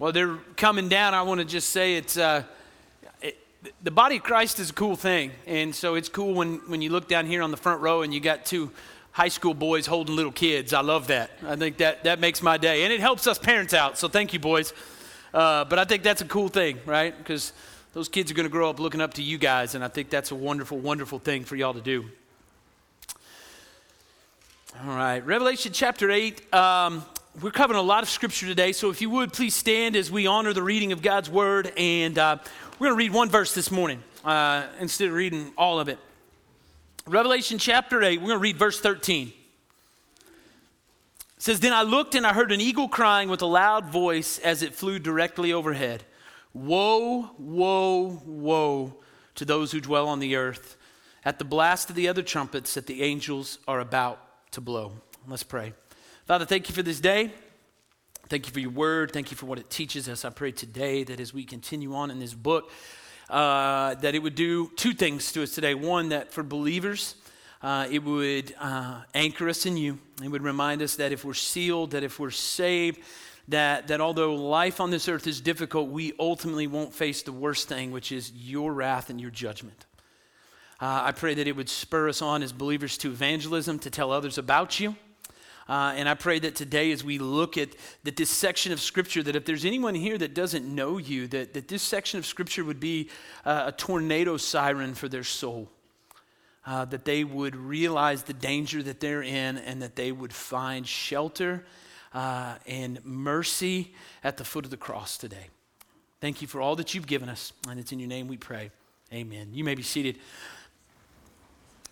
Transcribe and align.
Well, 0.00 0.12
they're 0.12 0.36
coming 0.56 0.88
down. 0.88 1.12
I 1.12 1.20
want 1.20 1.40
to 1.40 1.44
just 1.44 1.68
say 1.68 1.96
it's 1.96 2.16
uh, 2.16 2.44
it, 3.20 3.36
the 3.84 3.90
body 3.90 4.16
of 4.16 4.22
Christ 4.22 4.58
is 4.58 4.70
a 4.70 4.72
cool 4.72 4.96
thing, 4.96 5.30
and 5.46 5.74
so 5.74 5.94
it's 5.94 6.08
cool 6.08 6.32
when 6.32 6.56
when 6.68 6.80
you 6.80 6.88
look 6.88 7.06
down 7.06 7.26
here 7.26 7.42
on 7.42 7.50
the 7.50 7.58
front 7.58 7.82
row 7.82 8.00
and 8.00 8.14
you 8.14 8.18
got 8.18 8.46
two 8.46 8.70
high 9.12 9.28
school 9.28 9.52
boys 9.52 9.84
holding 9.84 10.16
little 10.16 10.32
kids. 10.32 10.72
I 10.72 10.80
love 10.80 11.08
that. 11.08 11.32
I 11.46 11.54
think 11.56 11.76
that 11.76 12.04
that 12.04 12.18
makes 12.18 12.40
my 12.40 12.56
day, 12.56 12.84
and 12.84 12.94
it 12.94 13.00
helps 13.00 13.26
us 13.26 13.38
parents 13.38 13.74
out. 13.74 13.98
So 13.98 14.08
thank 14.08 14.32
you, 14.32 14.38
boys. 14.38 14.72
Uh, 15.34 15.66
but 15.66 15.78
I 15.78 15.84
think 15.84 16.02
that's 16.02 16.22
a 16.22 16.26
cool 16.26 16.48
thing, 16.48 16.78
right? 16.86 17.14
Because 17.18 17.52
those 17.92 18.08
kids 18.08 18.30
are 18.30 18.34
going 18.34 18.48
to 18.48 18.50
grow 18.50 18.70
up 18.70 18.80
looking 18.80 19.02
up 19.02 19.12
to 19.14 19.22
you 19.22 19.36
guys, 19.36 19.74
and 19.74 19.84
I 19.84 19.88
think 19.88 20.08
that's 20.08 20.30
a 20.30 20.34
wonderful, 20.34 20.78
wonderful 20.78 21.18
thing 21.18 21.44
for 21.44 21.56
y'all 21.56 21.74
to 21.74 21.82
do. 21.82 22.06
All 24.82 24.96
right, 24.96 25.20
Revelation 25.26 25.74
chapter 25.74 26.10
8. 26.10 26.54
Um, 26.54 27.04
we're 27.40 27.50
covering 27.50 27.78
a 27.78 27.82
lot 27.82 28.02
of 28.02 28.08
scripture 28.08 28.46
today, 28.46 28.72
so 28.72 28.90
if 28.90 29.00
you 29.00 29.08
would 29.08 29.32
please 29.32 29.54
stand 29.54 29.94
as 29.94 30.10
we 30.10 30.26
honor 30.26 30.52
the 30.52 30.62
reading 30.62 30.90
of 30.90 31.00
God's 31.00 31.30
word. 31.30 31.72
And 31.76 32.18
uh, 32.18 32.38
we're 32.78 32.88
going 32.88 32.98
to 32.98 33.04
read 33.04 33.12
one 33.12 33.28
verse 33.28 33.54
this 33.54 33.70
morning 33.70 34.02
uh, 34.24 34.66
instead 34.80 35.08
of 35.08 35.14
reading 35.14 35.52
all 35.56 35.78
of 35.78 35.88
it. 35.88 35.98
Revelation 37.06 37.58
chapter 37.58 38.02
8, 38.02 38.18
we're 38.20 38.26
going 38.26 38.38
to 38.38 38.42
read 38.42 38.56
verse 38.56 38.80
13. 38.80 39.28
It 39.28 39.34
says, 41.38 41.60
Then 41.60 41.72
I 41.72 41.82
looked 41.82 42.16
and 42.16 42.26
I 42.26 42.32
heard 42.32 42.50
an 42.50 42.60
eagle 42.60 42.88
crying 42.88 43.28
with 43.28 43.42
a 43.42 43.46
loud 43.46 43.86
voice 43.86 44.38
as 44.40 44.62
it 44.62 44.74
flew 44.74 44.98
directly 44.98 45.52
overhead 45.52 46.04
Woe, 46.52 47.30
woe, 47.38 48.22
woe 48.26 48.96
to 49.36 49.44
those 49.44 49.70
who 49.70 49.80
dwell 49.80 50.08
on 50.08 50.18
the 50.18 50.34
earth 50.34 50.76
at 51.24 51.38
the 51.38 51.44
blast 51.44 51.90
of 51.90 51.96
the 51.96 52.08
other 52.08 52.22
trumpets 52.22 52.74
that 52.74 52.88
the 52.88 53.04
angels 53.04 53.60
are 53.68 53.78
about 53.78 54.50
to 54.50 54.60
blow. 54.60 54.94
Let's 55.28 55.44
pray. 55.44 55.74
Father, 56.30 56.44
thank 56.44 56.68
you 56.68 56.76
for 56.76 56.84
this 56.84 57.00
day. 57.00 57.32
Thank 58.28 58.46
you 58.46 58.52
for 58.52 58.60
your 58.60 58.70
word. 58.70 59.10
Thank 59.10 59.32
you 59.32 59.36
for 59.36 59.46
what 59.46 59.58
it 59.58 59.68
teaches 59.68 60.08
us. 60.08 60.24
I 60.24 60.30
pray 60.30 60.52
today 60.52 61.02
that 61.02 61.18
as 61.18 61.34
we 61.34 61.42
continue 61.42 61.92
on 61.96 62.08
in 62.08 62.20
this 62.20 62.34
book, 62.34 62.70
uh, 63.28 63.96
that 63.96 64.14
it 64.14 64.20
would 64.20 64.36
do 64.36 64.70
two 64.76 64.92
things 64.92 65.32
to 65.32 65.42
us 65.42 65.56
today. 65.56 65.74
One, 65.74 66.10
that 66.10 66.32
for 66.32 66.44
believers, 66.44 67.16
uh, 67.62 67.88
it 67.90 68.04
would 68.04 68.54
uh, 68.60 69.00
anchor 69.12 69.48
us 69.48 69.66
in 69.66 69.76
you. 69.76 69.98
It 70.22 70.28
would 70.28 70.44
remind 70.44 70.82
us 70.82 70.94
that 70.94 71.10
if 71.10 71.24
we're 71.24 71.34
sealed, 71.34 71.90
that 71.90 72.04
if 72.04 72.20
we're 72.20 72.30
saved, 72.30 73.00
that, 73.48 73.88
that 73.88 74.00
although 74.00 74.36
life 74.36 74.80
on 74.80 74.92
this 74.92 75.08
earth 75.08 75.26
is 75.26 75.40
difficult, 75.40 75.88
we 75.88 76.12
ultimately 76.20 76.68
won't 76.68 76.94
face 76.94 77.24
the 77.24 77.32
worst 77.32 77.68
thing, 77.68 77.90
which 77.90 78.12
is 78.12 78.30
your 78.36 78.72
wrath 78.72 79.10
and 79.10 79.20
your 79.20 79.32
judgment. 79.32 79.84
Uh, 80.80 81.02
I 81.06 81.10
pray 81.10 81.34
that 81.34 81.48
it 81.48 81.56
would 81.56 81.68
spur 81.68 82.08
us 82.08 82.22
on 82.22 82.44
as 82.44 82.52
believers 82.52 82.96
to 82.98 83.08
evangelism, 83.08 83.80
to 83.80 83.90
tell 83.90 84.12
others 84.12 84.38
about 84.38 84.78
you. 84.78 84.94
Uh, 85.68 85.92
and 85.94 86.08
I 86.08 86.14
pray 86.14 86.38
that 86.40 86.54
today, 86.56 86.90
as 86.90 87.04
we 87.04 87.18
look 87.18 87.56
at 87.56 87.70
that 88.04 88.16
this 88.16 88.30
section 88.30 88.72
of 88.72 88.80
Scripture, 88.80 89.22
that 89.22 89.36
if 89.36 89.44
there's 89.44 89.64
anyone 89.64 89.94
here 89.94 90.18
that 90.18 90.34
doesn't 90.34 90.64
know 90.64 90.98
you, 90.98 91.28
that, 91.28 91.54
that 91.54 91.68
this 91.68 91.82
section 91.82 92.18
of 92.18 92.26
Scripture 92.26 92.64
would 92.64 92.80
be 92.80 93.08
uh, 93.44 93.64
a 93.66 93.72
tornado 93.72 94.36
siren 94.36 94.94
for 94.94 95.08
their 95.08 95.24
soul. 95.24 95.70
Uh, 96.66 96.84
that 96.84 97.06
they 97.06 97.24
would 97.24 97.56
realize 97.56 98.24
the 98.24 98.34
danger 98.34 98.82
that 98.82 99.00
they're 99.00 99.22
in 99.22 99.56
and 99.56 99.80
that 99.80 99.96
they 99.96 100.12
would 100.12 100.32
find 100.32 100.86
shelter 100.86 101.64
uh, 102.12 102.56
and 102.66 103.02
mercy 103.04 103.94
at 104.22 104.36
the 104.36 104.44
foot 104.44 104.66
of 104.66 104.70
the 104.70 104.76
cross 104.76 105.16
today. 105.16 105.46
Thank 106.20 106.42
you 106.42 106.48
for 106.48 106.60
all 106.60 106.76
that 106.76 106.94
you've 106.94 107.06
given 107.06 107.30
us, 107.30 107.54
and 107.66 107.80
it's 107.80 107.92
in 107.92 107.98
your 107.98 108.08
name 108.08 108.28
we 108.28 108.36
pray. 108.36 108.70
Amen. 109.12 109.48
You 109.52 109.64
may 109.64 109.74
be 109.74 109.82
seated. 109.82 110.18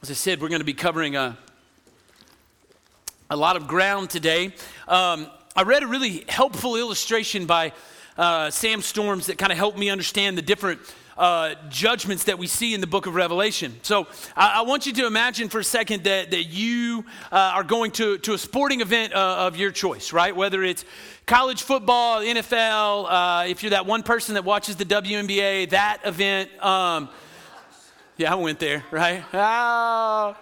As 0.03 0.11
I 0.11 0.15
said, 0.15 0.41
we're 0.41 0.49
going 0.49 0.61
to 0.61 0.67
be 0.67 0.75
covering 0.75 1.17
a 1.17 1.39
a 3.31 3.37
lot 3.37 3.57
of 3.57 3.69
ground 3.69 4.09
today. 4.09 4.55
Um, 4.87 5.27
I 5.55 5.63
read 5.63 5.83
a 5.83 5.87
really 5.87 6.25
helpful 6.29 6.77
illustration 6.77 7.45
by 7.45 7.73
uh, 8.17 8.51
Sam 8.51 8.81
Storms 8.81 9.27
that 9.27 9.37
kind 9.37 9.53
of 9.53 9.59
helped 9.59 9.77
me 9.77 9.91
understand 9.91 10.39
the 10.39 10.43
different 10.43 10.81
uh, 11.19 11.55
judgments 11.69 12.25
that 12.25 12.39
we 12.39 12.47
see 12.47 12.73
in 12.73 12.81
the 12.81 12.87
book 12.87 13.07
of 13.07 13.15
Revelation. 13.15 13.79
So 13.83 14.07
I, 14.35 14.61
I, 14.61 14.63
want 14.63 14.87
you 14.87 14.93
to 14.95 15.07
imagine 15.07 15.49
for 15.49 15.59
a 15.59 15.65
second 15.65 16.05
that, 16.05 16.31
that 16.31 16.45
you 16.45 17.05
uh, 17.31 17.53
are 17.55 17.65
going 17.65 17.91
to, 17.93 18.17
to 18.19 18.33
a 18.33 18.39
sporting 18.39 18.81
event 18.81 19.13
uh, 19.13 19.47
of 19.47 19.57
your 19.57 19.73
choice, 19.73 20.13
right? 20.13 20.35
Whether 20.35 20.63
it's 20.63 20.85
college 21.27 21.63
football, 21.63 22.21
NFL, 22.21 23.07
uh, 23.11 23.47
if 23.49 23.63
you're 23.63 23.71
that 23.71 23.85
one 23.85 24.05
person 24.05 24.35
that 24.35 24.45
watches 24.45 24.77
the 24.77 24.85
WNBA, 24.85 25.71
that 25.71 25.99
event. 26.05 26.51
Um, 26.65 27.11
yeah, 28.19 28.33
I 28.33 28.35
went 28.35 28.59
there, 28.59 28.85
right? 28.91 29.25
Ah, 29.33 30.35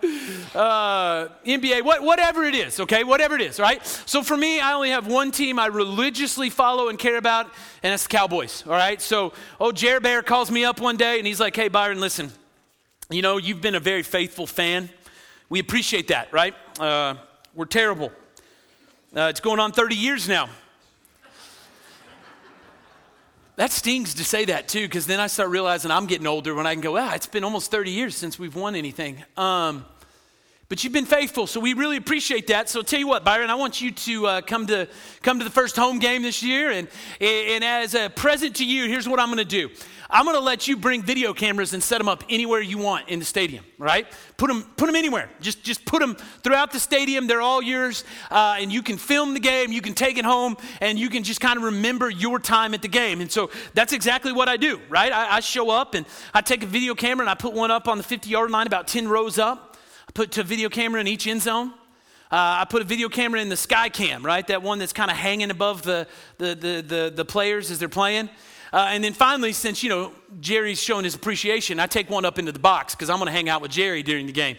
uh, 0.55 1.29
NBA, 1.45 1.83
what, 1.83 2.03
whatever 2.03 2.45
it 2.45 2.55
is, 2.55 2.81
okay? 2.81 3.05
Whatever 3.05 3.35
it 3.35 3.43
is, 3.43 3.61
right? 3.61 3.85
So 4.07 4.23
for 4.23 4.37
me, 4.37 4.59
I 4.59 4.73
only 4.73 4.89
have 4.89 5.07
one 5.07 5.31
team 5.31 5.59
I 5.59 5.67
religiously 5.67 6.49
follow 6.49 6.89
and 6.89 6.99
care 6.99 7.19
about, 7.19 7.45
and 7.83 7.93
that's 7.93 8.05
the 8.05 8.09
Cowboys, 8.09 8.65
all 8.67 8.73
right? 8.73 9.01
So, 9.03 9.35
oh, 9.61 9.73
Jer 9.73 10.01
Bear 10.01 10.23
calls 10.23 10.51
me 10.51 10.65
up 10.65 10.81
one 10.81 10.97
day, 10.97 11.19
and 11.19 11.27
he's 11.27 11.39
like, 11.39 11.55
hey, 11.55 11.69
Byron, 11.69 12.01
listen, 12.01 12.33
you 13.11 13.21
know, 13.21 13.37
you've 13.37 13.61
been 13.61 13.75
a 13.75 13.81
very 13.81 14.03
faithful 14.03 14.47
fan. 14.47 14.89
We 15.51 15.61
appreciate 15.61 16.09
that, 16.09 16.33
right? 16.33 16.55
Uh, 16.81 17.17
we're 17.55 17.67
terrible. 17.67 18.11
Uh, 19.15 19.29
it's 19.29 19.41
going 19.41 19.61
on 19.61 19.73
30 19.73 19.95
years 19.95 20.27
now. 20.27 20.49
That 23.57 23.73
stings 23.73 24.15
to 24.15 24.25
say 24.25 24.45
that 24.47 24.69
too, 24.69 24.83
because 24.83 25.07
then 25.07 25.19
I 25.19 25.29
start 25.29 25.49
realizing 25.49 25.91
I'm 25.91 26.07
getting 26.07 26.27
older 26.27 26.55
when 26.55 26.67
I 26.67 26.75
can 26.75 26.83
go, 26.83 26.99
ah, 26.99 27.15
it's 27.15 27.27
been 27.27 27.43
almost 27.43 27.71
30 27.71 27.91
years 27.91 28.15
since 28.15 28.39
we've 28.39 28.55
won 28.55 28.77
anything. 28.77 29.25
Um, 29.35 29.87
but 30.69 30.83
you've 30.83 30.93
been 30.93 31.07
faithful, 31.07 31.47
so 31.47 31.61
we 31.61 31.75
really 31.75 31.97
appreciate 31.97 32.49
that. 32.49 32.69
So 32.69 32.81
I'll 32.81 32.85
tell 32.85 32.99
you 32.99 33.07
what, 33.07 33.25
Byron, 33.25 33.51
I 33.51 33.55
want 33.55 33.81
you 33.81 33.93
to 33.93 34.27
uh, 34.27 34.41
come 34.41 34.67
to 34.67 34.89
come 35.23 35.39
to 35.39 35.45
the 35.45 35.51
first 35.51 35.77
home 35.77 35.99
game 35.99 36.23
this 36.23 36.43
year, 36.43 36.71
and 36.71 36.89
and 37.21 37.63
as 37.65 37.95
a 37.95 38.11
present 38.11 38.57
to 38.57 38.67
you, 38.67 38.89
here's 38.89 39.09
what 39.09 39.21
I'm 39.21 39.29
going 39.29 39.39
to 39.39 39.45
do. 39.45 39.71
I'm 40.09 40.25
going 40.25 40.37
to 40.37 40.43
let 40.43 40.69
you 40.69 40.77
bring 40.77 41.03
video 41.03 41.33
cameras 41.33 41.75
and 41.75 41.83
set 41.83 41.99
them 41.99 42.09
up 42.09 42.23
anywhere 42.29 42.61
you 42.61 42.79
want 42.79 43.09
in 43.09 43.19
the 43.19 43.25
stadium, 43.25 43.65
right? 43.79 44.07
Put 44.37 44.49
them, 44.49 44.63
put 44.77 44.87
them 44.87 44.95
anywhere. 44.95 45.29
Just, 45.41 45.65
just 45.65 45.85
put 45.85 46.01
them 46.01 46.15
throughout 46.45 46.71
the 46.71 46.79
stadium. 46.79 47.27
They're 47.27 47.43
all 47.43 47.61
yours. 47.61 48.05
Uh, 48.31 48.57
and 48.59 48.73
you 48.73 48.83
can 48.83 48.99
film 48.99 49.35
the 49.35 49.41
game, 49.41 49.73
you 49.73 49.83
can 49.83 49.95
take 49.95 50.17
it 50.17 50.25
home, 50.25 50.57
and 50.81 50.99
you 50.99 51.09
can 51.09 51.25
just 51.25 51.41
kind 51.41 51.57
of 51.57 51.65
remember 51.65 52.09
your 52.09 52.39
time 52.39 52.73
at 52.75 52.83
the 52.83 52.89
game. 52.89 53.21
And 53.21 53.31
so 53.31 53.51
that's 53.75 53.93
exactly 53.93 54.33
what 54.33 54.49
I 54.49 54.57
do, 54.57 54.81
right? 54.89 55.13
I, 55.13 55.37
I 55.37 55.41
show 55.41 55.71
up 55.71 55.95
and 55.95 56.07
I 56.33 56.41
take 56.41 56.63
a 56.63 56.67
video 56.67 56.95
camera 56.95 57.25
and 57.25 57.31
I 57.31 57.35
put 57.35 57.53
one 57.53 57.71
up 57.71 57.89
on 57.89 57.99
the 57.99 58.05
50 58.05 58.29
yard 58.29 58.51
line 58.51 58.67
about 58.67 58.87
10 58.87 59.09
rows 59.09 59.39
up. 59.39 59.76
Put 60.17 60.39
a 60.39 60.43
video 60.43 60.71
camera 60.71 60.99
in 60.99 61.07
each 61.07 61.27
end 61.27 61.43
zone. 61.43 61.75
Uh, 62.31 62.63
I 62.63 62.67
put 62.71 62.81
a 62.81 62.87
video 62.87 63.11
camera 63.11 63.39
in 63.39 63.51
the 63.51 63.57
sky 63.57 63.91
cam, 63.91 64.25
right? 64.25 64.47
That 64.47 64.63
one 64.63 64.79
that's 64.79 64.95
kind 64.95 65.11
of 65.11 65.17
hanging 65.19 65.51
above 65.51 65.83
the, 65.83 66.09
the, 66.39 66.55
the, 66.55 66.85
the, 66.89 67.13
the 67.15 67.25
players 67.27 67.71
as 67.71 67.79
they're 67.79 67.91
playing. 67.91 68.31
Uh, 68.73 68.87
and 68.89 69.05
then 69.05 69.13
finally, 69.13 69.53
since, 69.53 69.83
you 69.83 69.91
know, 69.91 70.13
Jerry's 70.41 70.83
showing 70.83 71.05
his 71.05 71.15
appreciation, 71.15 71.79
I 71.79 71.87
take 71.87 72.09
one 72.09 72.25
up 72.25 72.39
into 72.39 72.51
the 72.51 72.59
box 72.59 72.95
because 72.95 73.11
I'm 73.11 73.19
going 73.19 73.27
to 73.27 73.33
hang 73.33 73.51
out 73.51 73.61
with 73.61 73.73
Jerry 73.73 74.03
during 74.03 74.25
the 74.25 74.33
game. 74.33 74.57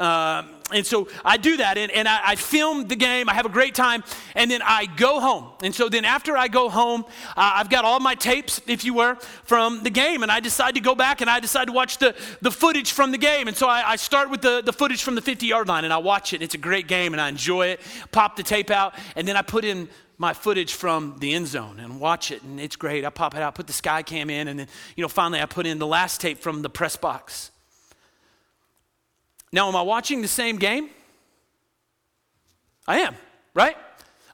Uh, 0.00 0.44
and 0.72 0.86
so 0.86 1.08
I 1.24 1.36
do 1.36 1.58
that, 1.58 1.76
and, 1.76 1.92
and 1.92 2.08
I, 2.08 2.20
I, 2.24 2.34
film 2.36 2.88
the 2.88 2.96
game. 2.96 3.28
I 3.28 3.34
have 3.34 3.44
a 3.44 3.50
great 3.50 3.74
time, 3.74 4.02
and 4.34 4.50
then 4.50 4.62
I 4.64 4.86
go 4.86 5.20
home. 5.20 5.50
And 5.62 5.74
so 5.74 5.90
then 5.90 6.06
after 6.06 6.38
I 6.38 6.48
go 6.48 6.70
home, 6.70 7.04
uh, 7.36 7.52
I've 7.56 7.68
got 7.68 7.84
all 7.84 8.00
my 8.00 8.14
tapes, 8.14 8.62
if 8.66 8.82
you 8.82 8.94
were, 8.94 9.16
from 9.44 9.82
the 9.82 9.90
game, 9.90 10.22
and 10.22 10.32
I 10.32 10.40
decide 10.40 10.76
to 10.76 10.80
go 10.80 10.94
back 10.94 11.20
and 11.20 11.28
I 11.28 11.38
decide 11.38 11.66
to 11.66 11.72
watch 11.72 11.98
the, 11.98 12.14
the 12.40 12.50
footage 12.50 12.92
from 12.92 13.12
the 13.12 13.18
game. 13.18 13.46
And 13.46 13.54
so 13.54 13.68
I, 13.68 13.90
I 13.90 13.96
start 13.96 14.30
with 14.30 14.40
the, 14.40 14.62
the 14.64 14.72
footage 14.72 15.02
from 15.02 15.16
the 15.16 15.20
50 15.20 15.44
yard 15.44 15.68
line, 15.68 15.84
and 15.84 15.92
I 15.92 15.98
watch 15.98 16.32
it. 16.32 16.40
It's 16.40 16.54
a 16.54 16.58
great 16.58 16.86
game, 16.86 17.12
and 17.12 17.20
I 17.20 17.28
enjoy 17.28 17.66
it. 17.66 17.80
Pop 18.10 18.36
the 18.36 18.42
tape 18.42 18.70
out, 18.70 18.94
and 19.16 19.28
then 19.28 19.36
I 19.36 19.42
put 19.42 19.66
in 19.66 19.86
my 20.16 20.32
footage 20.32 20.72
from 20.72 21.16
the 21.18 21.34
end 21.34 21.48
zone 21.48 21.78
and 21.78 22.00
watch 22.00 22.30
it, 22.30 22.42
and 22.42 22.58
it's 22.58 22.76
great. 22.76 23.04
I 23.04 23.10
pop 23.10 23.34
it 23.34 23.42
out, 23.42 23.54
put 23.54 23.66
the 23.66 23.74
sky 23.74 24.02
cam 24.02 24.30
in, 24.30 24.48
and 24.48 24.60
then, 24.60 24.68
you 24.96 25.02
know, 25.02 25.08
finally 25.08 25.40
I 25.40 25.46
put 25.46 25.66
in 25.66 25.78
the 25.78 25.86
last 25.86 26.20
tape 26.20 26.38
from 26.38 26.62
the 26.62 26.70
press 26.70 26.96
box. 26.96 27.50
Now, 29.52 29.68
am 29.68 29.76
I 29.76 29.82
watching 29.82 30.22
the 30.22 30.28
same 30.28 30.56
game? 30.56 30.90
I 32.86 33.00
am, 33.00 33.14
right? 33.54 33.76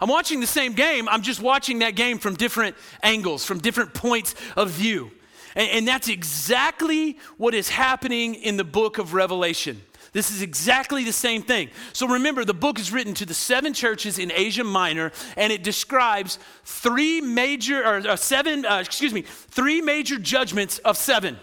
I'm 0.00 0.09
watching 0.09 0.41
the 0.41 0.47
same 0.47 0.75
game, 0.75 1.08
I'm 1.08 1.23
just 1.23 1.41
watching 1.41 1.79
that 1.79 1.96
game 1.96 2.19
from 2.19 2.35
different 2.35 2.76
angles, 3.02 3.44
from 3.44 3.61
different 3.61 3.94
points 3.94 4.35
of 4.56 4.70
view. 4.70 5.11
And, 5.55 5.70
and 5.70 5.88
that's 5.88 6.08
exactly 6.08 7.19
what 7.38 7.55
is 7.55 7.69
happening 7.69 8.35
in 8.35 8.56
the 8.56 8.64
book 8.64 8.99
of 8.99 9.14
Revelation. 9.14 9.81
This 10.12 10.31
is 10.31 10.41
exactly 10.41 11.05
the 11.05 11.12
same 11.12 11.43
thing. 11.43 11.69
So 11.93 12.08
remember, 12.08 12.44
the 12.44 12.55
book 12.55 12.79
is 12.79 12.91
written 12.91 13.12
to 13.14 13.26
the 13.26 13.35
seven 13.35 13.75
churches 13.75 14.19
in 14.19 14.32
Asia 14.35 14.64
Minor, 14.64 15.12
and 15.37 15.52
it 15.52 15.62
describes 15.62 16.38
three 16.64 17.20
major, 17.20 17.82
or 17.82 17.96
uh, 17.96 18.17
seven, 18.17 18.64
uh, 18.64 18.79
excuse 18.79 19.12
me, 19.12 19.23
three 19.23 19.82
major 19.82 20.19
judgments 20.19 20.79
of 20.79 20.96
seven, 20.96 21.37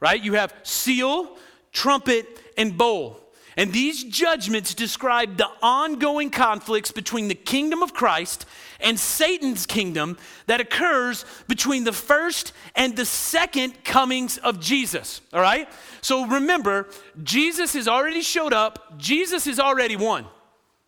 right? 0.00 0.22
You 0.22 0.34
have 0.34 0.54
seal, 0.62 1.36
trumpet, 1.72 2.26
and 2.56 2.76
bowl. 2.76 3.20
And 3.58 3.72
these 3.72 4.04
judgments 4.04 4.72
describe 4.72 5.36
the 5.36 5.48
ongoing 5.60 6.30
conflicts 6.30 6.92
between 6.92 7.26
the 7.26 7.34
kingdom 7.34 7.82
of 7.82 7.92
Christ 7.92 8.46
and 8.78 8.98
Satan's 8.98 9.66
kingdom 9.66 10.16
that 10.46 10.60
occurs 10.60 11.24
between 11.48 11.82
the 11.82 11.92
first 11.92 12.52
and 12.76 12.94
the 12.94 13.04
second 13.04 13.82
comings 13.82 14.38
of 14.38 14.60
Jesus. 14.60 15.20
All 15.32 15.40
right? 15.40 15.68
So 16.02 16.24
remember, 16.24 16.86
Jesus 17.24 17.74
has 17.74 17.88
already 17.88 18.22
showed 18.22 18.52
up, 18.52 18.96
Jesus 18.96 19.46
has 19.46 19.58
already 19.58 19.96
won, 19.96 20.26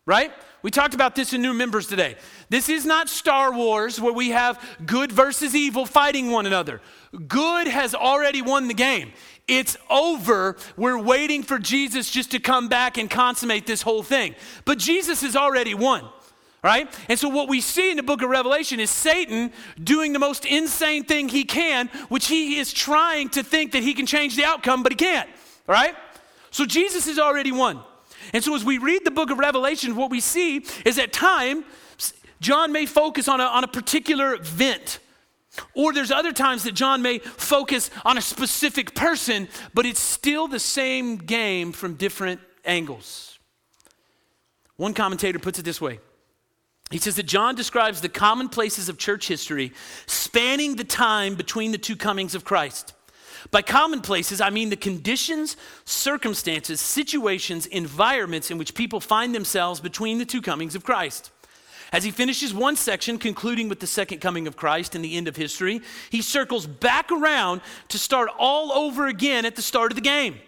right? 0.06 0.32
We 0.62 0.70
talked 0.70 0.94
about 0.94 1.14
this 1.14 1.32
in 1.32 1.42
new 1.42 1.54
members 1.54 1.86
today. 1.86 2.16
This 2.50 2.68
is 2.68 2.84
not 2.84 3.08
Star 3.08 3.52
Wars 3.52 4.00
where 4.00 4.12
we 4.12 4.28
have 4.30 4.62
good 4.84 5.10
versus 5.10 5.56
evil 5.56 5.86
fighting 5.86 6.30
one 6.30 6.46
another. 6.46 6.80
Good 7.26 7.66
has 7.66 7.94
already 7.94 8.42
won 8.42 8.68
the 8.68 8.74
game. 8.74 9.12
It's 9.50 9.76
over. 9.90 10.56
We're 10.76 11.02
waiting 11.02 11.42
for 11.42 11.58
Jesus 11.58 12.08
just 12.08 12.30
to 12.30 12.38
come 12.38 12.68
back 12.68 12.96
and 12.98 13.10
consummate 13.10 13.66
this 13.66 13.82
whole 13.82 14.04
thing. 14.04 14.36
But 14.64 14.78
Jesus 14.78 15.22
has 15.22 15.34
already 15.34 15.74
won. 15.74 16.08
Right? 16.62 16.88
And 17.08 17.18
so, 17.18 17.28
what 17.28 17.48
we 17.48 17.60
see 17.60 17.90
in 17.90 17.96
the 17.96 18.02
book 18.02 18.22
of 18.22 18.28
Revelation 18.28 18.80
is 18.80 18.90
Satan 18.90 19.50
doing 19.82 20.12
the 20.12 20.18
most 20.18 20.44
insane 20.44 21.04
thing 21.04 21.30
he 21.30 21.42
can, 21.42 21.88
which 22.10 22.28
he 22.28 22.58
is 22.58 22.70
trying 22.70 23.30
to 23.30 23.42
think 23.42 23.72
that 23.72 23.82
he 23.82 23.94
can 23.94 24.04
change 24.04 24.36
the 24.36 24.44
outcome, 24.44 24.82
but 24.82 24.92
he 24.92 24.96
can't. 24.96 25.28
Right? 25.66 25.94
So, 26.50 26.66
Jesus 26.66 27.06
has 27.06 27.18
already 27.18 27.50
won. 27.50 27.80
And 28.34 28.44
so, 28.44 28.54
as 28.54 28.62
we 28.62 28.76
read 28.76 29.04
the 29.04 29.10
book 29.10 29.30
of 29.30 29.38
Revelation, 29.38 29.96
what 29.96 30.10
we 30.10 30.20
see 30.20 30.66
is 30.84 30.98
at 30.98 31.14
time, 31.14 31.64
John 32.40 32.72
may 32.72 32.86
focus 32.86 33.26
on 33.26 33.40
a, 33.40 33.44
on 33.44 33.64
a 33.64 33.68
particular 33.68 34.34
event. 34.34 35.00
Or 35.74 35.92
there's 35.92 36.10
other 36.10 36.32
times 36.32 36.62
that 36.64 36.72
John 36.72 37.02
may 37.02 37.18
focus 37.18 37.90
on 38.04 38.16
a 38.16 38.22
specific 38.22 38.94
person, 38.94 39.48
but 39.74 39.86
it's 39.86 40.00
still 40.00 40.46
the 40.46 40.60
same 40.60 41.16
game 41.16 41.72
from 41.72 41.94
different 41.94 42.40
angles. 42.64 43.38
One 44.76 44.94
commentator 44.94 45.38
puts 45.38 45.58
it 45.58 45.64
this 45.64 45.80
way 45.80 45.98
he 46.90 46.98
says 46.98 47.14
that 47.16 47.26
John 47.26 47.54
describes 47.54 48.00
the 48.00 48.08
commonplaces 48.08 48.88
of 48.88 48.98
church 48.98 49.28
history 49.28 49.72
spanning 50.06 50.74
the 50.74 50.84
time 50.84 51.36
between 51.36 51.70
the 51.70 51.78
two 51.78 51.96
comings 51.96 52.34
of 52.34 52.44
Christ. 52.44 52.94
By 53.52 53.62
commonplaces, 53.62 54.40
I 54.40 54.50
mean 54.50 54.70
the 54.70 54.76
conditions, 54.76 55.56
circumstances, 55.84 56.80
situations, 56.80 57.66
environments 57.66 58.50
in 58.50 58.58
which 58.58 58.74
people 58.74 59.00
find 59.00 59.34
themselves 59.34 59.80
between 59.80 60.18
the 60.18 60.26
two 60.26 60.42
comings 60.42 60.74
of 60.74 60.84
Christ. 60.84 61.30
As 61.92 62.04
he 62.04 62.10
finishes 62.10 62.54
one 62.54 62.76
section, 62.76 63.18
concluding 63.18 63.68
with 63.68 63.80
the 63.80 63.86
second 63.86 64.20
coming 64.20 64.46
of 64.46 64.56
Christ 64.56 64.94
and 64.94 65.04
the 65.04 65.16
end 65.16 65.26
of 65.26 65.36
history, 65.36 65.80
he 66.10 66.22
circles 66.22 66.66
back 66.66 67.10
around 67.10 67.60
to 67.88 67.98
start 67.98 68.30
all 68.38 68.72
over 68.72 69.06
again 69.06 69.44
at 69.44 69.56
the 69.56 69.62
start 69.62 69.90
of 69.90 69.96
the 69.96 70.02
game. 70.02 70.38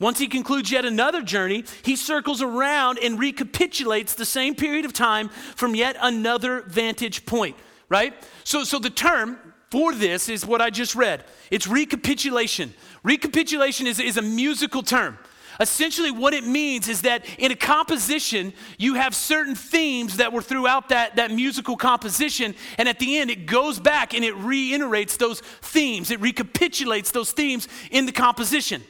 Once 0.00 0.18
he 0.18 0.26
concludes 0.26 0.72
yet 0.72 0.84
another 0.84 1.22
journey, 1.22 1.62
he 1.82 1.94
circles 1.94 2.40
around 2.40 2.98
and 2.98 3.18
recapitulates 3.18 4.14
the 4.14 4.24
same 4.24 4.54
period 4.54 4.84
of 4.84 4.92
time 4.92 5.28
from 5.28 5.74
yet 5.74 5.94
another 6.00 6.62
vantage 6.62 7.26
point, 7.26 7.54
right? 7.88 8.14
So, 8.42 8.64
so 8.64 8.78
the 8.78 8.90
term 8.90 9.38
for 9.70 9.94
this 9.94 10.28
is 10.28 10.44
what 10.44 10.60
I 10.60 10.70
just 10.70 10.94
read 10.94 11.24
it's 11.50 11.66
recapitulation. 11.66 12.74
Recapitulation 13.02 13.86
is, 13.86 14.00
is 14.00 14.16
a 14.16 14.22
musical 14.22 14.82
term. 14.82 15.18
Essentially, 15.60 16.10
what 16.10 16.32
it 16.32 16.42
means 16.42 16.88
is 16.88 17.02
that 17.02 17.22
in 17.38 17.52
a 17.52 17.54
composition, 17.54 18.54
you 18.78 18.94
have 18.94 19.14
certain 19.14 19.54
themes 19.54 20.16
that 20.16 20.32
were 20.32 20.40
throughout 20.40 20.88
that, 20.88 21.16
that 21.16 21.30
musical 21.30 21.76
composition, 21.76 22.54
and 22.78 22.88
at 22.88 22.98
the 22.98 23.18
end, 23.18 23.30
it 23.30 23.44
goes 23.44 23.78
back 23.78 24.14
and 24.14 24.24
it 24.24 24.34
reiterates 24.36 25.18
those 25.18 25.40
themes. 25.40 26.10
It 26.10 26.18
recapitulates 26.20 27.10
those 27.10 27.32
themes 27.32 27.68
in 27.90 28.06
the 28.06 28.12
composition. 28.12 28.82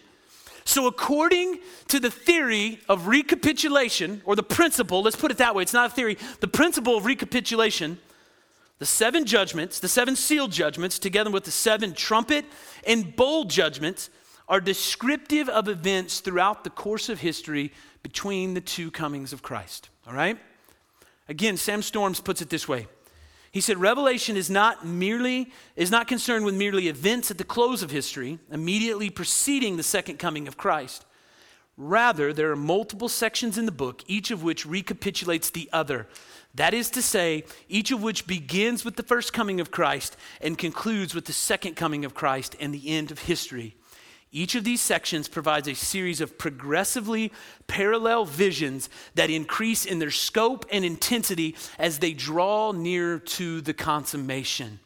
So, 0.64 0.86
according 0.86 1.58
to 1.88 1.98
the 1.98 2.10
theory 2.10 2.78
of 2.88 3.08
recapitulation, 3.08 4.22
or 4.24 4.36
the 4.36 4.44
principle, 4.44 5.02
let's 5.02 5.16
put 5.16 5.32
it 5.32 5.38
that 5.38 5.56
way, 5.56 5.64
it's 5.64 5.72
not 5.72 5.90
a 5.90 5.94
theory, 5.94 6.18
the 6.38 6.46
principle 6.46 6.96
of 6.96 7.04
recapitulation, 7.04 7.98
the 8.78 8.86
seven 8.86 9.26
judgments, 9.26 9.80
the 9.80 9.88
seven 9.88 10.14
sealed 10.14 10.52
judgments, 10.52 11.00
together 11.00 11.30
with 11.30 11.44
the 11.44 11.50
seven 11.50 11.94
trumpet 11.94 12.44
and 12.86 13.16
bowl 13.16 13.44
judgments, 13.44 14.08
are 14.50 14.60
descriptive 14.60 15.48
of 15.48 15.68
events 15.68 16.20
throughout 16.20 16.64
the 16.64 16.70
course 16.70 17.08
of 17.08 17.20
history 17.20 17.72
between 18.02 18.52
the 18.52 18.60
two 18.60 18.90
comings 18.90 19.32
of 19.32 19.42
Christ. 19.42 19.88
All 20.06 20.12
right? 20.12 20.38
Again, 21.28 21.56
Sam 21.56 21.80
Storms 21.80 22.20
puts 22.20 22.42
it 22.42 22.50
this 22.50 22.68
way 22.68 22.86
he 23.52 23.60
said, 23.60 23.78
Revelation 23.78 24.36
is 24.36 24.48
not 24.48 24.86
merely, 24.86 25.50
is 25.74 25.90
not 25.90 26.06
concerned 26.06 26.44
with 26.44 26.54
merely 26.54 26.86
events 26.86 27.30
at 27.30 27.38
the 27.38 27.44
close 27.44 27.82
of 27.82 27.90
history, 27.90 28.38
immediately 28.50 29.10
preceding 29.10 29.76
the 29.76 29.82
second 29.82 30.18
coming 30.18 30.46
of 30.46 30.56
Christ. 30.56 31.04
Rather, 31.76 32.32
there 32.32 32.52
are 32.52 32.56
multiple 32.56 33.08
sections 33.08 33.58
in 33.58 33.66
the 33.66 33.72
book, 33.72 34.04
each 34.06 34.30
of 34.30 34.42
which 34.42 34.66
recapitulates 34.66 35.50
the 35.50 35.68
other. 35.72 36.06
That 36.54 36.74
is 36.74 36.90
to 36.90 37.02
say, 37.02 37.44
each 37.68 37.90
of 37.90 38.02
which 38.02 38.26
begins 38.26 38.84
with 38.84 38.96
the 38.96 39.02
first 39.02 39.32
coming 39.32 39.60
of 39.60 39.70
Christ 39.70 40.16
and 40.40 40.58
concludes 40.58 41.14
with 41.14 41.24
the 41.24 41.32
second 41.32 41.74
coming 41.74 42.04
of 42.04 42.14
Christ 42.14 42.54
and 42.60 42.72
the 42.72 42.88
end 42.88 43.10
of 43.10 43.20
history. 43.20 43.76
Each 44.32 44.54
of 44.54 44.62
these 44.62 44.80
sections 44.80 45.26
provides 45.26 45.66
a 45.66 45.74
series 45.74 46.20
of 46.20 46.38
progressively 46.38 47.32
parallel 47.66 48.24
visions 48.24 48.88
that 49.16 49.28
increase 49.28 49.84
in 49.84 49.98
their 49.98 50.12
scope 50.12 50.64
and 50.70 50.84
intensity 50.84 51.56
as 51.78 51.98
they 51.98 52.12
draw 52.12 52.70
near 52.70 53.18
to 53.18 53.60
the 53.60 53.74
consummation. 53.74 54.78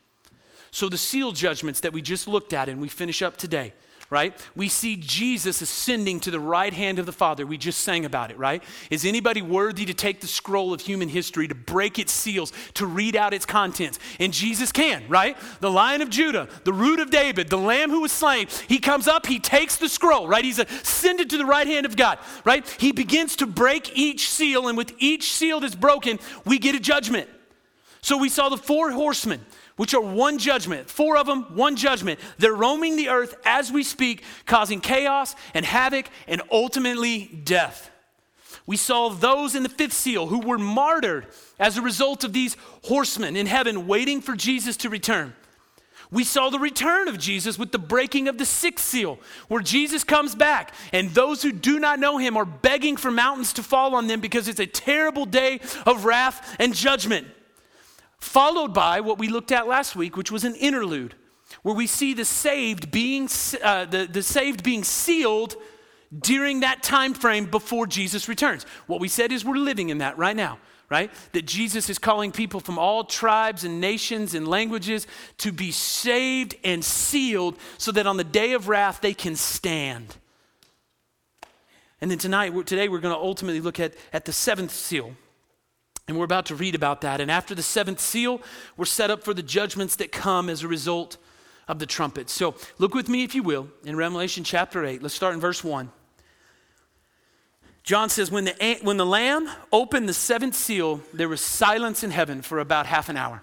So, 0.70 0.88
the 0.88 0.98
seal 0.98 1.32
judgments 1.32 1.80
that 1.80 1.92
we 1.92 2.00
just 2.00 2.26
looked 2.26 2.52
at 2.52 2.68
and 2.68 2.80
we 2.80 2.88
finish 2.88 3.20
up 3.20 3.36
today 3.36 3.74
right? 4.10 4.38
We 4.54 4.68
see 4.68 4.96
Jesus 4.96 5.62
ascending 5.62 6.20
to 6.20 6.30
the 6.30 6.40
right 6.40 6.72
hand 6.72 6.98
of 6.98 7.06
the 7.06 7.12
Father. 7.12 7.46
We 7.46 7.58
just 7.58 7.80
sang 7.80 8.04
about 8.04 8.30
it, 8.30 8.38
right? 8.38 8.62
Is 8.90 9.04
anybody 9.04 9.42
worthy 9.42 9.84
to 9.86 9.94
take 9.94 10.20
the 10.20 10.26
scroll 10.26 10.72
of 10.72 10.80
human 10.80 11.08
history, 11.08 11.48
to 11.48 11.54
break 11.54 11.98
its 11.98 12.12
seals, 12.12 12.52
to 12.74 12.86
read 12.86 13.16
out 13.16 13.34
its 13.34 13.46
contents? 13.46 13.98
And 14.20 14.32
Jesus 14.32 14.72
can, 14.72 15.04
right? 15.08 15.36
The 15.60 15.70
lion 15.70 16.02
of 16.02 16.10
Judah, 16.10 16.48
the 16.64 16.72
root 16.72 17.00
of 17.00 17.10
David, 17.10 17.48
the 17.48 17.58
lamb 17.58 17.90
who 17.90 18.02
was 18.02 18.12
slain, 18.12 18.48
he 18.68 18.78
comes 18.78 19.08
up, 19.08 19.26
he 19.26 19.38
takes 19.38 19.76
the 19.76 19.88
scroll, 19.88 20.28
right? 20.28 20.44
He's 20.44 20.58
ascended 20.58 21.30
to 21.30 21.38
the 21.38 21.46
right 21.46 21.66
hand 21.66 21.86
of 21.86 21.96
God, 21.96 22.18
right? 22.44 22.66
He 22.78 22.92
begins 22.92 23.36
to 23.36 23.46
break 23.46 23.96
each 23.96 24.28
seal, 24.28 24.68
and 24.68 24.76
with 24.76 24.92
each 24.98 25.32
seal 25.32 25.60
that's 25.60 25.74
broken, 25.74 26.18
we 26.44 26.58
get 26.58 26.74
a 26.74 26.80
judgment. 26.80 27.28
So 28.00 28.18
we 28.18 28.28
saw 28.28 28.50
the 28.50 28.58
four 28.58 28.90
horsemen 28.90 29.40
which 29.76 29.94
are 29.94 30.00
one 30.00 30.38
judgment, 30.38 30.88
four 30.88 31.16
of 31.16 31.26
them, 31.26 31.42
one 31.56 31.76
judgment. 31.76 32.20
They're 32.38 32.54
roaming 32.54 32.96
the 32.96 33.08
earth 33.08 33.34
as 33.44 33.72
we 33.72 33.82
speak, 33.82 34.22
causing 34.46 34.80
chaos 34.80 35.34
and 35.52 35.64
havoc 35.64 36.06
and 36.28 36.42
ultimately 36.50 37.26
death. 37.44 37.90
We 38.66 38.76
saw 38.76 39.10
those 39.10 39.54
in 39.54 39.62
the 39.62 39.68
fifth 39.68 39.92
seal 39.92 40.28
who 40.28 40.40
were 40.40 40.58
martyred 40.58 41.26
as 41.58 41.76
a 41.76 41.82
result 41.82 42.24
of 42.24 42.32
these 42.32 42.56
horsemen 42.84 43.36
in 43.36 43.46
heaven 43.46 43.86
waiting 43.86 44.20
for 44.20 44.34
Jesus 44.34 44.76
to 44.78 44.88
return. 44.88 45.34
We 46.10 46.24
saw 46.24 46.48
the 46.48 46.60
return 46.60 47.08
of 47.08 47.18
Jesus 47.18 47.58
with 47.58 47.72
the 47.72 47.78
breaking 47.78 48.28
of 48.28 48.38
the 48.38 48.46
sixth 48.46 48.84
seal, 48.84 49.18
where 49.48 49.62
Jesus 49.62 50.04
comes 50.04 50.34
back, 50.34 50.72
and 50.92 51.10
those 51.10 51.42
who 51.42 51.50
do 51.50 51.80
not 51.80 51.98
know 51.98 52.18
him 52.18 52.36
are 52.36 52.44
begging 52.44 52.96
for 52.96 53.10
mountains 53.10 53.52
to 53.54 53.62
fall 53.62 53.96
on 53.96 54.06
them 54.06 54.20
because 54.20 54.46
it's 54.46 54.60
a 54.60 54.66
terrible 54.66 55.26
day 55.26 55.60
of 55.84 56.04
wrath 56.04 56.54
and 56.60 56.72
judgment 56.72 57.26
followed 58.24 58.72
by 58.72 59.00
what 59.00 59.18
we 59.18 59.28
looked 59.28 59.52
at 59.52 59.68
last 59.68 59.94
week, 59.94 60.16
which 60.16 60.32
was 60.32 60.44
an 60.44 60.54
interlude, 60.56 61.14
where 61.62 61.74
we 61.74 61.86
see 61.86 62.14
the 62.14 62.24
saved 62.24 62.90
being, 62.90 63.28
uh, 63.62 63.84
the, 63.84 64.08
the 64.10 64.22
saved 64.22 64.64
being 64.64 64.82
sealed 64.82 65.56
during 66.18 66.60
that 66.60 66.82
time 66.82 67.14
frame 67.14 67.44
before 67.44 67.86
Jesus 67.86 68.28
returns. 68.28 68.64
What 68.86 69.00
we 69.00 69.08
said 69.08 69.30
is 69.30 69.44
we're 69.44 69.56
living 69.56 69.90
in 69.90 69.98
that 69.98 70.16
right 70.16 70.34
now, 70.34 70.58
right? 70.88 71.10
That 71.32 71.44
Jesus 71.44 71.90
is 71.90 71.98
calling 71.98 72.32
people 72.32 72.60
from 72.60 72.78
all 72.78 73.04
tribes 73.04 73.62
and 73.64 73.80
nations 73.80 74.34
and 74.34 74.48
languages 74.48 75.06
to 75.38 75.52
be 75.52 75.70
saved 75.70 76.56
and 76.64 76.84
sealed 76.84 77.56
so 77.78 77.92
that 77.92 78.06
on 78.06 78.16
the 78.16 78.24
day 78.24 78.52
of 78.52 78.68
wrath 78.68 79.00
they 79.00 79.14
can 79.14 79.36
stand. 79.36 80.16
And 82.00 82.10
then 82.10 82.18
tonight, 82.18 82.52
today, 82.66 82.88
we're 82.88 83.00
going 83.00 83.14
to 83.14 83.20
ultimately 83.20 83.60
look 83.60 83.80
at, 83.80 83.94
at 84.12 84.24
the 84.24 84.32
seventh 84.32 84.72
seal 84.72 85.14
and 86.06 86.18
we're 86.18 86.24
about 86.24 86.46
to 86.46 86.54
read 86.54 86.74
about 86.74 87.00
that. 87.00 87.20
And 87.20 87.30
after 87.30 87.54
the 87.54 87.62
seventh 87.62 88.00
seal, 88.00 88.40
we're 88.76 88.84
set 88.84 89.10
up 89.10 89.22
for 89.22 89.32
the 89.32 89.42
judgments 89.42 89.96
that 89.96 90.12
come 90.12 90.50
as 90.50 90.62
a 90.62 90.68
result 90.68 91.16
of 91.66 91.78
the 91.78 91.86
trumpet. 91.86 92.28
So 92.28 92.54
look 92.78 92.94
with 92.94 93.08
me, 93.08 93.24
if 93.24 93.34
you 93.34 93.42
will, 93.42 93.68
in 93.84 93.96
Revelation 93.96 94.44
chapter 94.44 94.84
8. 94.84 95.02
Let's 95.02 95.14
start 95.14 95.34
in 95.34 95.40
verse 95.40 95.64
1. 95.64 95.90
John 97.82 98.08
says, 98.08 98.30
when 98.30 98.44
the, 98.44 98.78
when 98.82 98.96
the 98.96 99.06
Lamb 99.06 99.48
opened 99.70 100.08
the 100.08 100.14
seventh 100.14 100.54
seal, 100.54 101.02
there 101.12 101.28
was 101.28 101.40
silence 101.40 102.02
in 102.02 102.10
heaven 102.10 102.40
for 102.40 102.58
about 102.58 102.86
half 102.86 103.08
an 103.08 103.16
hour. 103.16 103.42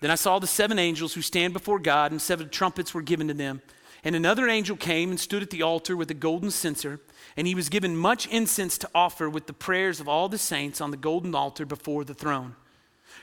Then 0.00 0.10
I 0.10 0.14
saw 0.14 0.38
the 0.38 0.46
seven 0.46 0.78
angels 0.78 1.12
who 1.12 1.20
stand 1.20 1.52
before 1.52 1.78
God, 1.78 2.12
and 2.12 2.20
seven 2.20 2.48
trumpets 2.48 2.94
were 2.94 3.02
given 3.02 3.28
to 3.28 3.34
them. 3.34 3.60
And 4.02 4.16
another 4.16 4.48
angel 4.48 4.76
came 4.76 5.10
and 5.10 5.20
stood 5.20 5.42
at 5.42 5.50
the 5.50 5.62
altar 5.62 5.96
with 5.96 6.10
a 6.10 6.14
golden 6.14 6.50
censer 6.50 7.00
and 7.36 7.46
he 7.46 7.54
was 7.54 7.68
given 7.68 7.96
much 7.96 8.26
incense 8.28 8.76
to 8.78 8.90
offer 8.94 9.28
with 9.28 9.46
the 9.46 9.52
prayers 9.52 10.00
of 10.00 10.08
all 10.08 10.28
the 10.28 10.38
saints 10.38 10.80
on 10.80 10.90
the 10.90 10.96
golden 10.96 11.34
altar 11.34 11.64
before 11.64 12.04
the 12.04 12.14
throne. 12.14 12.56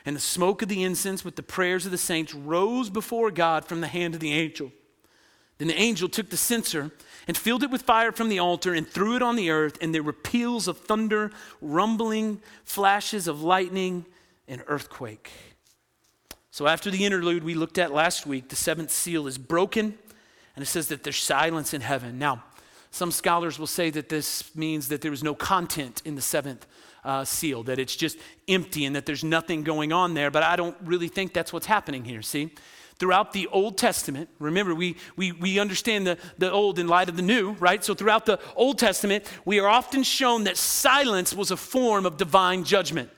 And 0.05 0.15
the 0.15 0.21
smoke 0.21 0.61
of 0.61 0.69
the 0.69 0.83
incense 0.83 1.25
with 1.25 1.35
the 1.35 1.43
prayers 1.43 1.85
of 1.85 1.91
the 1.91 1.97
saints 1.97 2.33
rose 2.33 2.89
before 2.89 3.31
God 3.31 3.65
from 3.65 3.81
the 3.81 3.87
hand 3.87 4.13
of 4.13 4.19
the 4.19 4.31
angel. 4.31 4.71
Then 5.57 5.67
the 5.67 5.79
angel 5.79 6.07
took 6.07 6.29
the 6.29 6.37
censer 6.37 6.91
and 7.27 7.35
filled 7.35 7.63
it 7.63 7.71
with 7.71 7.81
fire 7.81 8.11
from 8.11 8.29
the 8.29 8.39
altar 8.39 8.73
and 8.73 8.87
threw 8.87 9.15
it 9.15 9.21
on 9.21 9.35
the 9.35 9.49
earth, 9.49 9.77
and 9.81 9.93
there 9.93 10.03
were 10.03 10.13
peals 10.13 10.67
of 10.67 10.77
thunder, 10.77 11.31
rumbling, 11.61 12.41
flashes 12.63 13.27
of 13.27 13.41
lightning, 13.41 14.05
and 14.47 14.63
earthquake. 14.67 15.31
So, 16.51 16.67
after 16.67 16.89
the 16.89 17.05
interlude 17.05 17.43
we 17.43 17.53
looked 17.53 17.77
at 17.77 17.91
last 17.91 18.25
week, 18.25 18.49
the 18.49 18.55
seventh 18.55 18.91
seal 18.91 19.27
is 19.27 19.37
broken, 19.37 19.97
and 20.57 20.63
it 20.63 20.65
says 20.65 20.87
that 20.87 21.03
there's 21.03 21.21
silence 21.21 21.75
in 21.75 21.81
heaven. 21.81 22.17
Now, 22.17 22.43
some 22.89 23.11
scholars 23.11 23.59
will 23.59 23.67
say 23.67 23.91
that 23.91 24.09
this 24.09 24.55
means 24.55 24.87
that 24.87 25.01
there 25.01 25.11
was 25.11 25.23
no 25.23 25.35
content 25.35 26.01
in 26.03 26.15
the 26.15 26.21
seventh 26.21 26.65
uh, 27.05 27.23
seal, 27.25 27.61
that 27.61 27.77
it's 27.77 27.95
just 27.95 28.17
empty 28.47 28.83
and 28.83 28.95
that 28.95 29.05
there's 29.05 29.23
nothing 29.23 29.61
going 29.61 29.93
on 29.93 30.15
there. 30.15 30.31
But 30.31 30.41
I 30.41 30.55
don't 30.55 30.75
really 30.83 31.09
think 31.09 31.31
that's 31.31 31.53
what's 31.53 31.67
happening 31.67 32.03
here, 32.03 32.23
see? 32.23 32.55
Throughout 32.97 33.33
the 33.33 33.45
Old 33.51 33.77
Testament, 33.77 34.29
remember, 34.39 34.73
we, 34.73 34.95
we, 35.15 35.31
we 35.31 35.59
understand 35.59 36.07
the, 36.07 36.17
the 36.39 36.51
Old 36.51 36.79
in 36.79 36.87
light 36.87 37.07
of 37.07 37.17
the 37.17 37.21
New, 37.21 37.51
right? 37.59 37.83
So 37.83 37.93
throughout 37.93 38.25
the 38.25 38.39
Old 38.55 38.79
Testament, 38.79 39.31
we 39.45 39.59
are 39.59 39.67
often 39.67 40.01
shown 40.01 40.45
that 40.45 40.57
silence 40.57 41.35
was 41.35 41.51
a 41.51 41.57
form 41.57 42.07
of 42.07 42.17
divine 42.17 42.63
judgment. 42.63 43.11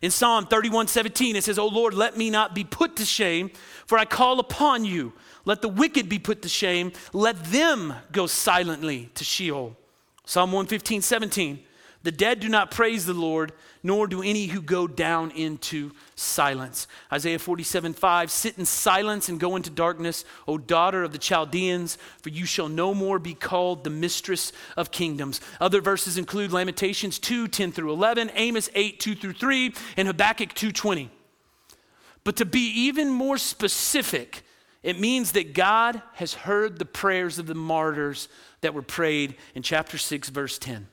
In 0.00 0.10
Psalm 0.10 0.46
31 0.46 0.86
17, 0.86 1.36
it 1.36 1.44
says, 1.44 1.58
Oh 1.58 1.66
Lord, 1.66 1.92
let 1.92 2.16
me 2.16 2.30
not 2.30 2.54
be 2.54 2.64
put 2.64 2.96
to 2.96 3.04
shame, 3.04 3.50
for 3.88 3.98
I 3.98 4.04
call 4.04 4.38
upon 4.38 4.84
you. 4.84 5.14
Let 5.46 5.62
the 5.62 5.68
wicked 5.68 6.10
be 6.10 6.18
put 6.18 6.42
to 6.42 6.48
shame. 6.48 6.92
Let 7.14 7.42
them 7.44 7.94
go 8.12 8.26
silently 8.26 9.10
to 9.14 9.24
Sheol. 9.24 9.76
Psalm 10.26 10.52
115 10.52 11.00
17, 11.00 11.58
the 12.02 12.12
dead 12.12 12.38
do 12.38 12.50
not 12.50 12.70
praise 12.70 13.06
the 13.06 13.14
Lord, 13.14 13.52
nor 13.82 14.06
do 14.06 14.22
any 14.22 14.44
who 14.44 14.60
go 14.60 14.86
down 14.86 15.30
into 15.30 15.92
silence. 16.16 16.86
Isaiah 17.10 17.38
47 17.38 17.94
5, 17.94 18.30
sit 18.30 18.58
in 18.58 18.66
silence 18.66 19.30
and 19.30 19.40
go 19.40 19.56
into 19.56 19.70
darkness, 19.70 20.26
O 20.46 20.58
daughter 20.58 21.02
of 21.02 21.12
the 21.12 21.18
Chaldeans, 21.18 21.96
for 22.20 22.28
you 22.28 22.44
shall 22.44 22.68
no 22.68 22.92
more 22.92 23.18
be 23.18 23.32
called 23.32 23.84
the 23.84 23.90
mistress 23.90 24.52
of 24.76 24.90
kingdoms. 24.90 25.40
Other 25.62 25.80
verses 25.80 26.18
include 26.18 26.52
Lamentations 26.52 27.18
2 27.18 27.48
10 27.48 27.72
through 27.72 27.90
11, 27.90 28.32
Amos 28.34 28.68
8 28.74 29.00
2 29.00 29.14
through 29.14 29.32
3, 29.32 29.72
and 29.96 30.08
Habakkuk 30.08 30.52
2 30.52 30.72
20. 30.72 31.10
But 32.24 32.36
to 32.36 32.44
be 32.44 32.60
even 32.60 33.10
more 33.10 33.38
specific, 33.38 34.42
it 34.82 34.98
means 34.98 35.32
that 35.32 35.54
God 35.54 36.02
has 36.14 36.34
heard 36.34 36.78
the 36.78 36.84
prayers 36.84 37.38
of 37.38 37.46
the 37.46 37.54
martyrs 37.54 38.28
that 38.60 38.74
were 38.74 38.82
prayed 38.82 39.36
in 39.54 39.62
chapter 39.62 39.98
6, 39.98 40.28
verse 40.28 40.58
10. 40.58 40.88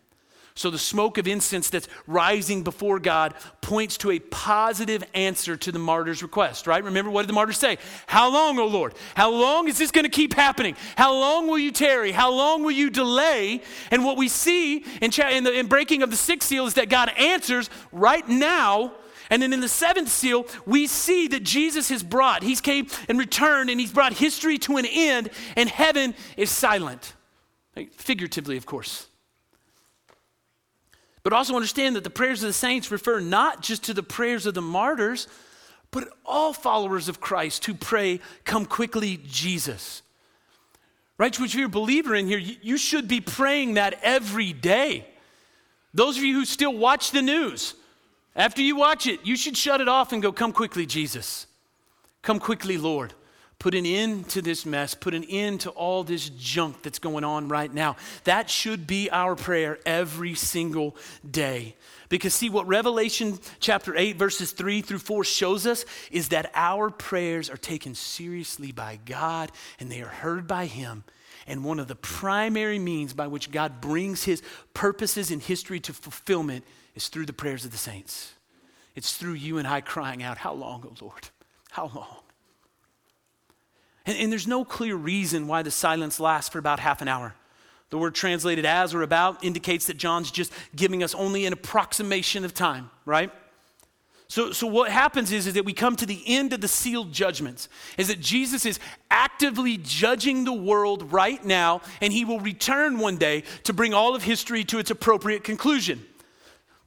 So 0.58 0.70
the 0.70 0.80
smoke 0.80 1.18
of 1.18 1.28
incense 1.28 1.70
that's 1.70 1.90
rising 2.08 2.64
before 2.64 2.98
God 2.98 3.34
points 3.60 3.98
to 3.98 4.12
a 4.12 4.20
positive 4.20 5.04
answer 5.14 5.58
to 5.58 5.72
the 5.72 5.80
martyr's 5.80 6.24
request, 6.24 6.66
right? 6.66 6.82
Remember, 6.82 7.12
what 7.12 7.24
did 7.24 7.30
the 7.30 7.34
martyrs 7.34 7.58
say? 7.58 7.78
How 8.08 8.32
long, 8.32 8.58
O 8.58 8.66
Lord? 8.66 8.94
How 9.16 9.30
long 9.32 9.68
is 9.68 9.78
this 9.78 9.92
going 9.92 10.06
to 10.06 10.10
keep 10.10 10.34
happening? 10.34 10.78
How 10.96 11.14
long 11.14 11.48
will 11.48 11.60
you 11.60 11.74
tarry? 11.74 12.14
How 12.14 12.32
long 12.32 12.64
will 12.64 12.72
you 12.72 12.90
delay? 12.90 13.62
And 13.92 14.06
what 14.06 14.16
we 14.16 14.30
see 14.30 14.86
in, 15.02 15.12
cha- 15.12 15.30
in 15.30 15.44
the 15.44 15.52
in 15.52 15.68
breaking 15.68 16.04
of 16.04 16.10
the 16.10 16.16
sixth 16.16 16.48
seal 16.48 16.66
is 16.68 16.76
that 16.76 16.88
God 16.88 17.10
answers 17.18 17.70
right 17.92 18.28
now. 18.28 18.94
And 19.30 19.42
then 19.42 19.54
in 19.54 19.60
the 19.60 19.68
seventh 19.68 20.10
seal, 20.10 20.48
we 20.66 20.88
see 20.88 21.28
that 21.30 21.44
Jesus 21.44 21.90
has 21.90 22.04
brought, 22.04 22.44
he's 22.44 22.62
came 22.62 22.88
and 23.10 23.18
returned, 23.18 23.70
and 23.70 23.80
he's 23.80 23.92
brought 23.92 24.14
history 24.14 24.58
to 24.60 24.78
an 24.78 24.86
end, 24.86 25.30
and 25.56 25.70
heaven 25.70 26.14
is 26.38 26.50
silent. 26.50 27.14
Figuratively, 27.94 28.58
of 28.58 28.66
course. 28.66 29.08
But 31.24 31.34
also 31.34 31.56
understand 31.56 31.96
that 31.96 32.04
the 32.04 32.10
prayers 32.10 32.44
of 32.44 32.48
the 32.48 32.54
saints 32.54 32.92
refer 32.92 33.20
not 33.20 33.62
just 33.62 33.84
to 33.86 33.94
the 33.94 34.04
prayers 34.04 34.46
of 34.46 34.54
the 34.54 34.62
martyrs, 34.62 35.28
but 35.90 36.08
all 36.26 36.54
followers 36.54 37.10
of 37.10 37.20
Christ 37.20 37.66
who 37.66 37.74
pray, 37.74 38.20
Come 38.44 38.66
quickly, 38.66 39.20
Jesus. 39.26 40.04
Right? 41.18 41.38
Which, 41.40 41.52
if 41.52 41.56
you're 41.56 41.68
a 41.68 41.70
believer 41.70 42.14
in 42.14 42.28
here, 42.28 42.38
you 42.38 42.78
should 42.78 43.08
be 43.08 43.22
praying 43.22 43.76
that 43.76 43.98
every 44.04 44.54
day. 44.54 45.08
Those 45.94 46.18
of 46.18 46.24
you 46.24 46.36
who 46.36 46.46
still 46.46 46.78
watch 46.78 47.12
the 47.12 47.22
news, 47.22 47.74
after 48.36 48.62
you 48.62 48.76
watch 48.76 49.08
it, 49.08 49.22
you 49.24 49.36
should 49.36 49.56
shut 49.56 49.82
it 49.82 49.88
off 49.88 50.12
and 50.12 50.22
go, 50.22 50.32
Come 50.32 50.52
quickly, 50.52 50.86
Jesus. 50.86 51.48
Come 52.22 52.40
quickly, 52.40 52.78
Lord. 52.78 53.14
Put 53.58 53.74
an 53.74 53.86
end 53.86 54.30
to 54.30 54.42
this 54.42 54.66
mess. 54.66 54.94
Put 54.94 55.14
an 55.14 55.24
end 55.24 55.62
to 55.62 55.70
all 55.72 56.04
this 56.04 56.30
junk 56.30 56.82
that's 56.82 57.00
going 57.00 57.24
on 57.24 57.48
right 57.48 57.74
now. 57.74 57.96
That 58.26 58.50
should 58.50 58.86
be 58.86 59.10
our 59.10 59.36
prayer 59.36 59.80
every 59.86 60.36
single 60.36 60.96
day. 61.30 61.76
Because, 62.10 62.34
see, 62.34 62.50
what 62.50 62.68
Revelation 62.68 63.40
chapter 63.60 63.96
8, 63.96 64.18
verses 64.18 64.52
3 64.52 64.82
through 64.82 65.00
4 65.00 65.24
shows 65.24 65.66
us 65.66 65.86
is 66.12 66.30
that 66.30 66.52
our 66.54 66.90
prayers 66.90 67.50
are 67.50 67.58
taken 67.58 67.96
seriously 67.96 68.72
by 68.72 69.00
God 69.06 69.52
and 69.80 69.90
they 69.90 70.02
are 70.02 70.08
heard 70.08 70.48
by 70.48 70.66
Him. 70.66 71.04
And 71.48 71.64
one 71.64 71.80
of 71.80 71.88
the 71.88 71.96
primary 71.96 72.80
means 72.80 73.14
by 73.14 73.28
which 73.28 73.52
God 73.52 73.80
brings 73.80 74.26
His 74.26 74.44
purposes 74.74 75.32
in 75.32 75.40
history 75.40 75.80
to 75.82 75.94
fulfillment 75.94 76.66
is 76.96 77.10
through 77.10 77.26
the 77.26 77.34
prayers 77.34 77.66
of 77.66 77.72
the 77.72 77.78
saints. 77.78 78.34
It's 78.96 79.16
through 79.18 79.34
you 79.34 79.58
and 79.58 79.68
I 79.68 79.82
crying 79.82 80.24
out, 80.24 80.38
How 80.38 80.54
long, 80.54 80.84
O 80.86 80.90
oh 80.90 81.06
Lord? 81.06 81.30
How 81.72 81.92
long? 81.94 82.24
And, 84.06 84.18
and 84.18 84.32
there's 84.32 84.48
no 84.48 84.64
clear 84.64 84.96
reason 84.96 85.48
why 85.48 85.62
the 85.62 85.72
silence 85.72 86.20
lasts 86.20 86.50
for 86.50 86.60
about 86.60 86.80
half 86.80 87.02
an 87.02 87.08
hour. 87.08 87.36
The 87.90 87.98
word 87.98 88.16
translated 88.16 88.66
as 88.66 88.94
or 88.94 89.02
about 89.02 89.44
indicates 89.44 89.88
that 89.88 89.98
John's 89.98 90.32
just 90.32 90.52
giving 90.76 91.04
us 91.04 91.14
only 91.14 91.46
an 91.46 91.54
approximation 91.54 92.44
of 92.44 92.54
time, 92.54 92.90
right? 93.06 93.32
So, 94.28 94.52
so 94.52 94.66
what 94.66 94.90
happens 94.90 95.32
is, 95.32 95.46
is 95.46 95.54
that 95.54 95.66
we 95.66 95.74
come 95.74 95.96
to 95.98 96.06
the 96.06 96.24
end 96.26 96.52
of 96.52 96.62
the 96.62 96.68
sealed 96.68 97.14
judgments, 97.14 97.70
is 97.98 98.08
that 98.08 98.20
Jesus 98.20 98.66
is 98.66 98.80
actively 99.12 99.78
judging 99.78 100.46
the 100.46 100.54
world 100.54 101.12
right 101.12 101.44
now, 101.46 101.82
and 102.02 102.12
he 102.12 102.26
will 102.26 102.40
return 102.40 102.98
one 102.98 103.18
day 103.18 103.44
to 103.64 103.74
bring 103.74 103.94
all 103.94 104.16
of 104.16 104.24
history 104.24 104.64
to 104.66 104.80
its 104.80 104.90
appropriate 104.90 105.44
conclusion. 105.44 106.04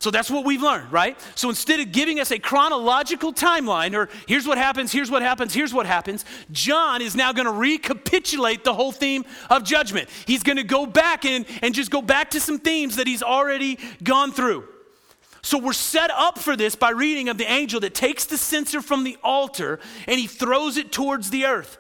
So 0.01 0.13
that's 0.13 0.31
what 0.31 0.45
we've 0.45 0.63
learned, 0.63 0.93
right? 0.93 1.21
So 1.35 1.49
instead 1.49 1.81
of 1.81 1.91
giving 1.91 2.21
us 2.21 2.31
a 2.31 2.39
chronological 2.39 3.33
timeline, 3.33 3.95
or 3.95 4.09
here's 4.29 4.47
what 4.47 4.57
happens, 4.57 4.93
here's 4.93 5.11
what 5.11 5.23
happens, 5.23 5.53
here's 5.53 5.75
what 5.75 5.87
happens, 5.87 6.25
John 6.53 7.03
is 7.03 7.17
now 7.17 7.33
going 7.33 7.47
to 7.47 7.53
recapitulate 7.53 8.63
the 8.63 8.75
whole 8.75 8.93
theme 8.93 9.25
of 9.51 9.65
judgment. 9.65 10.09
He's 10.25 10.45
going 10.45 10.57
to 10.57 10.63
go 10.63 10.87
back 10.87 11.25
and, 11.25 11.45
and 11.63 11.75
just 11.75 11.91
go 11.91 12.01
back 12.01 12.31
to 12.31 12.41
some 12.41 12.61
themes 12.61 12.95
that 12.97 13.09
he's 13.09 13.25
already 13.25 13.79
gone 14.05 14.31
through. 14.31 14.69
So 15.43 15.59
we're 15.59 15.73
set 15.73 16.11
up 16.13 16.39
for 16.39 16.57
this 16.57 16.77
by 16.77 16.91
reading 16.91 17.29
of 17.29 17.37
the 17.37 17.51
angel 17.51 17.81
that 17.81 17.95
takes 17.95 18.25
the 18.25 18.39
censer 18.39 18.81
from 18.81 19.03
the 19.03 19.17
altar 19.25 19.81
and 20.07 20.21
he 20.21 20.29
throws 20.29 20.77
it 20.77 20.93
towards 20.93 21.31
the 21.31 21.47
earth. 21.47 21.77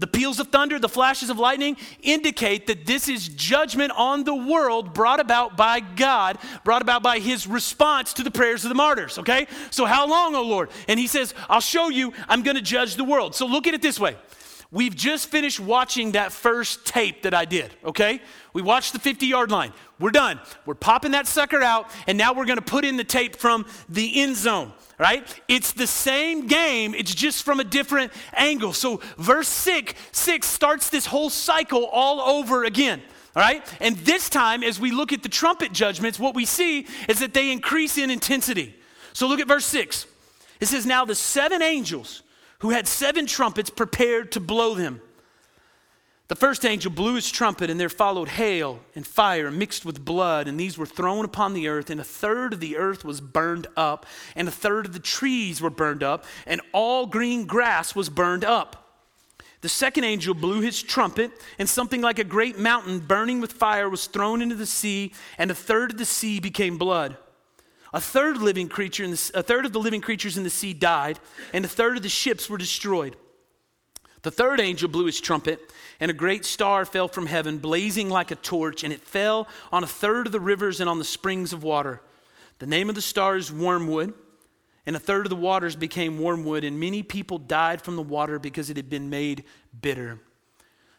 The 0.00 0.06
peals 0.06 0.40
of 0.40 0.48
thunder, 0.48 0.78
the 0.78 0.88
flashes 0.88 1.28
of 1.28 1.38
lightning 1.38 1.76
indicate 2.02 2.66
that 2.68 2.86
this 2.86 3.06
is 3.06 3.28
judgment 3.28 3.92
on 3.94 4.24
the 4.24 4.34
world 4.34 4.94
brought 4.94 5.20
about 5.20 5.58
by 5.58 5.80
God, 5.80 6.38
brought 6.64 6.80
about 6.80 7.02
by 7.02 7.18
his 7.18 7.46
response 7.46 8.14
to 8.14 8.22
the 8.22 8.30
prayers 8.30 8.64
of 8.64 8.70
the 8.70 8.74
martyrs, 8.74 9.18
okay? 9.18 9.46
So, 9.70 9.84
how 9.84 10.08
long, 10.08 10.34
O 10.34 10.42
Lord? 10.42 10.70
And 10.88 10.98
he 10.98 11.06
says, 11.06 11.34
I'll 11.50 11.60
show 11.60 11.90
you, 11.90 12.14
I'm 12.30 12.42
gonna 12.42 12.62
judge 12.62 12.96
the 12.96 13.04
world. 13.04 13.34
So, 13.34 13.44
look 13.46 13.66
at 13.66 13.74
it 13.74 13.82
this 13.82 14.00
way. 14.00 14.16
We've 14.72 14.96
just 14.96 15.28
finished 15.28 15.60
watching 15.60 16.12
that 16.12 16.32
first 16.32 16.86
tape 16.86 17.22
that 17.24 17.34
I 17.34 17.44
did, 17.44 17.70
okay? 17.84 18.22
We 18.54 18.62
watched 18.62 18.94
the 18.94 19.00
50 19.00 19.26
yard 19.26 19.50
line. 19.50 19.74
We're 19.98 20.12
done. 20.12 20.40
We're 20.64 20.76
popping 20.76 21.10
that 21.10 21.26
sucker 21.26 21.62
out, 21.62 21.90
and 22.06 22.16
now 22.16 22.32
we're 22.32 22.46
gonna 22.46 22.62
put 22.62 22.86
in 22.86 22.96
the 22.96 23.04
tape 23.04 23.36
from 23.36 23.66
the 23.90 24.22
end 24.22 24.36
zone 24.36 24.72
right? 25.00 25.26
It's 25.48 25.72
the 25.72 25.86
same 25.86 26.46
game, 26.46 26.94
it's 26.94 27.14
just 27.14 27.42
from 27.42 27.58
a 27.58 27.64
different 27.64 28.12
angle. 28.34 28.74
So, 28.74 29.00
verse 29.16 29.48
6, 29.48 29.94
6 30.12 30.46
starts 30.46 30.90
this 30.90 31.06
whole 31.06 31.30
cycle 31.30 31.86
all 31.86 32.20
over 32.20 32.64
again. 32.64 33.00
All 33.34 33.42
right? 33.42 33.66
And 33.80 33.96
this 33.98 34.28
time, 34.28 34.62
as 34.62 34.78
we 34.78 34.90
look 34.90 35.12
at 35.12 35.22
the 35.22 35.28
trumpet 35.30 35.72
judgments, 35.72 36.18
what 36.18 36.34
we 36.34 36.44
see 36.44 36.86
is 37.08 37.20
that 37.20 37.32
they 37.32 37.50
increase 37.50 37.96
in 37.96 38.10
intensity. 38.10 38.74
So 39.14 39.26
look 39.26 39.40
at 39.40 39.48
verse 39.48 39.64
6. 39.64 40.06
It 40.60 40.66
says, 40.66 40.84
Now 40.84 41.06
the 41.06 41.14
seven 41.14 41.62
angels 41.62 42.22
who 42.58 42.70
had 42.70 42.86
seven 42.86 43.24
trumpets 43.24 43.70
prepared 43.70 44.32
to 44.32 44.40
blow 44.40 44.74
them. 44.74 45.00
The 46.30 46.36
first 46.36 46.64
angel 46.64 46.92
blew 46.92 47.16
his 47.16 47.28
trumpet, 47.28 47.70
and 47.70 47.80
there 47.80 47.88
followed 47.88 48.28
hail 48.28 48.78
and 48.94 49.04
fire 49.04 49.50
mixed 49.50 49.84
with 49.84 50.04
blood, 50.04 50.46
and 50.46 50.60
these 50.60 50.78
were 50.78 50.86
thrown 50.86 51.24
upon 51.24 51.54
the 51.54 51.66
earth, 51.66 51.90
and 51.90 52.00
a 52.00 52.04
third 52.04 52.52
of 52.52 52.60
the 52.60 52.76
earth 52.76 53.04
was 53.04 53.20
burned 53.20 53.66
up, 53.76 54.06
and 54.36 54.46
a 54.46 54.52
third 54.52 54.86
of 54.86 54.92
the 54.92 55.00
trees 55.00 55.60
were 55.60 55.70
burned 55.70 56.04
up, 56.04 56.24
and 56.46 56.60
all 56.72 57.06
green 57.06 57.46
grass 57.46 57.96
was 57.96 58.08
burned 58.08 58.44
up. 58.44 59.02
The 59.62 59.68
second 59.68 60.04
angel 60.04 60.32
blew 60.32 60.60
his 60.60 60.80
trumpet, 60.80 61.32
and 61.58 61.68
something 61.68 62.00
like 62.00 62.20
a 62.20 62.24
great 62.24 62.56
mountain 62.56 63.00
burning 63.00 63.40
with 63.40 63.54
fire 63.54 63.88
was 63.88 64.06
thrown 64.06 64.40
into 64.40 64.54
the 64.54 64.66
sea, 64.66 65.12
and 65.36 65.50
a 65.50 65.54
third 65.56 65.90
of 65.90 65.98
the 65.98 66.04
sea 66.04 66.38
became 66.38 66.78
blood. 66.78 67.16
A 67.92 68.00
third 68.00 68.36
living 68.36 68.68
creature, 68.68 69.04
the, 69.04 69.32
a 69.34 69.42
third 69.42 69.66
of 69.66 69.72
the 69.72 69.80
living 69.80 70.00
creatures 70.00 70.36
in 70.36 70.44
the 70.44 70.48
sea 70.50 70.74
died, 70.74 71.18
and 71.52 71.64
a 71.64 71.68
third 71.68 71.96
of 71.96 72.04
the 72.04 72.08
ships 72.08 72.48
were 72.48 72.56
destroyed. 72.56 73.16
The 74.22 74.30
third 74.30 74.60
angel 74.60 74.88
blew 74.88 75.06
his 75.06 75.20
trumpet, 75.20 75.72
and 75.98 76.10
a 76.10 76.14
great 76.14 76.44
star 76.44 76.84
fell 76.84 77.08
from 77.08 77.26
heaven, 77.26 77.58
blazing 77.58 78.10
like 78.10 78.30
a 78.30 78.36
torch, 78.36 78.84
and 78.84 78.92
it 78.92 79.00
fell 79.00 79.48
on 79.72 79.82
a 79.82 79.86
third 79.86 80.26
of 80.26 80.32
the 80.32 80.40
rivers 80.40 80.80
and 80.80 80.90
on 80.90 80.98
the 80.98 81.04
springs 81.04 81.52
of 81.52 81.62
water. 81.62 82.00
The 82.58 82.66
name 82.66 82.90
of 82.90 82.94
the 82.94 83.00
star 83.00 83.36
is 83.36 83.50
Wormwood, 83.50 84.12
and 84.84 84.94
a 84.94 85.00
third 85.00 85.24
of 85.24 85.30
the 85.30 85.36
waters 85.36 85.76
became 85.76 86.18
wormwood, 86.18 86.64
and 86.64 86.78
many 86.78 87.02
people 87.02 87.38
died 87.38 87.80
from 87.80 87.96
the 87.96 88.02
water 88.02 88.38
because 88.38 88.70
it 88.70 88.76
had 88.76 88.90
been 88.90 89.08
made 89.08 89.44
bitter. 89.80 90.18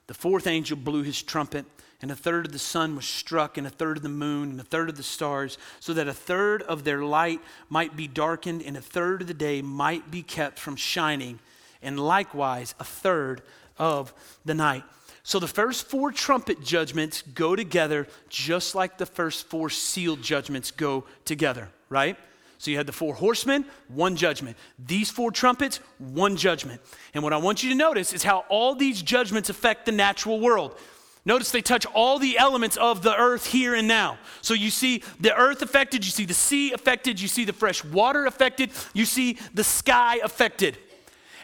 The 0.08 0.14
fourth 0.14 0.48
angel 0.48 0.78
blew 0.78 1.04
his 1.04 1.22
trumpet, 1.22 1.66
and 2.02 2.10
a 2.10 2.16
third 2.16 2.48
of 2.48 2.52
the 2.52 2.60
sun 2.60 2.96
was 2.96 3.06
struck, 3.06 3.58
and 3.58 3.68
a 3.68 3.72
third 3.72 3.98
of 3.98 4.04
the 4.04 4.10
moon, 4.10 4.52
and 4.52 4.60
a 4.60 4.64
third 4.64 4.90
of 4.90 4.98
the 4.98 5.04
stars, 5.04 5.58
so 5.80 5.94
that 5.94 6.08
a 6.08 6.14
third 6.14 6.64
of 6.64 6.84
their 6.84 7.04
light 7.04 7.42
might 7.70 7.96
be 7.96 8.08
darkened, 8.08 8.64
and 8.64 8.76
a 8.76 8.82
third 8.82 9.22
of 9.22 9.28
the 9.28 9.34
day 9.34 9.62
might 9.62 10.10
be 10.10 10.24
kept 10.24 10.58
from 10.58 10.76
shining 10.76 11.40
and 11.82 12.00
likewise 12.00 12.76
a 12.80 12.84
third 12.84 13.42
of 13.78 14.14
the 14.46 14.54
night. 14.54 14.84
So 15.24 15.40
the 15.40 15.48
first 15.48 15.88
four 15.88 16.12
trumpet 16.12 16.62
judgments 16.62 17.22
go 17.22 17.56
together 17.56 18.08
just 18.30 18.74
like 18.74 18.98
the 18.98 19.06
first 19.06 19.48
four 19.48 19.70
sealed 19.70 20.22
judgments 20.22 20.72
go 20.72 21.06
together, 21.26 21.70
right? 21.90 22.18
So 22.58 22.70
you 22.70 22.78
had 22.78 22.88
the 22.88 22.94
four 22.94 23.16
horsemen, 23.16 23.66
one 23.88 24.16
judgment. 24.16 24.58
These 24.78 25.10
four 25.10 25.32
trumpets, 25.32 25.80
one 25.98 26.38
judgment. 26.38 26.82
And 27.14 27.24
what 27.24 27.34
I 27.34 27.38
want 27.38 27.64
you 27.64 27.70
to 27.70 27.76
notice 27.76 28.14
is 28.14 28.24
how 28.24 28.46
all 28.50 28.76
these 28.76 29.02
judgments 29.02 29.50
affect 29.50 29.86
the 29.86 29.92
natural 29.92 30.40
world. 30.40 30.78
Notice 31.24 31.52
they 31.52 31.62
touch 31.62 31.86
all 31.88 32.18
the 32.18 32.38
elements 32.38 32.78
of 32.78 33.04
the 33.04 33.16
earth 33.16 33.46
here 33.46 33.76
and 33.76 33.88
now. 33.88 34.18
So 34.42 34.54
you 34.56 34.72
see 34.72 35.04
the 35.20 35.36
earth 35.36 35.62
affected, 35.62 36.04
you 36.04 36.12
see 36.12 36.26
the 36.26 36.34
sea 36.34 36.72
affected, 36.72 37.20
you 37.20 37.28
see 37.28 37.46
the 37.46 37.54
fresh 37.54 37.84
water 37.84 38.26
affected, 38.26 38.72
you 38.94 39.06
see 39.06 39.38
the 39.54 39.64
sky 39.64 40.20
affected. 40.24 40.80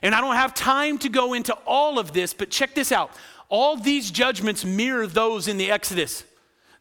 And 0.01 0.13
I 0.13 0.21
don't 0.21 0.35
have 0.35 0.53
time 0.53 0.97
to 0.99 1.09
go 1.09 1.33
into 1.33 1.53
all 1.65 1.99
of 1.99 2.13
this, 2.13 2.33
but 2.33 2.49
check 2.49 2.75
this 2.75 2.91
out. 2.91 3.11
All 3.49 3.77
these 3.77 4.11
judgments 4.11 4.65
mirror 4.65 5.07
those 5.07 5.47
in 5.47 5.57
the 5.57 5.71
Exodus. 5.71 6.23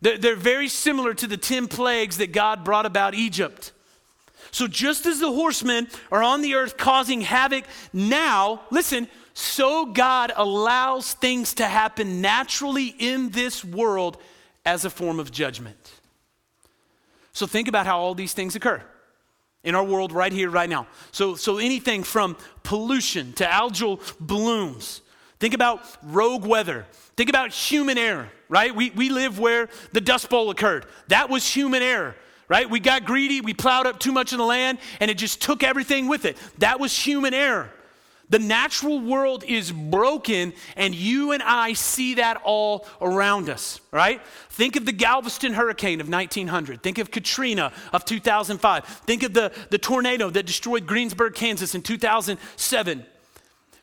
They're, 0.01 0.19
they're 0.19 0.37
very 0.37 0.69
similar 0.69 1.15
to 1.15 1.27
the 1.27 1.37
10 1.37 1.69
plagues 1.69 2.19
that 2.19 2.33
God 2.33 2.65
brought 2.65 2.87
about 2.87 3.15
Egypt. 3.15 3.73
So 4.51 4.67
just 4.67 5.07
as 5.07 5.21
the 5.21 5.33
horsemen 5.33 5.89
are 6.11 6.23
on 6.23 6.43
the 6.43 6.55
earth 6.55 6.77
causing 6.77 7.23
havoc 7.23 7.65
now, 7.93 8.63
listen, 8.71 9.09
so 9.35 9.87
God 9.87 10.33
allows 10.35 11.13
things 11.15 11.55
to 11.55 11.67
happen 11.67 12.21
naturally 12.21 12.87
in 12.87 13.31
this 13.31 13.65
world 13.65 14.17
as 14.65 14.85
a 14.85 14.91
form 14.91 15.21
of 15.21 15.31
judgment. 15.31 15.93
So 17.33 17.47
think 17.47 17.69
about 17.69 17.87
how 17.87 17.99
all 17.99 18.15
these 18.15 18.33
things 18.33 18.57
occur 18.57 18.83
in 19.67 19.75
our 19.75 19.85
world 19.85 20.13
right 20.13 20.33
here, 20.33 20.49
right 20.49 20.71
now. 20.71 20.87
So, 21.11 21.35
so 21.35 21.59
anything 21.59 22.05
from 22.05 22.37
pollution 22.63 23.35
to 23.35 23.45
algal 23.45 24.01
blooms. 24.19 25.03
Think 25.41 25.53
about 25.53 25.85
rogue 26.03 26.47
weather. 26.47 26.87
Think 27.17 27.29
about 27.29 27.53
human 27.53 27.99
error, 27.99 28.31
right? 28.49 28.75
We, 28.75 28.91
we 28.91 29.11
live 29.11 29.39
where 29.39 29.69
the 29.93 30.01
Dust 30.01 30.31
Bowl 30.31 30.51
occurred. 30.51 30.87
That 31.09 31.29
was 31.29 31.47
human 31.47 31.83
error 31.83 32.15
right? 32.49 32.71
We 32.71 32.79
got 32.79 33.05
greedy, 33.05 33.41
we 33.41 33.55
plowed 33.55 33.89
up 33.89 33.99
too 33.99 34.13
much 34.13 34.31
of 34.31 34.39
the 34.39 34.45
land, 34.45 34.79
and 35.01 35.11
it 35.11 35.19
just 35.19 35.43
took 35.43 35.65
everything 35.65 36.07
with 36.07 36.25
it. 36.25 36.37
That 36.59 36.79
was 36.79 36.97
human 36.97 37.35
error. 37.35 37.73
The 38.29 38.39
natural 38.41 39.01
world 39.01 39.45
is 39.45 39.71
broken, 39.71 40.53
and 40.77 40.95
you 40.95 41.31
and 41.33 41.43
I 41.43 41.75
see 41.75 42.15
that 42.15 42.41
all 42.45 42.87
around 43.01 43.49
us, 43.49 43.81
right? 43.93 44.21
Think 44.51 44.75
of 44.75 44.85
the 44.85 44.93
Galveston 44.93 45.53
hurricane 45.53 46.01
of 46.01 46.09
1900. 46.09 46.83
Think 46.83 46.99
of 46.99 47.13
Katrina 47.13 47.73
of 47.93 48.05
2005. 48.05 48.85
Think 48.85 49.23
of 49.23 49.33
the, 49.33 49.53
the 49.71 49.79
tornado 49.79 50.29
that 50.31 50.45
destroyed 50.45 50.87
Greensburg, 50.87 51.35
Kansas 51.35 51.75
in 51.77 51.83
2007. 51.83 53.07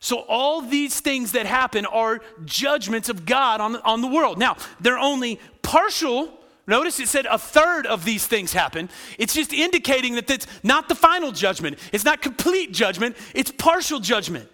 So, 0.00 0.18
all 0.28 0.60
these 0.60 1.00
things 1.00 1.32
that 1.32 1.46
happen 1.46 1.86
are 1.86 2.20
judgments 2.44 3.08
of 3.08 3.24
God 3.24 3.62
on, 3.62 3.76
on 3.76 4.02
the 4.02 4.08
world. 4.08 4.36
Now, 4.38 4.58
they're 4.78 4.98
only 4.98 5.40
partial 5.62 6.43
Notice 6.66 6.98
it 6.98 7.08
said 7.08 7.26
a 7.26 7.38
third 7.38 7.86
of 7.86 8.04
these 8.04 8.26
things 8.26 8.52
happen. 8.52 8.88
It's 9.18 9.34
just 9.34 9.52
indicating 9.52 10.14
that 10.14 10.30
it's 10.30 10.46
not 10.62 10.88
the 10.88 10.94
final 10.94 11.30
judgment. 11.30 11.78
It's 11.92 12.04
not 12.04 12.22
complete 12.22 12.72
judgment, 12.72 13.16
it's 13.34 13.50
partial 13.50 14.00
judgment. 14.00 14.48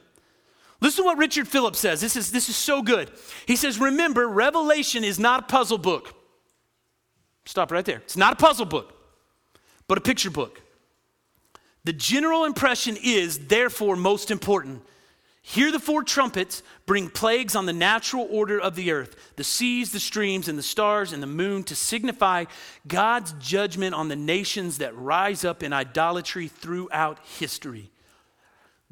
Listen 0.81 1.05
to 1.05 1.07
what 1.07 1.19
Richard 1.19 1.47
Phillips 1.47 1.79
says. 1.79 2.01
This 2.01 2.17
is, 2.17 2.33
this 2.33 2.49
is 2.49 2.57
so 2.57 2.83
good. 2.83 3.11
He 3.47 3.55
says, 3.55 3.79
Remember, 3.79 4.27
Revelation 4.27 5.05
is 5.05 5.19
not 5.19 5.41
a 5.41 5.47
puzzle 5.47 5.79
book. 5.79 6.15
Stop 7.45 7.71
right 7.71 7.85
there. 7.85 7.99
It's 7.99 8.17
not 8.17 8.33
a 8.33 8.37
puzzle 8.37 8.67
book, 8.67 8.95
but 9.87 9.99
a 9.99 10.01
picture 10.01 10.31
book. 10.31 10.63
The 11.85 11.93
general 11.93 12.45
impression 12.45 12.97
is, 13.03 13.47
therefore, 13.47 13.97
most 13.97 14.31
important. 14.31 14.83
Hear 15.43 15.73
the 15.73 15.81
four 15.81 16.03
trumpets 16.03 16.63
bring 16.85 17.09
plagues 17.09 17.57
on 17.57 17.67
the 17.67 17.73
natural 17.73 18.29
order 18.31 18.61
of 18.61 18.77
the 18.77 18.93
earth, 18.93 19.17
the 19.37 19.45
seas, 19.45 19.91
the 19.91 20.01
streams, 20.01 20.49
and 20.49 20.59
the 20.59 20.63
stars 20.63 21.13
and 21.13 21.23
the 21.23 21.27
moon 21.27 21.65
to 21.65 21.75
signify 21.75 22.45
God's 22.87 23.33
judgment 23.41 23.95
on 23.95 24.09
the 24.09 24.17
nations 24.17 24.79
that 24.79 24.97
rise 24.97 25.45
up 25.45 25.63
in 25.63 25.73
idolatry 25.73 26.49
throughout 26.49 27.19
history. 27.39 27.91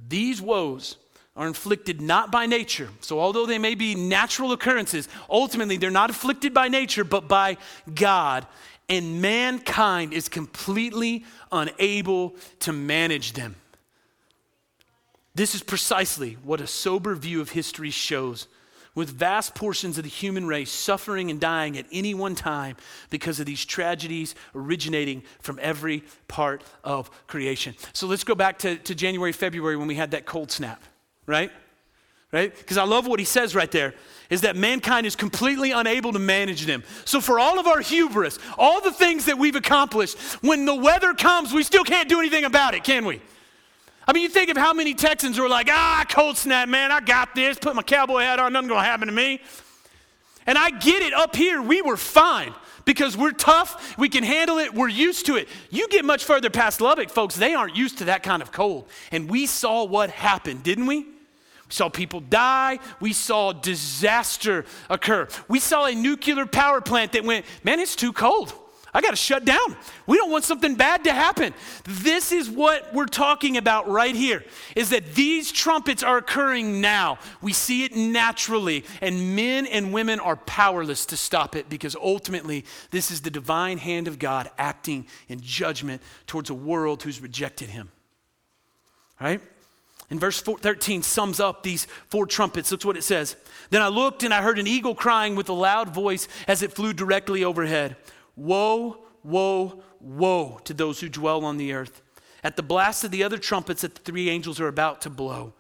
These 0.09 0.40
woes 0.40 0.97
are 1.37 1.47
inflicted 1.47 2.00
not 2.00 2.33
by 2.33 2.47
nature. 2.47 2.88
So, 3.01 3.20
although 3.20 3.46
they 3.46 3.59
may 3.59 3.75
be 3.75 3.94
natural 3.94 4.53
occurrences, 4.53 5.09
ultimately 5.31 5.77
they're 5.77 5.90
not 5.90 6.11
afflicted 6.11 6.55
by 6.55 6.68
nature, 6.68 7.05
but 7.05 7.29
by 7.29 7.59
God. 7.94 8.46
And 8.88 9.20
mankind 9.20 10.14
is 10.14 10.29
completely 10.29 11.25
unable 11.53 12.35
to 12.61 12.73
manage 12.73 13.35
them. 13.35 13.55
This 15.38 15.55
is 15.55 15.62
precisely 15.62 16.37
what 16.42 16.61
a 16.61 16.66
sober 16.66 17.14
view 17.14 17.40
of 17.40 17.51
history 17.51 17.90
shows, 17.90 18.48
with 18.96 19.09
vast 19.09 19.55
portions 19.55 19.96
of 19.96 20.03
the 20.03 20.11
human 20.11 20.48
race 20.48 20.68
suffering 20.68 21.31
and 21.31 21.40
dying 21.40 21.79
at 21.79 21.87
any 21.92 22.12
one 22.12 22.35
time 22.35 22.74
because 23.09 23.38
of 23.38 23.46
these 23.46 23.64
tragedies 23.64 24.35
originating 24.53 25.22
from 25.38 25.61
every 25.62 26.03
part 26.27 26.64
of 26.83 27.09
creation. 27.29 27.77
So 27.92 28.09
let's 28.09 28.24
go 28.24 28.35
back 28.35 28.59
to, 28.59 28.79
to 28.79 28.96
January, 28.96 29.31
February 29.31 29.77
when 29.77 29.87
we 29.87 29.94
had 29.94 30.11
that 30.11 30.27
cold 30.27 30.51
snap, 30.51 30.83
right? 31.24 31.53
Right? 32.33 32.53
Because 32.53 32.77
I 32.77 32.83
love 32.83 33.07
what 33.07 33.20
he 33.20 33.24
says 33.24 33.55
right 33.55 33.70
there 33.70 33.94
is 34.31 34.40
that 34.40 34.57
mankind 34.57 35.07
is 35.07 35.14
completely 35.14 35.70
unable 35.70 36.12
to 36.14 36.18
manage 36.18 36.66
them. 36.66 36.83
So, 37.05 37.20
for 37.20 37.38
all 37.38 37.61
of 37.61 37.68
our 37.68 37.81
hubris, 37.81 38.40
all 38.59 38.81
the 38.81 38.90
things 38.90 39.27
that 39.27 39.38
we've 39.38 39.55
accomplished, 39.55 40.18
when 40.42 40.64
the 40.64 40.74
weather 40.74 41.14
comes, 41.14 41.53
we 41.53 41.62
still 41.62 41.85
can't 41.85 42.09
do 42.09 42.18
anything 42.18 42.42
about 42.42 42.74
it, 42.74 42.83
can 42.83 43.05
we? 43.05 43.22
I 44.09 44.14
mean, 44.14 44.23
you 44.23 44.31
think 44.31 44.49
of 44.49 44.57
how 44.57 44.73
many 44.73 44.94
Texans 44.94 45.38
were 45.38 45.51
like, 45.51 45.68
ah, 45.71 46.03
cold 46.09 46.38
snap, 46.38 46.66
man, 46.71 46.90
I 46.90 47.01
got 47.01 47.35
this, 47.35 47.59
put 47.59 47.77
my 47.77 47.83
cowboy 47.83 48.23
hat 48.23 48.40
on, 48.40 48.55
nothing's 48.55 48.71
gonna 48.71 48.83
happen 48.83 49.07
to 49.07 49.12
me. 49.12 49.42
And 50.47 50.57
I 50.57 50.71
get 50.71 51.03
it, 51.03 51.12
up 51.12 51.37
here, 51.37 51.61
we 51.61 51.83
were 51.83 51.99
fine 51.99 52.55
because 52.87 53.18
we're 53.18 53.33
tough, 53.33 53.99
we 53.99 54.09
can 54.09 54.25
handle 54.25 54.57
it, 54.57 54.73
we're 54.73 54.88
used 54.88 55.27
to 55.27 55.37
it. 55.37 55.47
You 55.68 55.88
get 55.88 56.07
much 56.07 56.25
further 56.25 56.49
past 56.49 56.81
Lubbock, 56.81 57.11
folks, 57.11 57.37
they 57.37 57.53
aren't 57.53 57.77
used 57.77 57.99
to 57.99 58.07
that 58.07 58.23
kind 58.23 58.40
of 58.40 58.51
cold. 58.51 58.88
And 59.12 59.29
we 59.29 59.44
saw 59.44 59.85
what 59.85 60.09
happened, 60.09 60.62
didn't 60.62 60.87
we? 60.87 61.01
We 61.01 61.07
saw 61.68 61.90
people 61.90 62.21
die. 62.21 62.79
We 63.01 63.12
saw 63.12 63.53
disaster 63.53 64.64
occur. 64.88 65.29
We 65.49 65.61
saw 65.61 65.85
a 65.85 65.94
nuclear 65.94 66.47
power 66.47 66.81
plant 66.81 67.12
that 67.12 67.25
went, 67.25 67.44
man, 67.62 67.79
it's 67.79 67.94
too 67.94 68.14
cold. 68.14 68.55
I 68.94 69.03
got 69.03 69.11
to 69.11 69.16
shut 69.16 69.44
down. 69.44 69.77
We 70.07 70.16
don't 70.16 70.31
want 70.31 70.44
something 70.44 70.74
bad 70.74 71.05
to 71.05 71.12
happen. 71.12 71.53
This 71.85 72.33
is 72.33 72.48
what 72.48 72.92
we're 72.94 73.07
talking 73.07 73.57
about 73.57 73.88
right 73.88 74.14
here 74.14 74.44
is 74.74 74.90
that 74.90 75.14
these 75.14 75.53
trumpets 75.53 76.03
are 76.03 76.16
occurring 76.16 76.81
now. 76.81 77.18
We 77.42 77.53
see 77.53 77.85
it 77.85 77.94
naturally 77.94 78.85
and 79.03 79.37
men 79.37 79.66
and 79.66 79.92
women 79.92 80.20
are 80.20 80.37
powerless 80.37 81.05
to 81.07 81.16
stop 81.16 81.55
it 81.55 81.68
because 81.68 81.94
ultimately 81.96 82.64
this 82.90 83.11
is 83.11 83.20
the 83.20 83.31
divine 83.31 83.79
hand 83.79 84.09
of 84.09 84.18
God 84.18 84.51
acting 84.59 85.07
in 85.29 85.40
judgment 85.40 86.01
towards 86.27 86.48
a 86.48 86.55
world 86.55 87.03
who's 87.03 87.20
rejected 87.20 87.68
him. 87.68 87.90
Right? 89.20 89.40
And 90.11 90.18
verse 90.18 90.40
13 90.40 91.03
sums 91.03 91.38
up 91.38 91.62
these 91.62 91.87
four 92.09 92.27
trumpets. 92.27 92.72
Look 92.72 92.85
what 92.85 92.96
it 92.96 93.05
says. 93.05 93.37
Then 93.68 93.83
I 93.83 93.88
looked 93.88 94.22
and 94.22 94.33
I 94.33 94.40
heard 94.40 94.59
an 94.59 94.66
eagle 94.66 94.94
crying 94.94 95.37
with 95.37 95.51
a 95.51 95.55
loud 95.55 95.90
voice 95.90 96.29
as 96.46 96.62
it 96.62 96.72
flew 96.72 96.94
directly 96.94 97.44
overhead. 97.44 97.96
Woe, 98.38 98.98
woe, 99.24 99.83
woe 100.01 100.61
to 100.64 100.72
those 100.72 101.01
who 101.01 101.09
dwell 101.09 101.44
on 101.44 101.57
the 101.57 101.72
earth 101.72 102.03
at 102.44 102.57
the 102.57 102.62
blast 102.62 103.03
of 103.05 103.11
the 103.11 103.24
other 103.24 103.37
trumpets 103.37 103.83
that 103.83 103.96
the 103.96 104.01
three 104.01 104.31
angels 104.31 104.61
are 104.61 104.68
about 104.68 105.01
to 105.03 105.11
blow. 105.11 105.53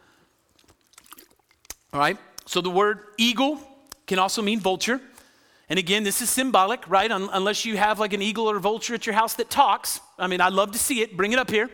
All 1.92 2.00
right? 2.00 2.16
So 2.46 2.60
the 2.60 2.70
word 2.70 3.00
eagle 3.18 3.60
can 4.06 4.18
also 4.18 4.42
mean 4.42 4.60
vulture. 4.60 5.00
And 5.68 5.78
again, 5.78 6.02
this 6.04 6.22
is 6.22 6.30
symbolic, 6.30 6.88
right? 6.88 7.10
Un- 7.10 7.28
unless 7.32 7.64
you 7.64 7.76
have 7.76 7.98
like 7.98 8.12
an 8.12 8.22
eagle 8.22 8.48
or 8.48 8.56
a 8.56 8.60
vulture 8.60 8.94
at 8.94 9.06
your 9.06 9.14
house 9.14 9.34
that 9.34 9.50
talks. 9.50 10.00
I 10.18 10.28
mean, 10.28 10.40
I'd 10.40 10.52
love 10.52 10.72
to 10.72 10.78
see 10.78 11.02
it. 11.02 11.16
Bring 11.16 11.32
it 11.32 11.38
up 11.38 11.50
here. 11.50 11.68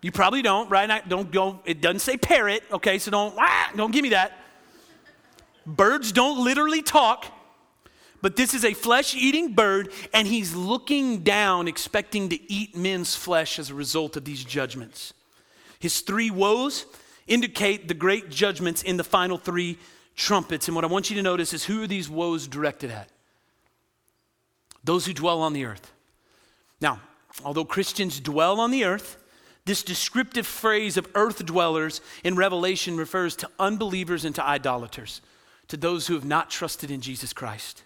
You 0.00 0.12
probably 0.12 0.42
don't, 0.42 0.70
right? 0.70 0.90
I 0.90 1.00
don't 1.00 1.30
go. 1.30 1.60
It 1.64 1.80
doesn't 1.80 2.00
say 2.00 2.16
parrot, 2.16 2.62
okay? 2.70 2.98
So 2.98 3.10
don't 3.10 3.34
ah, 3.38 3.72
don't 3.74 3.90
give 3.90 4.02
me 4.02 4.10
that. 4.10 4.38
Birds 5.66 6.12
don't 6.12 6.44
literally 6.44 6.82
talk. 6.82 7.26
But 8.24 8.36
this 8.36 8.54
is 8.54 8.64
a 8.64 8.72
flesh 8.72 9.14
eating 9.14 9.52
bird, 9.52 9.92
and 10.14 10.26
he's 10.26 10.54
looking 10.54 11.18
down, 11.24 11.68
expecting 11.68 12.30
to 12.30 12.50
eat 12.50 12.74
men's 12.74 13.14
flesh 13.14 13.58
as 13.58 13.68
a 13.68 13.74
result 13.74 14.16
of 14.16 14.24
these 14.24 14.42
judgments. 14.42 15.12
His 15.78 16.00
three 16.00 16.30
woes 16.30 16.86
indicate 17.26 17.86
the 17.86 17.92
great 17.92 18.30
judgments 18.30 18.82
in 18.82 18.96
the 18.96 19.04
final 19.04 19.36
three 19.36 19.76
trumpets. 20.16 20.68
And 20.68 20.74
what 20.74 20.84
I 20.84 20.86
want 20.86 21.10
you 21.10 21.16
to 21.16 21.22
notice 21.22 21.52
is 21.52 21.64
who 21.64 21.82
are 21.82 21.86
these 21.86 22.08
woes 22.08 22.48
directed 22.48 22.90
at? 22.90 23.10
Those 24.82 25.04
who 25.04 25.12
dwell 25.12 25.42
on 25.42 25.52
the 25.52 25.66
earth. 25.66 25.92
Now, 26.80 27.00
although 27.44 27.66
Christians 27.66 28.20
dwell 28.20 28.58
on 28.58 28.70
the 28.70 28.86
earth, 28.86 29.18
this 29.66 29.82
descriptive 29.82 30.46
phrase 30.46 30.96
of 30.96 31.06
earth 31.14 31.44
dwellers 31.44 32.00
in 32.24 32.36
Revelation 32.36 32.96
refers 32.96 33.36
to 33.36 33.50
unbelievers 33.58 34.24
and 34.24 34.34
to 34.34 34.46
idolaters, 34.46 35.20
to 35.68 35.76
those 35.76 36.06
who 36.06 36.14
have 36.14 36.24
not 36.24 36.48
trusted 36.48 36.90
in 36.90 37.02
Jesus 37.02 37.34
Christ. 37.34 37.82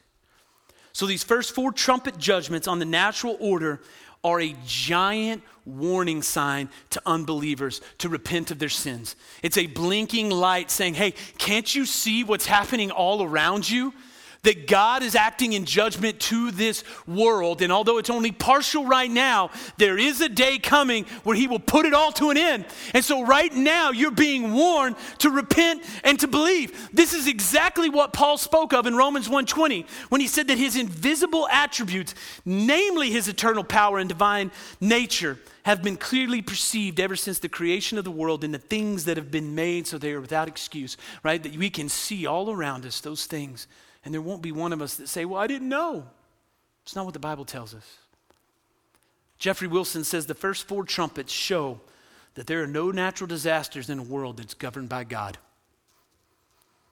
So, 0.99 1.07
these 1.07 1.23
first 1.23 1.55
four 1.55 1.71
trumpet 1.71 2.19
judgments 2.19 2.67
on 2.67 2.81
the 2.81 2.85
natural 2.85 3.37
order 3.39 3.81
are 4.25 4.41
a 4.41 4.57
giant 4.67 5.45
warning 5.65 6.23
sign 6.23 6.71
to 6.91 7.01
unbelievers 7.07 7.81
to 7.99 8.09
repent 8.09 8.51
of 8.51 8.59
their 8.59 8.69
sins. 8.69 9.15
It's 9.41 9.57
a 9.57 9.67
blinking 9.67 10.31
light 10.31 10.73
saying, 10.73 10.95
hey, 10.95 11.13
can't 11.39 11.73
you 11.73 11.87
see 11.87 12.25
what's 12.25 12.47
happening 12.47 12.91
all 12.91 13.23
around 13.23 13.71
you? 13.71 13.95
That 14.43 14.67
God 14.67 15.03
is 15.03 15.15
acting 15.15 15.53
in 15.53 15.65
judgment 15.65 16.21
to 16.21 16.51
this 16.51 16.85
world. 17.07 17.63
And 17.63 17.73
although 17.73 17.99
it's 17.99 18.11
only 18.11 18.33
partial 18.33 18.87
right 18.87 19.11
now, 19.11 19.51
there 19.77 19.99
is 19.99 20.21
a 20.21 20.29
day 20.29 20.59
coming 20.59 21.05
where 21.25 21.37
He 21.37 21.47
will 21.47 21.59
put 21.59 21.87
it 21.87 21.95
all 21.95 22.13
to 22.13 22.31
an 22.31 22.37
end. 22.37 22.65
And 22.95 23.05
so, 23.05 23.25
right 23.25 23.53
now, 23.53 23.91
you're 23.91 24.11
being 24.11 24.53
warned 24.53 24.97
to 25.19 25.31
repent 25.31 25.83
and 26.05 26.19
to 26.21 26.29
believe. 26.29 26.91
This 26.93 27.13
is 27.13 27.27
exactly 27.27 27.89
what 27.89 28.13
Paul 28.13 28.39
spoke 28.39 28.73
of 28.73 28.87
in 28.87 28.97
Romans 28.97 29.29
1:20 29.29 29.87
when 30.09 30.21
he 30.21 30.27
said 30.27 30.49
that 30.49 30.59
His 30.59 30.77
invisible 30.77 31.49
attributes, 31.49 32.15
namely 32.45 33.11
His 33.11 33.29
eternal 33.29 33.65
power 33.65 33.99
and 33.99 34.09
divine 34.09 34.51
nature, 34.81 35.39
have 35.65 35.83
been 35.83 35.97
clearly 35.97 36.41
perceived 36.41 36.99
ever 36.99 37.17
since 37.17 37.41
the 37.41 37.49
creation 37.49 37.99
of 37.99 38.05
the 38.05 38.11
world 38.11 38.43
in 38.43 38.53
the 38.53 38.59
things 38.59 39.05
that 39.05 39.19
have 39.19 39.31
been 39.31 39.55
made 39.55 39.87
so 39.87 39.99
they 39.99 40.13
are 40.13 40.21
without 40.21 40.49
excuse, 40.49 40.97
right? 41.23 41.43
That 41.43 41.57
we 41.57 41.69
can 41.69 41.91
see 41.91 42.25
all 42.25 42.51
around 42.51 42.87
us 42.87 43.01
those 43.01 43.27
things 43.27 43.67
and 44.05 44.15
there 44.15 44.21
won't 44.21 44.43
be 44.43 44.53
one 44.53 44.73
of 44.73 44.81
us 44.81 44.97
that 44.97 45.09
say, 45.09 45.25
Well, 45.25 45.41
I 45.41 45.47
didn't 45.47 45.69
know. 45.69 46.05
It's 46.85 46.97
not 46.97 47.05
what 47.05 47.15
the 47.15 47.21
Bible 47.21 47.45
tells 47.45 47.75
us. 47.75 47.99
Jeffrey 49.39 49.69
Wilson 49.69 50.05
says 50.05 50.27
the 50.27 50.35
first 50.35 50.67
four 50.67 50.85
trumpets 50.85 51.33
show 51.33 51.81
that 52.35 52.47
there 52.47 52.63
are 52.63 52.67
no 52.67 52.91
natural 52.91 53.29
disasters 53.29 53.91
in 53.91 53.99
a 53.99 54.03
world 54.03 54.39
that's 54.39 54.55
governed 54.55 54.89
by 54.89 55.05
God. 55.05 55.39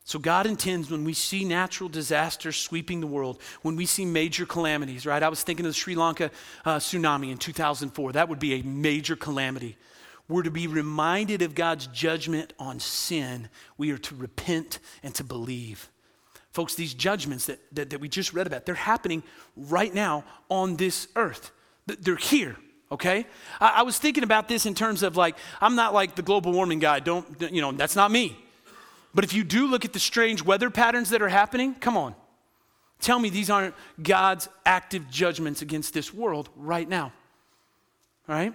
So, 0.04 0.20
God 0.20 0.46
intends 0.46 0.88
when 0.88 1.02
we 1.02 1.14
see 1.14 1.44
natural 1.44 1.88
disasters 1.88 2.56
sweeping 2.56 3.00
the 3.00 3.08
world, 3.08 3.40
when 3.62 3.74
we 3.74 3.86
see 3.86 4.04
major 4.04 4.46
calamities, 4.46 5.04
right? 5.04 5.20
I 5.20 5.28
was 5.28 5.42
thinking 5.42 5.66
of 5.66 5.70
the 5.70 5.74
Sri 5.74 5.96
Lanka 5.96 6.30
uh, 6.64 6.76
tsunami 6.76 7.32
in 7.32 7.38
2004. 7.38 8.12
That 8.12 8.28
would 8.28 8.38
be 8.38 8.54
a 8.54 8.62
major 8.62 9.16
calamity. 9.16 9.76
We're 10.28 10.44
to 10.44 10.50
be 10.50 10.68
reminded 10.68 11.42
of 11.42 11.56
God's 11.56 11.88
judgment 11.88 12.52
on 12.58 12.78
sin. 12.78 13.48
We 13.78 13.90
are 13.90 13.98
to 13.98 14.14
repent 14.14 14.78
and 15.02 15.12
to 15.16 15.24
believe. 15.24 15.88
Folks, 16.56 16.74
these 16.74 16.94
judgments 16.94 17.44
that, 17.44 17.58
that, 17.72 17.90
that 17.90 18.00
we 18.00 18.08
just 18.08 18.32
read 18.32 18.46
about, 18.46 18.64
they're 18.64 18.74
happening 18.74 19.22
right 19.58 19.92
now 19.92 20.24
on 20.48 20.76
this 20.76 21.06
earth. 21.14 21.50
They're 21.84 22.16
here, 22.16 22.56
okay? 22.90 23.26
I, 23.60 23.80
I 23.80 23.82
was 23.82 23.98
thinking 23.98 24.24
about 24.24 24.48
this 24.48 24.64
in 24.64 24.74
terms 24.74 25.02
of 25.02 25.18
like, 25.18 25.36
I'm 25.60 25.74
not 25.74 25.92
like 25.92 26.14
the 26.14 26.22
global 26.22 26.52
warming 26.52 26.78
guy. 26.78 27.00
Don't, 27.00 27.26
you 27.52 27.60
know, 27.60 27.72
that's 27.72 27.94
not 27.94 28.10
me. 28.10 28.38
But 29.14 29.22
if 29.22 29.34
you 29.34 29.44
do 29.44 29.66
look 29.66 29.84
at 29.84 29.92
the 29.92 29.98
strange 29.98 30.42
weather 30.42 30.70
patterns 30.70 31.10
that 31.10 31.20
are 31.20 31.28
happening, 31.28 31.74
come 31.74 31.98
on. 31.98 32.14
Tell 33.02 33.18
me 33.18 33.28
these 33.28 33.50
aren't 33.50 33.74
God's 34.02 34.48
active 34.64 35.10
judgments 35.10 35.60
against 35.60 35.92
this 35.92 36.14
world 36.14 36.48
right 36.56 36.88
now. 36.88 37.12
All 38.30 38.34
right? 38.34 38.54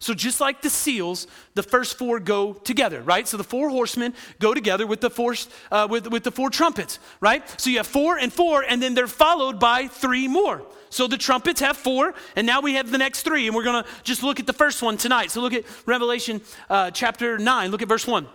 So, 0.00 0.14
just 0.14 0.40
like 0.40 0.62
the 0.62 0.70
seals, 0.70 1.26
the 1.54 1.62
first 1.62 1.98
four 1.98 2.20
go 2.20 2.52
together, 2.52 3.02
right? 3.02 3.26
So, 3.26 3.36
the 3.36 3.44
four 3.44 3.68
horsemen 3.68 4.14
go 4.38 4.54
together 4.54 4.86
with 4.86 5.00
the 5.00 5.10
four, 5.10 5.34
uh, 5.72 5.88
with, 5.90 6.06
with 6.06 6.22
the 6.22 6.30
four 6.30 6.50
trumpets, 6.50 7.00
right? 7.20 7.42
So, 7.60 7.68
you 7.68 7.78
have 7.78 7.86
four 7.86 8.16
and 8.16 8.32
four, 8.32 8.62
and 8.62 8.80
then 8.80 8.94
they're 8.94 9.08
followed 9.08 9.58
by 9.58 9.88
three 9.88 10.28
more. 10.28 10.62
So, 10.88 11.08
the 11.08 11.18
trumpets 11.18 11.60
have 11.60 11.76
four, 11.76 12.14
and 12.36 12.46
now 12.46 12.60
we 12.60 12.74
have 12.74 12.92
the 12.92 12.98
next 12.98 13.22
three, 13.22 13.48
and 13.48 13.56
we're 13.56 13.64
going 13.64 13.82
to 13.82 13.90
just 14.04 14.22
look 14.22 14.38
at 14.38 14.46
the 14.46 14.52
first 14.52 14.82
one 14.82 14.96
tonight. 14.96 15.32
So, 15.32 15.40
look 15.40 15.52
at 15.52 15.64
Revelation 15.84 16.42
uh, 16.70 16.92
chapter 16.92 17.36
9, 17.36 17.70
look 17.72 17.82
at 17.82 17.88
verse 17.88 18.06
1. 18.06 18.28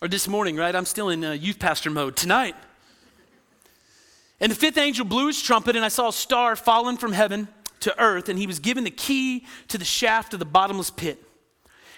Or 0.00 0.06
this 0.06 0.28
morning, 0.28 0.56
right? 0.56 0.76
I'm 0.76 0.86
still 0.86 1.08
in 1.08 1.24
uh, 1.24 1.32
youth 1.32 1.58
pastor 1.58 1.90
mode 1.90 2.14
tonight. 2.14 2.54
And 4.38 4.52
the 4.52 4.56
fifth 4.56 4.78
angel 4.78 5.04
blew 5.04 5.26
his 5.26 5.42
trumpet, 5.42 5.74
and 5.74 5.84
I 5.84 5.88
saw 5.88 6.08
a 6.08 6.12
star 6.12 6.54
fallen 6.54 6.98
from 6.98 7.12
heaven 7.12 7.48
to 7.80 8.00
earth, 8.00 8.28
and 8.28 8.38
he 8.38 8.46
was 8.46 8.58
given 8.58 8.84
the 8.84 8.90
key 8.90 9.46
to 9.68 9.78
the 9.78 9.84
shaft 9.84 10.32
of 10.32 10.38
the 10.38 10.44
bottomless 10.44 10.90
pit. 10.90 11.22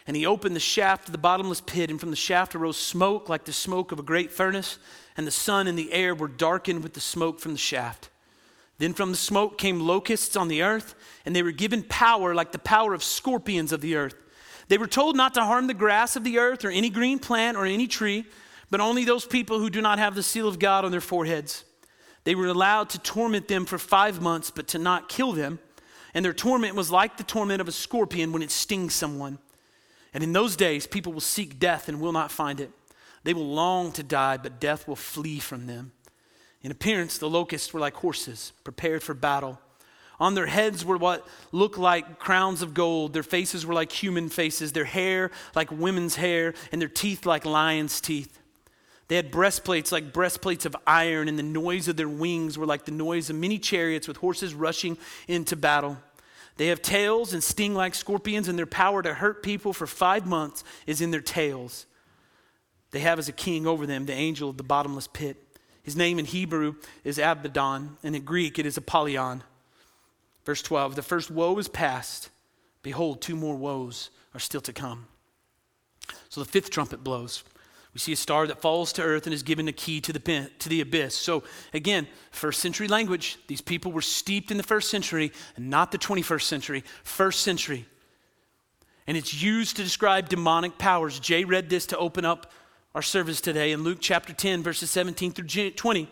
And 0.06 0.16
he 0.16 0.26
opened 0.26 0.54
the 0.54 0.60
shaft 0.60 1.08
of 1.08 1.12
the 1.12 1.18
bottomless 1.18 1.60
pit, 1.60 1.90
and 1.90 1.98
from 1.98 2.10
the 2.10 2.16
shaft 2.16 2.54
arose 2.54 2.76
smoke 2.76 3.28
like 3.28 3.44
the 3.44 3.52
smoke 3.52 3.92
of 3.92 3.98
a 3.98 4.04
great 4.04 4.30
furnace, 4.30 4.78
and 5.16 5.26
the 5.26 5.32
sun 5.32 5.66
and 5.66 5.78
the 5.78 5.92
air 5.92 6.14
were 6.14 6.28
darkened 6.28 6.82
with 6.82 6.94
the 6.94 7.00
smoke 7.00 7.40
from 7.40 7.52
the 7.52 7.58
shaft. 7.58 8.08
Then 8.78 8.92
from 8.92 9.10
the 9.10 9.16
smoke 9.16 9.58
came 9.58 9.80
locusts 9.80 10.36
on 10.36 10.48
the 10.48 10.62
earth, 10.62 10.94
and 11.24 11.34
they 11.34 11.42
were 11.42 11.52
given 11.52 11.82
power 11.82 12.34
like 12.34 12.52
the 12.52 12.58
power 12.58 12.94
of 12.94 13.02
scorpions 13.02 13.72
of 13.72 13.80
the 13.80 13.96
earth. 13.96 14.14
They 14.68 14.78
were 14.78 14.86
told 14.86 15.16
not 15.16 15.34
to 15.34 15.44
harm 15.44 15.66
the 15.66 15.74
grass 15.74 16.16
of 16.16 16.24
the 16.24 16.38
earth 16.38 16.64
or 16.64 16.70
any 16.70 16.90
green 16.90 17.18
plant 17.18 17.56
or 17.56 17.64
any 17.64 17.86
tree, 17.86 18.26
but 18.70 18.80
only 18.80 19.04
those 19.04 19.24
people 19.24 19.60
who 19.60 19.70
do 19.70 19.80
not 19.80 19.98
have 19.98 20.14
the 20.14 20.22
seal 20.22 20.48
of 20.48 20.58
God 20.58 20.84
on 20.84 20.90
their 20.90 21.00
foreheads. 21.00 21.64
They 22.24 22.34
were 22.34 22.46
allowed 22.46 22.90
to 22.90 22.98
torment 22.98 23.48
them 23.48 23.64
for 23.64 23.78
five 23.78 24.20
months, 24.20 24.50
but 24.50 24.68
to 24.68 24.78
not 24.78 25.08
kill 25.08 25.32
them 25.32 25.58
and 26.16 26.24
their 26.24 26.32
torment 26.32 26.74
was 26.74 26.90
like 26.90 27.18
the 27.18 27.22
torment 27.22 27.60
of 27.60 27.68
a 27.68 27.72
scorpion 27.72 28.32
when 28.32 28.40
it 28.40 28.50
stings 28.50 28.94
someone. 28.94 29.36
And 30.14 30.24
in 30.24 30.32
those 30.32 30.56
days, 30.56 30.86
people 30.86 31.12
will 31.12 31.20
seek 31.20 31.58
death 31.58 31.90
and 31.90 32.00
will 32.00 32.10
not 32.10 32.32
find 32.32 32.58
it. 32.58 32.70
They 33.24 33.34
will 33.34 33.52
long 33.52 33.92
to 33.92 34.02
die, 34.02 34.38
but 34.38 34.58
death 34.58 34.88
will 34.88 34.96
flee 34.96 35.40
from 35.40 35.66
them. 35.66 35.92
In 36.62 36.70
appearance, 36.70 37.18
the 37.18 37.28
locusts 37.28 37.74
were 37.74 37.80
like 37.80 37.96
horses, 37.96 38.54
prepared 38.64 39.02
for 39.02 39.12
battle. 39.12 39.60
On 40.18 40.34
their 40.34 40.46
heads 40.46 40.86
were 40.86 40.96
what 40.96 41.28
looked 41.52 41.76
like 41.76 42.18
crowns 42.18 42.62
of 42.62 42.72
gold. 42.72 43.12
Their 43.12 43.22
faces 43.22 43.66
were 43.66 43.74
like 43.74 43.92
human 43.92 44.30
faces, 44.30 44.72
their 44.72 44.86
hair 44.86 45.30
like 45.54 45.70
women's 45.70 46.16
hair, 46.16 46.54
and 46.72 46.80
their 46.80 46.88
teeth 46.88 47.26
like 47.26 47.44
lions' 47.44 48.00
teeth. 48.00 48.40
They 49.08 49.16
had 49.16 49.30
breastplates 49.30 49.92
like 49.92 50.12
breastplates 50.12 50.66
of 50.66 50.76
iron, 50.86 51.28
and 51.28 51.38
the 51.38 51.42
noise 51.42 51.88
of 51.88 51.96
their 51.96 52.08
wings 52.08 52.58
were 52.58 52.66
like 52.66 52.84
the 52.84 52.92
noise 52.92 53.30
of 53.30 53.36
many 53.36 53.58
chariots 53.58 54.08
with 54.08 54.16
horses 54.16 54.52
rushing 54.54 54.98
into 55.28 55.54
battle. 55.54 55.98
They 56.56 56.68
have 56.68 56.82
tails 56.82 57.32
and 57.32 57.42
sting 57.42 57.74
like 57.74 57.94
scorpions, 57.94 58.48
and 58.48 58.58
their 58.58 58.66
power 58.66 59.02
to 59.02 59.14
hurt 59.14 59.42
people 59.42 59.72
for 59.72 59.86
five 59.86 60.26
months 60.26 60.64
is 60.86 61.00
in 61.00 61.10
their 61.10 61.20
tails. 61.20 61.86
They 62.90 63.00
have 63.00 63.18
as 63.18 63.28
a 63.28 63.32
king 63.32 63.66
over 63.66 63.86
them 63.86 64.06
the 64.06 64.12
angel 64.12 64.50
of 64.50 64.56
the 64.56 64.62
bottomless 64.62 65.06
pit. 65.06 65.36
His 65.82 65.96
name 65.96 66.18
in 66.18 66.24
Hebrew 66.24 66.74
is 67.04 67.18
Abaddon, 67.18 67.98
and 68.02 68.16
in 68.16 68.22
Greek 68.24 68.58
it 68.58 68.66
is 68.66 68.76
Apollyon. 68.76 69.44
Verse 70.44 70.62
12 70.62 70.96
The 70.96 71.02
first 71.02 71.30
woe 71.30 71.56
is 71.58 71.68
past. 71.68 72.30
Behold, 72.82 73.20
two 73.20 73.36
more 73.36 73.56
woes 73.56 74.10
are 74.34 74.40
still 74.40 74.60
to 74.62 74.72
come. 74.72 75.06
So 76.28 76.40
the 76.40 76.50
fifth 76.50 76.70
trumpet 76.70 77.04
blows. 77.04 77.44
We 77.96 78.00
see 78.00 78.12
a 78.12 78.16
star 78.16 78.46
that 78.46 78.60
falls 78.60 78.92
to 78.92 79.02
earth 79.02 79.26
and 79.26 79.32
is 79.32 79.42
given 79.42 79.68
a 79.68 79.72
key 79.72 80.02
to 80.02 80.12
the, 80.12 80.50
to 80.58 80.68
the 80.68 80.82
abyss. 80.82 81.14
So, 81.14 81.44
again, 81.72 82.06
first 82.30 82.60
century 82.60 82.88
language. 82.88 83.38
These 83.46 83.62
people 83.62 83.90
were 83.90 84.02
steeped 84.02 84.50
in 84.50 84.58
the 84.58 84.62
first 84.62 84.90
century 84.90 85.32
not 85.56 85.92
the 85.92 85.98
21st 85.98 86.42
century, 86.42 86.84
first 87.04 87.40
century. 87.40 87.86
And 89.06 89.16
it's 89.16 89.32
used 89.32 89.76
to 89.76 89.82
describe 89.82 90.28
demonic 90.28 90.76
powers. 90.76 91.18
Jay 91.18 91.44
read 91.44 91.70
this 91.70 91.86
to 91.86 91.96
open 91.96 92.26
up 92.26 92.52
our 92.94 93.00
service 93.00 93.40
today 93.40 93.72
in 93.72 93.82
Luke 93.82 93.96
chapter 94.02 94.34
10, 94.34 94.62
verses 94.62 94.90
17 94.90 95.32
through 95.32 95.70
20. 95.70 96.06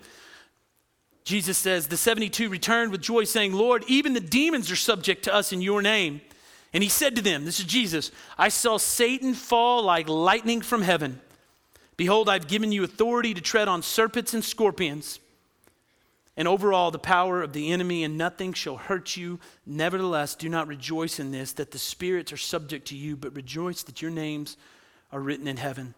Jesus 1.22 1.58
says, 1.58 1.88
The 1.88 1.98
72 1.98 2.48
returned 2.48 2.92
with 2.92 3.02
joy, 3.02 3.24
saying, 3.24 3.52
Lord, 3.52 3.84
even 3.88 4.14
the 4.14 4.20
demons 4.20 4.70
are 4.70 4.76
subject 4.76 5.22
to 5.24 5.34
us 5.34 5.52
in 5.52 5.60
your 5.60 5.82
name. 5.82 6.22
And 6.72 6.82
he 6.82 6.88
said 6.88 7.14
to 7.16 7.20
them, 7.20 7.44
This 7.44 7.60
is 7.60 7.66
Jesus, 7.66 8.10
I 8.38 8.48
saw 8.48 8.78
Satan 8.78 9.34
fall 9.34 9.82
like 9.82 10.08
lightning 10.08 10.62
from 10.62 10.80
heaven. 10.80 11.20
Behold, 11.96 12.28
I've 12.28 12.48
given 12.48 12.72
you 12.72 12.84
authority 12.84 13.34
to 13.34 13.40
tread 13.40 13.68
on 13.68 13.82
serpents 13.82 14.34
and 14.34 14.44
scorpions, 14.44 15.20
and 16.36 16.48
over 16.48 16.72
all 16.72 16.90
the 16.90 16.98
power 16.98 17.42
of 17.42 17.52
the 17.52 17.70
enemy, 17.70 18.02
and 18.02 18.18
nothing 18.18 18.52
shall 18.52 18.76
hurt 18.76 19.16
you. 19.16 19.38
Nevertheless, 19.64 20.34
do 20.34 20.48
not 20.48 20.66
rejoice 20.66 21.20
in 21.20 21.30
this, 21.30 21.52
that 21.52 21.70
the 21.70 21.78
spirits 21.78 22.32
are 22.32 22.36
subject 22.36 22.88
to 22.88 22.96
you, 22.96 23.16
but 23.16 23.36
rejoice 23.36 23.84
that 23.84 24.02
your 24.02 24.10
names 24.10 24.56
are 25.12 25.20
written 25.20 25.46
in 25.46 25.56
heaven. 25.56 25.94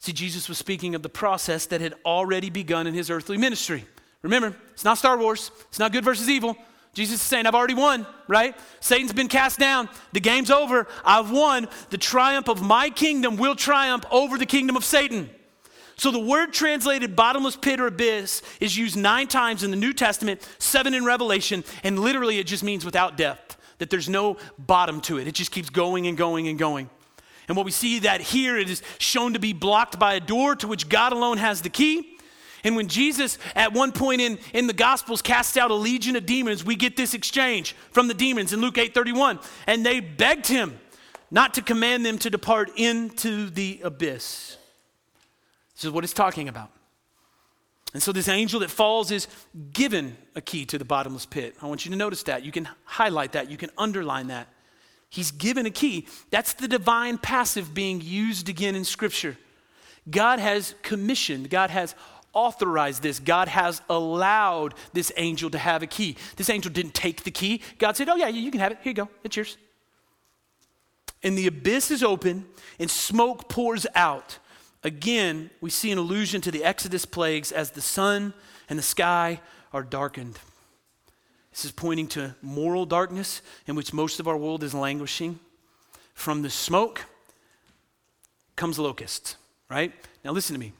See, 0.00 0.12
Jesus 0.12 0.48
was 0.48 0.58
speaking 0.58 0.96
of 0.96 1.04
the 1.04 1.08
process 1.08 1.66
that 1.66 1.80
had 1.80 1.94
already 2.04 2.50
begun 2.50 2.88
in 2.88 2.94
his 2.94 3.08
earthly 3.08 3.36
ministry. 3.36 3.84
Remember, 4.22 4.56
it's 4.72 4.84
not 4.84 4.98
Star 4.98 5.16
Wars, 5.16 5.52
it's 5.68 5.78
not 5.78 5.92
good 5.92 6.04
versus 6.04 6.28
evil. 6.28 6.56
Jesus 6.94 7.16
is 7.16 7.22
saying, 7.22 7.46
I've 7.46 7.54
already 7.54 7.74
won, 7.74 8.06
right? 8.28 8.54
Satan's 8.80 9.14
been 9.14 9.28
cast 9.28 9.58
down. 9.58 9.88
The 10.12 10.20
game's 10.20 10.50
over. 10.50 10.86
I've 11.04 11.30
won. 11.30 11.68
The 11.88 11.98
triumph 11.98 12.48
of 12.48 12.60
my 12.60 12.90
kingdom 12.90 13.36
will 13.36 13.54
triumph 13.54 14.04
over 14.10 14.36
the 14.36 14.46
kingdom 14.46 14.76
of 14.76 14.84
Satan. 14.84 15.30
So 15.96 16.10
the 16.10 16.18
word 16.18 16.52
translated 16.52 17.16
bottomless 17.16 17.56
pit 17.56 17.80
or 17.80 17.86
abyss 17.86 18.42
is 18.60 18.76
used 18.76 18.96
nine 18.96 19.28
times 19.28 19.62
in 19.62 19.70
the 19.70 19.76
New 19.76 19.92
Testament, 19.92 20.46
seven 20.58 20.94
in 20.94 21.04
Revelation, 21.04 21.64
and 21.82 21.98
literally 21.98 22.38
it 22.38 22.46
just 22.46 22.64
means 22.64 22.84
without 22.84 23.16
depth, 23.16 23.56
that 23.78 23.88
there's 23.88 24.08
no 24.08 24.36
bottom 24.58 25.00
to 25.02 25.18
it. 25.18 25.26
It 25.26 25.34
just 25.34 25.50
keeps 25.50 25.70
going 25.70 26.06
and 26.06 26.16
going 26.16 26.48
and 26.48 26.58
going. 26.58 26.90
And 27.48 27.56
what 27.56 27.66
we 27.66 27.72
see 27.72 28.00
that 28.00 28.20
here 28.20 28.58
it 28.58 28.68
is 28.68 28.82
shown 28.98 29.32
to 29.32 29.38
be 29.38 29.52
blocked 29.52 29.98
by 29.98 30.14
a 30.14 30.20
door 30.20 30.56
to 30.56 30.68
which 30.68 30.88
God 30.88 31.12
alone 31.12 31.38
has 31.38 31.62
the 31.62 31.70
key. 31.70 32.11
And 32.64 32.76
when 32.76 32.88
Jesus, 32.88 33.38
at 33.54 33.72
one 33.72 33.92
point 33.92 34.20
in, 34.20 34.38
in 34.52 34.66
the 34.66 34.72
Gospels, 34.72 35.20
casts 35.20 35.56
out 35.56 35.70
a 35.70 35.74
legion 35.74 36.14
of 36.14 36.26
demons, 36.26 36.64
we 36.64 36.76
get 36.76 36.96
this 36.96 37.12
exchange 37.12 37.74
from 37.90 38.08
the 38.08 38.14
demons 38.14 38.52
in 38.52 38.60
Luke 38.60 38.78
8 38.78 38.94
31. 38.94 39.40
And 39.66 39.84
they 39.84 40.00
begged 40.00 40.46
him 40.46 40.78
not 41.30 41.54
to 41.54 41.62
command 41.62 42.06
them 42.06 42.18
to 42.18 42.30
depart 42.30 42.70
into 42.76 43.50
the 43.50 43.80
abyss. 43.82 44.56
This 45.74 45.84
is 45.84 45.90
what 45.90 46.04
it's 46.04 46.12
talking 46.12 46.48
about. 46.48 46.70
And 47.94 48.02
so, 48.02 48.12
this 48.12 48.28
angel 48.28 48.60
that 48.60 48.70
falls 48.70 49.10
is 49.10 49.26
given 49.72 50.16
a 50.34 50.40
key 50.40 50.64
to 50.66 50.78
the 50.78 50.84
bottomless 50.84 51.26
pit. 51.26 51.56
I 51.60 51.66
want 51.66 51.84
you 51.84 51.90
to 51.90 51.96
notice 51.96 52.22
that. 52.24 52.42
You 52.44 52.52
can 52.52 52.68
highlight 52.84 53.32
that, 53.32 53.50
you 53.50 53.56
can 53.56 53.70
underline 53.76 54.28
that. 54.28 54.48
He's 55.10 55.30
given 55.30 55.66
a 55.66 55.70
key. 55.70 56.06
That's 56.30 56.54
the 56.54 56.68
divine 56.68 57.18
passive 57.18 57.74
being 57.74 58.00
used 58.00 58.48
again 58.48 58.74
in 58.74 58.84
Scripture. 58.84 59.36
God 60.10 60.38
has 60.38 60.74
commissioned, 60.82 61.50
God 61.50 61.70
has 61.70 61.94
authorized 62.32 63.02
this. 63.02 63.18
God 63.18 63.48
has 63.48 63.82
allowed 63.88 64.74
this 64.92 65.12
angel 65.16 65.50
to 65.50 65.58
have 65.58 65.82
a 65.82 65.86
key. 65.86 66.16
This 66.36 66.50
angel 66.50 66.70
didn't 66.72 66.94
take 66.94 67.24
the 67.24 67.30
key. 67.30 67.60
God 67.78 67.96
said, 67.96 68.08
Oh, 68.08 68.16
yeah, 68.16 68.28
you 68.28 68.50
can 68.50 68.60
have 68.60 68.72
it. 68.72 68.78
Here 68.82 68.90
you 68.90 68.94
go. 68.94 69.08
It's 69.24 69.36
yours. 69.36 69.56
And 71.22 71.38
the 71.38 71.46
abyss 71.46 71.90
is 71.90 72.02
open 72.02 72.46
and 72.78 72.90
smoke 72.90 73.48
pours 73.48 73.86
out. 73.94 74.38
Again, 74.82 75.50
we 75.60 75.70
see 75.70 75.92
an 75.92 75.98
allusion 75.98 76.40
to 76.40 76.50
the 76.50 76.64
Exodus 76.64 77.04
plagues 77.04 77.52
as 77.52 77.70
the 77.70 77.80
sun 77.80 78.34
and 78.68 78.78
the 78.78 78.82
sky 78.82 79.40
are 79.72 79.82
darkened. 79.82 80.38
This 81.52 81.64
is 81.64 81.70
pointing 81.70 82.08
to 82.08 82.34
moral 82.42 82.86
darkness 82.86 83.42
in 83.66 83.76
which 83.76 83.92
most 83.92 84.18
of 84.18 84.26
our 84.26 84.36
world 84.36 84.64
is 84.64 84.74
languishing. 84.74 85.38
From 86.14 86.42
the 86.42 86.50
smoke 86.50 87.04
comes 88.56 88.78
locusts, 88.78 89.36
right? 89.70 89.92
Now, 90.24 90.32
listen 90.32 90.54
to 90.54 90.60
me. 90.60 90.72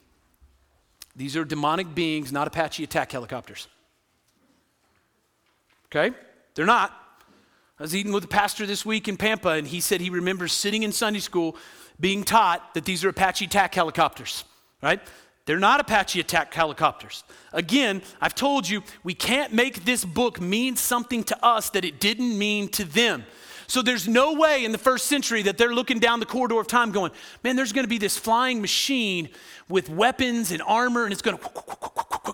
These 1.14 1.36
are 1.36 1.44
demonic 1.44 1.94
beings, 1.94 2.32
not 2.32 2.46
Apache 2.46 2.84
attack 2.84 3.12
helicopters. 3.12 3.68
Okay? 5.86 6.16
They're 6.54 6.66
not. 6.66 6.90
I 7.78 7.82
was 7.82 7.94
eating 7.94 8.12
with 8.12 8.24
a 8.24 8.28
pastor 8.28 8.66
this 8.66 8.86
week 8.86 9.08
in 9.08 9.16
Pampa, 9.16 9.50
and 9.50 9.66
he 9.66 9.80
said 9.80 10.00
he 10.00 10.10
remembers 10.10 10.52
sitting 10.52 10.82
in 10.82 10.92
Sunday 10.92 11.20
school 11.20 11.56
being 12.00 12.24
taught 12.24 12.74
that 12.74 12.84
these 12.84 13.04
are 13.04 13.08
Apache 13.08 13.44
attack 13.44 13.74
helicopters, 13.74 14.44
right? 14.82 15.00
They're 15.44 15.58
not 15.58 15.80
Apache 15.80 16.20
attack 16.20 16.54
helicopters. 16.54 17.24
Again, 17.52 18.02
I've 18.20 18.34
told 18.34 18.68
you, 18.68 18.82
we 19.02 19.14
can't 19.14 19.52
make 19.52 19.84
this 19.84 20.04
book 20.04 20.40
mean 20.40 20.76
something 20.76 21.24
to 21.24 21.44
us 21.44 21.70
that 21.70 21.84
it 21.84 22.00
didn't 22.00 22.38
mean 22.38 22.68
to 22.68 22.84
them. 22.84 23.24
So 23.72 23.80
there's 23.80 24.06
no 24.06 24.34
way 24.34 24.66
in 24.66 24.72
the 24.72 24.76
first 24.76 25.06
century 25.06 25.40
that 25.44 25.56
they're 25.56 25.74
looking 25.74 25.98
down 25.98 26.20
the 26.20 26.26
corridor 26.26 26.60
of 26.60 26.66
time 26.66 26.92
going, 26.92 27.10
man, 27.42 27.56
there's 27.56 27.72
going 27.72 27.84
to 27.84 27.88
be 27.88 27.96
this 27.96 28.18
flying 28.18 28.60
machine 28.60 29.30
with 29.66 29.88
weapons 29.88 30.52
and 30.52 30.60
armor 30.60 31.04
and 31.04 31.12
it's 31.14 31.22
going 31.22 31.38
to 31.38 31.50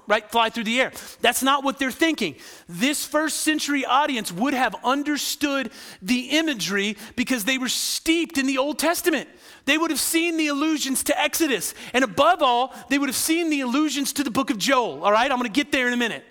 right 0.09 0.29
fly 0.33 0.51
through 0.51 0.64
the 0.64 0.81
air. 0.81 0.90
That's 1.20 1.40
not 1.40 1.62
what 1.62 1.79
they're 1.79 1.92
thinking. 1.92 2.35
This 2.68 3.07
first 3.07 3.42
century 3.42 3.85
audience 3.85 4.33
would 4.33 4.53
have 4.53 4.74
understood 4.83 5.70
the 6.03 6.31
imagery 6.31 6.96
because 7.14 7.44
they 7.44 7.57
were 7.57 7.68
steeped 7.68 8.37
in 8.37 8.46
the 8.46 8.59
Old 8.59 8.81
Testament. 8.81 9.29
They 9.64 9.79
would 9.79 9.92
have 9.92 10.01
seen 10.01 10.38
the 10.38 10.48
allusions 10.48 11.05
to 11.05 11.16
Exodus. 11.20 11.72
And 11.94 12.03
above 12.03 12.42
all, 12.42 12.74
they 12.90 12.98
would 12.98 13.11
have 13.11 13.14
seen 13.14 13.48
the 13.48 13.61
allusions 13.61 14.12
to 14.14 14.24
the 14.24 14.31
book 14.33 14.51
of 14.51 14.59
Joel. 14.59 15.05
All 15.05 15.12
right, 15.12 15.31
I'm 15.31 15.38
going 15.38 15.48
to 15.48 15.57
get 15.57 15.70
there 15.70 15.87
in 15.87 15.92
a 15.92 15.96
minute. 15.96 16.24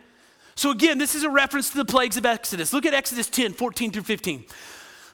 So, 0.56 0.72
again, 0.72 0.98
this 0.98 1.16
is 1.16 1.24
a 1.24 1.30
reference 1.30 1.70
to 1.70 1.78
the 1.78 1.86
plagues 1.86 2.18
of 2.18 2.26
Exodus. 2.26 2.74
Look 2.74 2.86
at 2.86 2.94
Exodus 2.94 3.30
10 3.30 3.54
14 3.54 3.92
through 3.92 4.04
15. 4.04 4.44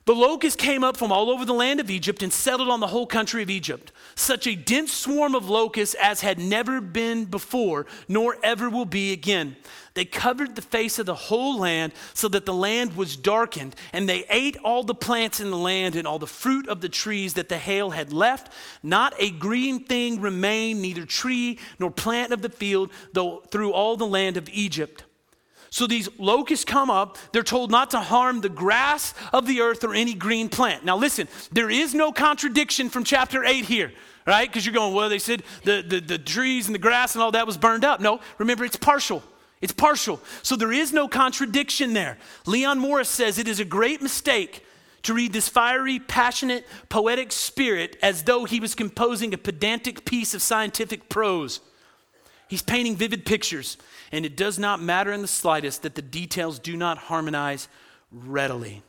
The 0.06 0.13
locusts 0.13 0.62
came 0.62 0.84
up 0.84 0.98
from 0.98 1.13
all 1.13 1.30
over 1.30 1.46
the 1.46 1.54
land 1.54 1.80
of 1.80 1.89
Egypt 1.89 2.22
and 2.22 2.34
settled 2.34 2.68
on 2.68 2.82
the 2.82 2.88
whole 2.88 3.06
country 3.08 3.42
of 3.42 3.50
Egypt. 3.50 3.94
Such 4.16 4.46
a 4.48 4.56
dense 4.56 4.92
swarm 4.92 5.34
of 5.34 5.50
locusts 5.50 5.96
as 5.96 6.20
had 6.20 6.39
never 6.39 6.82
been 6.82 7.24
before, 7.24 7.86
nor 8.10 8.38
ever 8.44 8.70
will 8.70 8.84
be 8.84 9.13
again. 9.13 9.56
They 9.94 10.04
covered 10.04 10.56
the 10.56 10.62
face 10.62 11.00
of 11.00 11.06
the 11.06 11.16
whole 11.16 11.58
land 11.58 11.94
so 12.13 12.28
that 12.30 12.46
the 12.46 12.54
land 12.54 12.98
was 12.98 13.16
darkened, 13.16 13.78
and 13.94 14.10
they 14.10 14.26
ate 14.30 14.58
all 14.58 14.84
the 14.84 14.94
plants 14.94 15.39
in 15.39 15.52
the 15.52 15.58
land 15.58 15.96
and 15.96 16.06
all 16.06 16.20
the 16.20 16.28
fruit 16.28 16.68
of 16.68 16.82
the 16.82 16.89
trees 16.89 17.36
that 17.36 17.48
the 17.48 17.58
hail 17.58 17.92
had 17.92 18.12
left. 18.12 18.52
Not 18.82 19.13
a 19.20 19.30
green 19.32 19.86
thing 19.86 20.20
remained, 20.20 20.82
neither 20.82 21.06
tree 21.06 21.60
nor 21.80 21.92
plant 21.92 22.34
of 22.34 22.42
the 22.42 22.50
field, 22.50 22.92
though 23.13 23.38
through 23.52 23.72
all 23.72 23.96
the 23.96 24.06
land 24.06 24.36
of 24.36 24.50
Egypt. 24.50 25.06
So 25.73 25.88
these 25.88 26.07
locusts 26.19 26.65
come 26.65 26.91
up. 26.91 27.17
They're 27.31 27.41
told 27.41 27.71
not 27.71 27.89
to 27.91 27.99
harm 27.99 28.41
the 28.41 28.47
grass 28.47 29.15
of 29.33 29.47
the 29.47 29.62
earth 29.62 29.83
or 29.83 29.95
any 29.95 30.13
green 30.13 30.47
plant. 30.47 30.86
Now, 30.86 30.97
listen, 30.97 31.27
there 31.51 31.71
is 31.71 31.95
no 31.95 32.12
contradiction 32.12 32.91
from 32.91 33.03
chapter 33.03 33.43
8 33.43 33.65
here, 33.65 33.91
right? 34.27 34.47
Because 34.47 34.67
you're 34.67 34.75
going, 34.75 34.93
well, 34.93 35.09
they 35.09 35.17
said 35.17 35.41
the, 35.63 35.81
the, 35.81 35.99
the 35.99 36.19
trees 36.19 36.67
and 36.67 36.75
the 36.75 36.79
grass 36.79 37.15
and 37.15 37.23
all 37.23 37.31
that 37.31 37.47
was 37.47 37.57
burned 37.57 37.83
up. 37.83 37.99
No, 38.01 38.19
remember, 38.38 38.63
it's 38.63 38.75
partial. 38.75 39.23
It's 39.62 39.73
partial. 39.73 40.21
So 40.43 40.55
there 40.55 40.71
is 40.71 40.93
no 40.93 41.07
contradiction 41.07 41.93
there. 41.93 42.19
Leon 42.45 42.77
Morris 42.77 43.09
says 43.09 43.39
it 43.39 43.47
is 43.47 43.59
a 43.59 43.65
great 43.65 43.99
mistake 43.99 44.63
to 45.01 45.15
read 45.15 45.33
this 45.33 45.49
fiery, 45.49 45.97
passionate, 45.97 46.67
poetic 46.89 47.31
spirit 47.31 47.97
as 48.03 48.25
though 48.25 48.45
he 48.45 48.59
was 48.59 48.75
composing 48.75 49.33
a 49.33 49.39
pedantic 49.39 50.05
piece 50.05 50.36
of 50.36 50.43
scientific 50.43 51.09
prose. 51.09 51.62
He's 52.54 52.62
painting 52.62 52.96
vivid 52.96 53.26
pictures, 53.26 53.80
and 54.12 54.28
it 54.28 54.38
does 54.38 54.60
not 54.60 54.80
matter 54.80 55.12
in 55.12 55.24
the 55.24 55.28
slightest 55.28 55.82
that 55.82 55.96
the 55.96 56.04
details 56.04 56.60
do 56.60 56.78
not 56.78 57.00
harmonize 57.00 57.68
readily. 58.12 58.84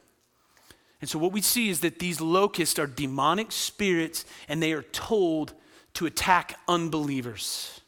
And 1.01 1.09
so, 1.09 1.19
what 1.19 1.33
we 1.33 1.41
see 1.41 1.71
is 1.71 1.81
that 1.81 1.99
these 1.99 2.21
locusts 2.21 2.79
are 2.79 2.87
demonic 2.87 3.51
spirits, 3.53 4.27
and 4.51 4.63
they 4.63 4.75
are 4.75 4.83
told 4.83 5.55
to 5.95 6.05
attack 6.05 6.61
unbelievers. 6.69 7.81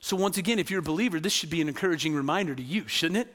So, 0.00 0.16
once 0.16 0.38
again, 0.38 0.58
if 0.58 0.72
you're 0.72 0.80
a 0.80 0.82
believer, 0.82 1.20
this 1.20 1.32
should 1.32 1.50
be 1.50 1.60
an 1.60 1.68
encouraging 1.68 2.12
reminder 2.12 2.56
to 2.56 2.62
you, 2.64 2.88
shouldn't 2.88 3.18
it? 3.18 3.32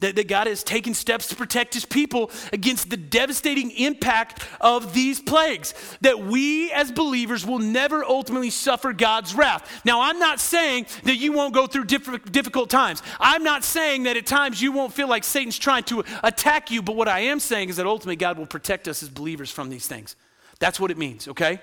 That, 0.00 0.16
that 0.16 0.28
God 0.28 0.46
has 0.46 0.64
taken 0.64 0.94
steps 0.94 1.28
to 1.28 1.36
protect 1.36 1.74
his 1.74 1.84
people 1.84 2.30
against 2.52 2.90
the 2.90 2.96
devastating 2.96 3.70
impact 3.72 4.42
of 4.60 4.94
these 4.94 5.20
plagues. 5.20 5.74
That 6.00 6.20
we 6.20 6.72
as 6.72 6.90
believers 6.90 7.46
will 7.46 7.58
never 7.58 8.04
ultimately 8.04 8.50
suffer 8.50 8.92
God's 8.92 9.34
wrath. 9.34 9.82
Now, 9.84 10.00
I'm 10.00 10.18
not 10.18 10.40
saying 10.40 10.86
that 11.04 11.16
you 11.16 11.32
won't 11.32 11.54
go 11.54 11.66
through 11.66 11.84
diff- 11.84 12.32
difficult 12.32 12.70
times. 12.70 13.02
I'm 13.20 13.44
not 13.44 13.62
saying 13.62 14.04
that 14.04 14.16
at 14.16 14.26
times 14.26 14.60
you 14.60 14.72
won't 14.72 14.92
feel 14.92 15.08
like 15.08 15.24
Satan's 15.24 15.58
trying 15.58 15.84
to 15.84 16.04
attack 16.22 16.70
you, 16.70 16.82
but 16.82 16.96
what 16.96 17.08
I 17.08 17.20
am 17.20 17.38
saying 17.38 17.68
is 17.68 17.76
that 17.76 17.86
ultimately 17.86 18.16
God 18.16 18.38
will 18.38 18.46
protect 18.46 18.88
us 18.88 19.02
as 19.02 19.08
believers 19.08 19.50
from 19.50 19.68
these 19.68 19.86
things. 19.86 20.16
That's 20.58 20.80
what 20.80 20.90
it 20.90 20.98
means, 20.98 21.28
okay? 21.28 21.60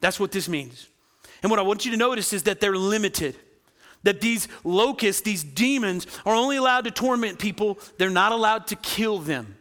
That's 0.00 0.20
what 0.20 0.32
this 0.32 0.48
means. 0.48 0.88
And 1.42 1.50
what 1.50 1.58
I 1.58 1.62
want 1.62 1.84
you 1.84 1.90
to 1.90 1.96
notice 1.96 2.32
is 2.32 2.44
that 2.44 2.60
they're 2.60 2.76
limited 2.76 3.36
that 4.02 4.20
these 4.20 4.48
locusts, 4.64 5.22
these 5.22 5.44
demons, 5.44 6.06
are 6.26 6.34
only 6.34 6.56
allowed 6.56 6.84
to 6.84 6.90
torment 6.90 7.38
people, 7.38 7.78
they're 7.98 8.10
not 8.10 8.32
allowed 8.32 8.66
to 8.68 8.76
kill 8.76 9.18
them. 9.18 9.56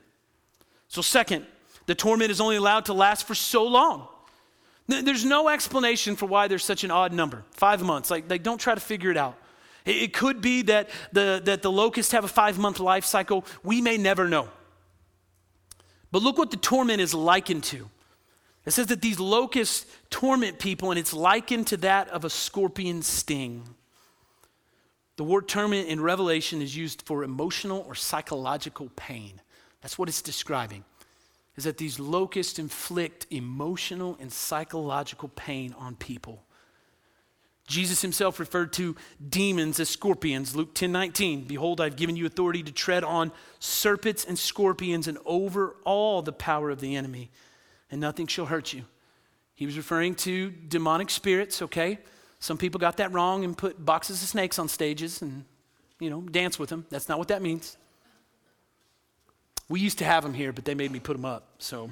So, 0.88 1.02
second, 1.02 1.46
the 1.86 1.96
torment 1.96 2.32
is 2.32 2.42
only 2.42 2.56
allowed 2.56 2.86
to 2.86 2.94
last 2.94 3.28
for 3.28 3.36
so 3.36 3.66
long. 3.66 4.08
There's 4.88 5.24
no 5.24 5.48
explanation 5.48 6.16
for 6.16 6.26
why 6.26 6.48
there's 6.48 6.66
such 6.66 6.84
an 6.84 6.92
odd 6.92 7.14
number 7.14 7.46
five 7.52 7.82
months. 7.82 8.12
Like, 8.12 8.30
like 8.30 8.44
don't 8.44 8.60
try 8.60 8.76
to 8.76 8.82
figure 8.82 9.10
it 9.10 9.18
out. 9.18 9.38
It 9.86 10.14
could 10.14 10.42
be 10.42 10.64
that 10.64 10.90
the, 11.12 11.42
that 11.46 11.62
the 11.62 11.72
locusts 11.72 12.12
have 12.12 12.24
a 12.24 12.28
five 12.28 12.60
month 12.60 12.80
life 12.80 13.06
cycle. 13.06 13.46
We 13.64 13.82
may 13.82 13.98
never 13.98 14.28
know. 14.28 14.50
But 16.12 16.22
look 16.22 16.38
what 16.38 16.52
the 16.52 16.58
torment 16.58 17.00
is 17.00 17.14
likened 17.14 17.64
to. 17.66 17.90
It 18.66 18.72
says 18.72 18.88
that 18.88 19.02
these 19.02 19.20
locusts 19.20 19.86
torment 20.10 20.60
people, 20.60 20.92
and 20.92 21.00
it's 21.00 21.14
likened 21.14 21.68
to 21.68 21.78
that 21.78 22.10
of 22.10 22.26
a 22.26 22.30
scorpion 22.30 23.02
sting. 23.02 23.64
The 25.18 25.24
word 25.24 25.48
torment 25.48 25.88
in 25.88 26.02
Revelation 26.02 26.62
is 26.62 26.76
used 26.76 27.04
for 27.04 27.24
emotional 27.24 27.86
or 27.88 27.96
psychological 27.96 28.90
pain. 28.96 29.42
That's 29.82 29.98
what 29.98 30.10
it's 30.10 30.22
describing. 30.22 30.84
Is 31.58 31.66
that 31.66 31.78
these 31.78 32.00
locusts 32.00 32.60
inflict 32.60 33.28
emotional 33.30 34.18
and 34.20 34.32
psychological 34.32 35.30
pain 35.30 35.76
on 35.78 35.96
people. 35.96 36.44
Jesus 37.68 38.02
himself 38.02 38.40
referred 38.40 38.74
to 38.74 38.96
demons 39.30 39.80
as 39.80 39.90
scorpions. 39.90 40.56
Luke 40.56 40.74
10 40.74 40.92
19. 40.92 41.44
Behold, 41.44 41.80
I've 41.80 41.96
given 41.96 42.16
you 42.16 42.26
authority 42.26 42.64
to 42.64 42.72
tread 42.72 43.04
on 43.04 43.32
serpents 43.60 44.26
and 44.26 44.38
scorpions 44.38 45.08
and 45.08 45.18
over 45.26 45.76
all 45.84 46.22
the 46.22 46.34
power 46.34 46.70
of 46.70 46.82
the 46.82 46.96
enemy, 46.96 47.32
and 47.90 48.02
nothing 48.02 48.28
shall 48.28 48.48
hurt 48.48 48.74
you. 48.74 48.84
He 49.56 49.66
was 49.66 49.78
referring 49.78 50.16
to 50.16 50.50
demonic 50.50 51.10
spirits, 51.10 51.62
okay? 51.62 52.00
Some 52.42 52.58
people 52.58 52.80
got 52.80 52.98
that 52.98 53.14
wrong 53.14 53.44
and 53.44 53.56
put 53.56 53.86
boxes 53.86 54.24
of 54.24 54.28
snakes 54.28 54.58
on 54.58 54.68
stages 54.68 55.22
and, 55.22 55.46
you 56.00 56.10
know, 56.10 56.22
dance 56.22 56.58
with 56.58 56.70
them. 56.70 56.88
That's 56.90 57.08
not 57.08 57.20
what 57.20 57.28
that 57.28 57.44
means. 57.44 57.78
We 59.70 59.80
used 59.80 60.00
to 60.00 60.06
have 60.06 60.24
them 60.24 60.34
here, 60.34 60.52
but 60.52 60.66
they 60.66 60.74
made 60.74 60.92
me 60.92 61.00
put 61.00 61.14
them 61.16 61.24
up, 61.24 61.48
so. 61.60 61.92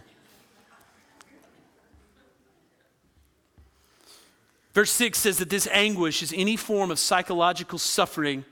Verse 4.74 4.92
6 4.92 5.20
says 5.20 5.38
that 5.38 5.52
this 5.52 5.68
anguish 5.68 6.24
is 6.24 6.34
any 6.36 6.56
form 6.56 6.90
of 6.90 6.98
psychological 6.98 7.78
suffering 7.78 8.44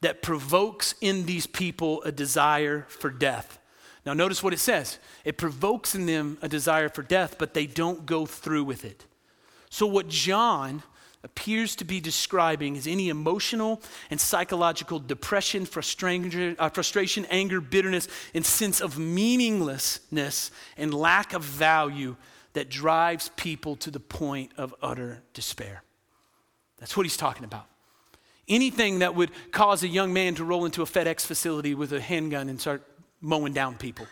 that 0.00 0.22
provokes 0.22 0.94
in 1.02 1.26
these 1.26 1.46
people 1.46 2.02
a 2.04 2.12
desire 2.12 2.86
for 2.88 3.10
death. 3.10 3.58
Now, 4.06 4.14
notice 4.14 4.42
what 4.42 4.54
it 4.54 4.60
says 4.60 4.98
it 5.24 5.36
provokes 5.36 5.94
in 5.94 6.06
them 6.06 6.38
a 6.40 6.48
desire 6.48 6.88
for 6.88 7.02
death, 7.02 7.36
but 7.38 7.52
they 7.52 7.66
don't 7.66 8.06
go 8.06 8.24
through 8.24 8.64
with 8.64 8.82
it. 8.84 9.04
So, 9.68 9.86
what 9.86 10.08
John 10.08 10.82
appears 11.24 11.74
to 11.76 11.84
be 11.84 12.00
describing 12.00 12.76
is 12.76 12.86
any 12.86 13.08
emotional 13.08 13.80
and 14.10 14.20
psychological 14.20 14.98
depression, 14.98 15.64
frustration, 15.64 16.54
uh, 16.58 16.68
frustration, 16.68 17.24
anger, 17.30 17.60
bitterness, 17.60 18.06
and 18.34 18.44
sense 18.44 18.80
of 18.80 18.98
meaninglessness 18.98 20.50
and 20.76 20.92
lack 20.92 21.32
of 21.32 21.42
value 21.42 22.14
that 22.52 22.68
drives 22.68 23.30
people 23.36 23.74
to 23.74 23.90
the 23.90 23.98
point 23.98 24.52
of 24.58 24.74
utter 24.82 25.22
despair. 25.32 25.82
That's 26.78 26.96
what 26.96 27.06
he's 27.06 27.16
talking 27.16 27.44
about. 27.44 27.66
Anything 28.46 28.98
that 28.98 29.14
would 29.14 29.30
cause 29.50 29.82
a 29.82 29.88
young 29.88 30.12
man 30.12 30.34
to 30.34 30.44
roll 30.44 30.66
into 30.66 30.82
a 30.82 30.86
FedEx 30.86 31.24
facility 31.24 31.74
with 31.74 31.92
a 31.94 32.00
handgun 32.00 32.50
and 32.50 32.60
start 32.60 32.82
mowing 33.22 33.54
down 33.54 33.76
people, 33.76 34.06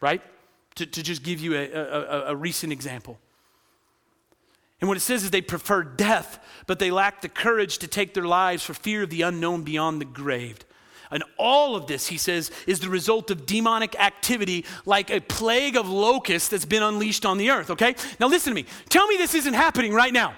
right? 0.00 0.20
To, 0.74 0.86
to 0.86 1.02
just 1.02 1.22
give 1.22 1.38
you 1.38 1.54
a, 1.54 1.70
a, 1.72 2.24
a 2.32 2.36
recent 2.36 2.72
example. 2.72 3.20
And 4.80 4.88
what 4.88 4.96
it 4.96 5.00
says 5.00 5.24
is 5.24 5.30
they 5.30 5.40
prefer 5.40 5.82
death, 5.82 6.44
but 6.66 6.78
they 6.78 6.90
lack 6.90 7.20
the 7.20 7.28
courage 7.28 7.78
to 7.78 7.88
take 7.88 8.14
their 8.14 8.26
lives 8.26 8.62
for 8.62 8.74
fear 8.74 9.02
of 9.02 9.10
the 9.10 9.22
unknown 9.22 9.62
beyond 9.62 10.00
the 10.00 10.04
grave. 10.04 10.58
And 11.10 11.24
all 11.38 11.74
of 11.74 11.86
this, 11.86 12.08
he 12.08 12.18
says, 12.18 12.50
is 12.66 12.80
the 12.80 12.90
result 12.90 13.30
of 13.30 13.46
demonic 13.46 13.98
activity 13.98 14.66
like 14.84 15.10
a 15.10 15.20
plague 15.20 15.76
of 15.76 15.88
locusts 15.88 16.50
that's 16.50 16.66
been 16.66 16.82
unleashed 16.82 17.24
on 17.24 17.38
the 17.38 17.50
earth, 17.50 17.70
okay? 17.70 17.96
Now 18.20 18.28
listen 18.28 18.50
to 18.50 18.54
me. 18.54 18.66
Tell 18.88 19.06
me 19.06 19.16
this 19.16 19.34
isn't 19.34 19.54
happening 19.54 19.92
right 19.94 20.12
now. 20.12 20.34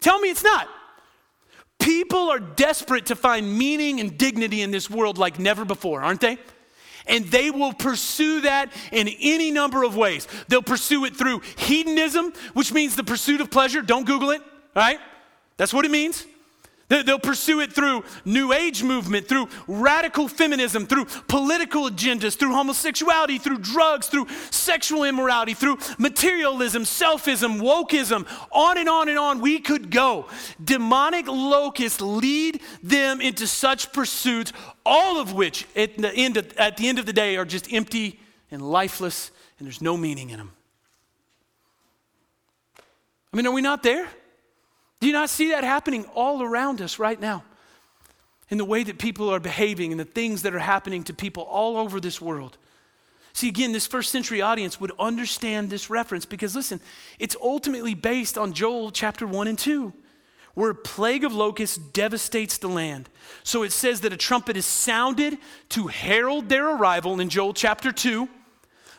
Tell 0.00 0.18
me 0.18 0.30
it's 0.30 0.42
not. 0.42 0.68
People 1.78 2.30
are 2.30 2.40
desperate 2.40 3.06
to 3.06 3.16
find 3.16 3.56
meaning 3.56 4.00
and 4.00 4.18
dignity 4.18 4.62
in 4.62 4.70
this 4.70 4.90
world 4.90 5.16
like 5.16 5.38
never 5.38 5.64
before, 5.64 6.02
aren't 6.02 6.20
they? 6.20 6.38
And 7.06 7.26
they 7.26 7.50
will 7.50 7.72
pursue 7.72 8.42
that 8.42 8.72
in 8.92 9.08
any 9.20 9.50
number 9.50 9.82
of 9.82 9.96
ways. 9.96 10.26
They'll 10.48 10.62
pursue 10.62 11.04
it 11.04 11.16
through 11.16 11.42
hedonism, 11.56 12.32
which 12.54 12.72
means 12.72 12.96
the 12.96 13.04
pursuit 13.04 13.40
of 13.40 13.50
pleasure. 13.50 13.82
Don't 13.82 14.06
Google 14.06 14.30
it, 14.30 14.42
right? 14.74 14.98
That's 15.56 15.72
what 15.74 15.84
it 15.84 15.90
means. 15.90 16.26
They'll 16.88 17.18
pursue 17.18 17.60
it 17.60 17.72
through 17.72 18.04
New 18.26 18.52
Age 18.52 18.82
movement, 18.82 19.26
through 19.26 19.48
radical 19.66 20.28
feminism, 20.28 20.86
through 20.86 21.06
political 21.28 21.88
agendas, 21.88 22.36
through 22.36 22.52
homosexuality, 22.52 23.38
through 23.38 23.58
drugs, 23.58 24.08
through 24.08 24.26
sexual 24.50 25.04
immorality, 25.04 25.54
through 25.54 25.78
materialism, 25.98 26.82
selfism, 26.82 27.60
wokeism, 27.60 28.26
on 28.52 28.76
and 28.76 28.88
on 28.88 29.08
and 29.08 29.18
on. 29.18 29.40
We 29.40 29.60
could 29.60 29.90
go. 29.90 30.26
Demonic 30.62 31.26
locusts 31.26 32.02
lead 32.02 32.60
them 32.82 33.22
into 33.22 33.46
such 33.46 33.92
pursuits, 33.92 34.52
all 34.84 35.18
of 35.18 35.32
which 35.32 35.66
at 35.74 35.96
the 35.96 36.12
end 36.14 36.36
of, 36.36 36.52
at 36.58 36.76
the, 36.76 36.88
end 36.88 36.98
of 36.98 37.06
the 37.06 37.14
day 37.14 37.36
are 37.36 37.46
just 37.46 37.72
empty 37.72 38.20
and 38.50 38.60
lifeless, 38.60 39.30
and 39.58 39.66
there's 39.66 39.80
no 39.80 39.96
meaning 39.96 40.28
in 40.30 40.36
them. 40.36 40.52
I 43.32 43.36
mean, 43.36 43.46
are 43.46 43.52
we 43.52 43.62
not 43.62 43.82
there? 43.82 44.06
Do 45.04 45.08
you 45.08 45.12
not 45.12 45.28
see 45.28 45.50
that 45.50 45.64
happening 45.64 46.06
all 46.14 46.42
around 46.42 46.80
us 46.80 46.98
right 46.98 47.20
now? 47.20 47.44
In 48.48 48.56
the 48.56 48.64
way 48.64 48.82
that 48.84 48.98
people 48.98 49.28
are 49.28 49.38
behaving 49.38 49.90
and 49.90 50.00
the 50.00 50.06
things 50.06 50.40
that 50.44 50.54
are 50.54 50.58
happening 50.58 51.04
to 51.04 51.12
people 51.12 51.42
all 51.42 51.76
over 51.76 52.00
this 52.00 52.22
world. 52.22 52.56
See, 53.34 53.48
again, 53.48 53.72
this 53.72 53.86
first 53.86 54.10
century 54.10 54.40
audience 54.40 54.80
would 54.80 54.92
understand 54.98 55.68
this 55.68 55.90
reference 55.90 56.24
because, 56.24 56.56
listen, 56.56 56.80
it's 57.18 57.36
ultimately 57.42 57.92
based 57.92 58.38
on 58.38 58.54
Joel 58.54 58.90
chapter 58.90 59.26
1 59.26 59.46
and 59.46 59.58
2, 59.58 59.92
where 60.54 60.70
a 60.70 60.74
plague 60.74 61.24
of 61.24 61.34
locusts 61.34 61.76
devastates 61.76 62.56
the 62.56 62.68
land. 62.68 63.10
So 63.42 63.62
it 63.62 63.72
says 63.72 64.00
that 64.00 64.14
a 64.14 64.16
trumpet 64.16 64.56
is 64.56 64.64
sounded 64.64 65.36
to 65.68 65.88
herald 65.88 66.48
their 66.48 66.66
arrival 66.76 67.20
in 67.20 67.28
Joel 67.28 67.52
chapter 67.52 67.92
2. 67.92 68.26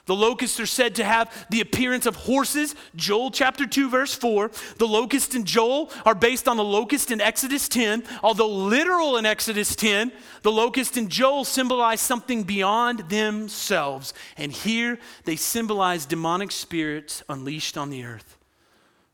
The 0.05 0.15
locusts 0.15 0.59
are 0.59 0.67
said 0.67 0.95
to 0.95 1.03
have 1.03 1.47
the 1.49 1.61
appearance 1.61 2.05
of 2.05 2.15
horses, 2.15 2.75
Joel 2.95 3.31
chapter 3.31 3.65
2, 3.65 3.89
verse 3.89 4.13
4. 4.13 4.51
The 4.77 4.87
locust 4.87 5.33
in 5.33 5.45
Joel 5.45 5.91
are 6.05 6.13
based 6.13 6.47
on 6.47 6.57
the 6.57 6.63
locust 6.63 7.09
in 7.09 7.19
Exodus 7.19 7.67
10. 7.67 8.03
Although 8.21 8.49
literal 8.49 9.17
in 9.17 9.25
Exodus 9.25 9.75
10, 9.75 10.11
the 10.43 10.51
locust 10.51 10.95
in 10.95 11.09
Joel 11.09 11.43
symbolize 11.43 12.01
something 12.01 12.43
beyond 12.43 13.09
themselves. 13.09 14.13
And 14.37 14.51
here 14.51 14.99
they 15.23 15.35
symbolize 15.35 16.05
demonic 16.05 16.51
spirits 16.51 17.23
unleashed 17.27 17.75
on 17.75 17.89
the 17.89 18.03
earth. 18.03 18.37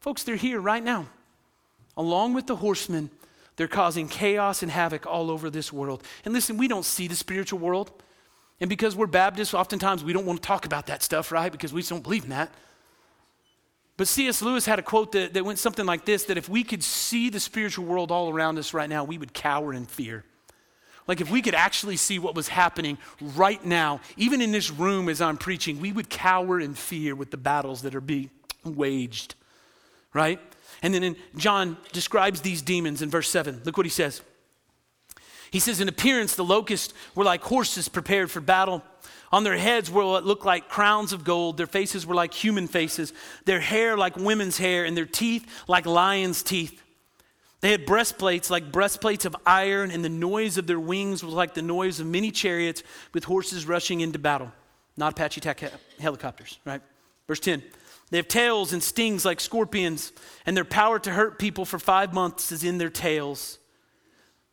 Folks, 0.01 0.23
they're 0.23 0.35
here 0.35 0.59
right 0.59 0.83
now. 0.83 1.07
Along 1.95 2.33
with 2.33 2.47
the 2.47 2.57
horsemen, 2.57 3.11
they're 3.55 3.67
causing 3.67 4.09
chaos 4.09 4.61
and 4.61 4.71
havoc 4.71 5.05
all 5.05 5.31
over 5.31 5.49
this 5.49 5.71
world. 5.71 6.03
And 6.25 6.33
listen, 6.33 6.57
we 6.57 6.67
don't 6.67 6.85
see 6.85 7.07
the 7.07 7.15
spiritual 7.15 7.59
world. 7.59 7.91
And 8.61 8.69
because 8.69 8.95
we're 8.95 9.07
Baptists, 9.07 9.55
oftentimes 9.55 10.03
we 10.03 10.13
don't 10.13 10.25
want 10.25 10.41
to 10.41 10.47
talk 10.47 10.65
about 10.65 10.85
that 10.85 11.01
stuff, 11.01 11.31
right? 11.31 11.51
Because 11.51 11.73
we 11.73 11.81
just 11.81 11.89
don't 11.89 12.03
believe 12.03 12.23
in 12.23 12.29
that. 12.29 12.53
But 13.97 14.07
C.S. 14.07 14.41
Lewis 14.41 14.65
had 14.65 14.79
a 14.79 14.83
quote 14.83 15.11
that, 15.13 15.33
that 15.33 15.43
went 15.43 15.59
something 15.59 15.85
like 15.85 16.05
this 16.05 16.25
that 16.25 16.37
if 16.37 16.47
we 16.47 16.63
could 16.63 16.83
see 16.83 17.29
the 17.29 17.39
spiritual 17.39 17.85
world 17.85 18.11
all 18.11 18.31
around 18.31 18.59
us 18.59 18.73
right 18.73 18.89
now, 18.89 19.03
we 19.03 19.17
would 19.17 19.33
cower 19.33 19.73
in 19.73 19.85
fear. 19.85 20.23
Like 21.07 21.21
if 21.21 21.31
we 21.31 21.41
could 21.41 21.55
actually 21.55 21.97
see 21.97 22.19
what 22.19 22.35
was 22.35 22.47
happening 22.47 22.99
right 23.19 23.63
now, 23.65 23.99
even 24.15 24.41
in 24.41 24.51
this 24.51 24.69
room 24.69 25.09
as 25.09 25.21
I'm 25.21 25.37
preaching, 25.37 25.81
we 25.81 25.91
would 25.91 26.09
cower 26.09 26.59
in 26.59 26.75
fear 26.75 27.15
with 27.15 27.31
the 27.31 27.37
battles 27.37 27.81
that 27.81 27.95
are 27.95 28.01
being 28.01 28.29
waged, 28.63 29.33
right? 30.13 30.39
And 30.83 30.93
then 30.93 31.15
John 31.35 31.77
describes 31.91 32.41
these 32.41 32.61
demons 32.61 33.01
in 33.01 33.09
verse 33.09 33.29
7. 33.29 33.61
Look 33.65 33.75
what 33.75 33.85
he 33.85 33.91
says. 33.91 34.21
He 35.51 35.59
says, 35.59 35.79
In 35.81 35.89
appearance, 35.89 36.35
the 36.35 36.45
locusts 36.45 36.93
were 37.13 37.25
like 37.25 37.43
horses 37.43 37.89
prepared 37.89 38.31
for 38.31 38.39
battle. 38.39 38.81
On 39.31 39.43
their 39.43 39.57
heads 39.57 39.91
were 39.91 40.05
what 40.05 40.25
looked 40.25 40.45
like 40.45 40.69
crowns 40.69 41.13
of 41.13 41.23
gold. 41.23 41.57
Their 41.57 41.67
faces 41.67 42.05
were 42.05 42.15
like 42.15 42.33
human 42.33 42.67
faces, 42.67 43.13
their 43.45 43.59
hair 43.59 43.97
like 43.97 44.15
women's 44.15 44.57
hair, 44.57 44.85
and 44.85 44.95
their 44.95 45.05
teeth 45.05 45.45
like 45.67 45.85
lions' 45.85 46.41
teeth. 46.41 46.81
They 47.59 47.71
had 47.71 47.85
breastplates 47.85 48.49
like 48.49 48.71
breastplates 48.71 49.25
of 49.25 49.35
iron, 49.45 49.91
and 49.91 50.03
the 50.03 50.09
noise 50.09 50.57
of 50.57 50.67
their 50.67 50.79
wings 50.79 51.23
was 51.23 51.33
like 51.33 51.53
the 51.53 51.61
noise 51.61 51.99
of 51.99 52.07
many 52.07 52.31
chariots 52.31 52.81
with 53.13 53.25
horses 53.25 53.67
rushing 53.67 54.01
into 54.01 54.19
battle. 54.19 54.51
Not 54.97 55.13
Apache 55.13 55.39
attack 55.39 55.63
helicopters, 55.99 56.59
right? 56.65 56.81
Verse 57.27 57.39
10. 57.39 57.61
They 58.09 58.17
have 58.17 58.27
tails 58.27 58.73
and 58.73 58.83
stings 58.83 59.23
like 59.23 59.39
scorpions, 59.39 60.11
and 60.45 60.57
their 60.57 60.65
power 60.65 60.99
to 60.99 61.11
hurt 61.11 61.39
people 61.39 61.63
for 61.63 61.79
five 61.79 62.13
months 62.13 62.51
is 62.51 62.63
in 62.63 62.77
their 62.77 62.89
tails. 62.89 63.57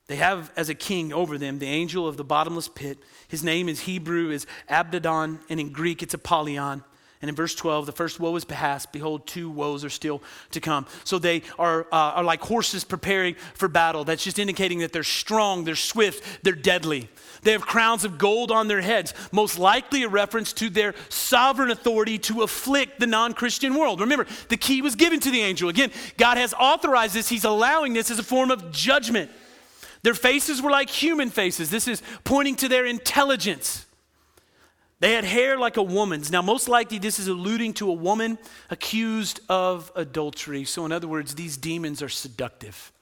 They 0.09 0.17
have 0.17 0.51
as 0.57 0.71
a 0.71 0.75
king 0.75 1.13
over 1.13 1.39
them 1.39 1.59
the 1.59 1.69
angel 1.69 2.09
of 2.09 2.17
the 2.17 2.25
bottomless 2.25 2.67
pit. 2.67 2.99
His 3.29 3.45
name 3.45 3.69
is 3.69 3.81
Hebrew 3.81 4.31
is 4.31 4.47
Abaddon, 4.69 5.39
and 5.49 5.61
in 5.61 5.71
Greek 5.71 6.03
it's 6.03 6.15
Apollyon. 6.15 6.83
And 7.21 7.29
in 7.29 7.35
verse 7.35 7.55
12, 7.55 7.87
the 7.87 7.93
first 7.93 8.21
woe 8.21 8.35
is 8.37 8.45
past. 8.45 8.93
Behold, 8.93 9.27
two 9.27 9.51
woes 9.51 9.85
are 9.85 9.91
still 9.91 10.23
to 10.53 10.61
come. 10.61 10.87
So 11.03 11.19
they 11.19 11.43
are, 11.59 11.83
uh, 11.93 12.15
are 12.15 12.23
like 12.23 12.41
horses 12.41 12.85
preparing 12.85 13.35
for 13.55 13.67
battle. 13.67 14.05
That's 14.05 14.23
just 14.23 14.39
indicating 14.39 14.79
that 14.79 14.93
they're 14.93 15.03
strong, 15.03 15.65
they're 15.65 15.75
swift, 15.75 16.45
they're 16.45 16.55
deadly. 16.55 17.09
They 17.43 17.53
have 17.53 17.63
crowns 17.63 18.05
of 18.05 18.19
gold 18.19 18.53
on 18.53 18.69
their 18.69 18.81
heads, 18.81 19.15
most 19.33 19.59
likely 19.59 20.05
a 20.05 20.09
reference 20.09 20.53
to 20.55 20.71
their 20.71 20.95
sovereign 21.09 21.73
authority 21.73 22.19
to 22.19 22.43
afflict 22.43 23.01
the 23.01 23.07
non 23.07 23.35
Christian 23.35 23.75
world. 23.75 24.01
Remember, 24.01 24.27
the 24.49 24.57
key 24.57 24.81
was 24.81 24.95
given 24.95 25.19
to 25.21 25.31
the 25.31 25.41
angel. 25.41 25.69
Again, 25.69 25.91
God 26.17 26.39
has 26.39 26.55
authorized 26.55 27.15
this, 27.15 27.29
He's 27.29 27.45
allowing 27.45 27.95
this 27.95 28.13
as 28.13 28.21
a 28.21 28.25
form 28.25 28.53
of 28.53 28.71
judgment. 28.71 29.31
Their 30.03 30.15
faces 30.15 30.63
were 30.63 30.71
like 30.71 30.91
human 30.91 31.31
faces. 31.31 31.71
This 31.71 31.89
is 31.89 32.03
pointing 32.25 32.57
to 32.57 32.69
their 32.69 32.87
intelligence. 32.87 33.87
They 35.01 35.13
had 35.13 35.25
hair 35.25 35.57
like 35.57 35.77
a 35.77 35.83
woman's. 35.83 36.31
Now, 36.31 36.43
most 36.43 36.69
likely, 36.69 36.99
this 36.99 37.19
is 37.19 37.29
alluding 37.29 37.75
to 37.75 37.91
a 37.91 37.95
woman 37.95 38.39
accused 38.69 39.41
of 39.49 39.93
adultery. 39.95 40.65
So, 40.65 40.85
in 40.85 40.93
other 40.93 41.07
words, 41.07 41.35
these 41.35 41.57
demons 41.57 42.03
are 42.03 42.09
seductive. 42.09 42.93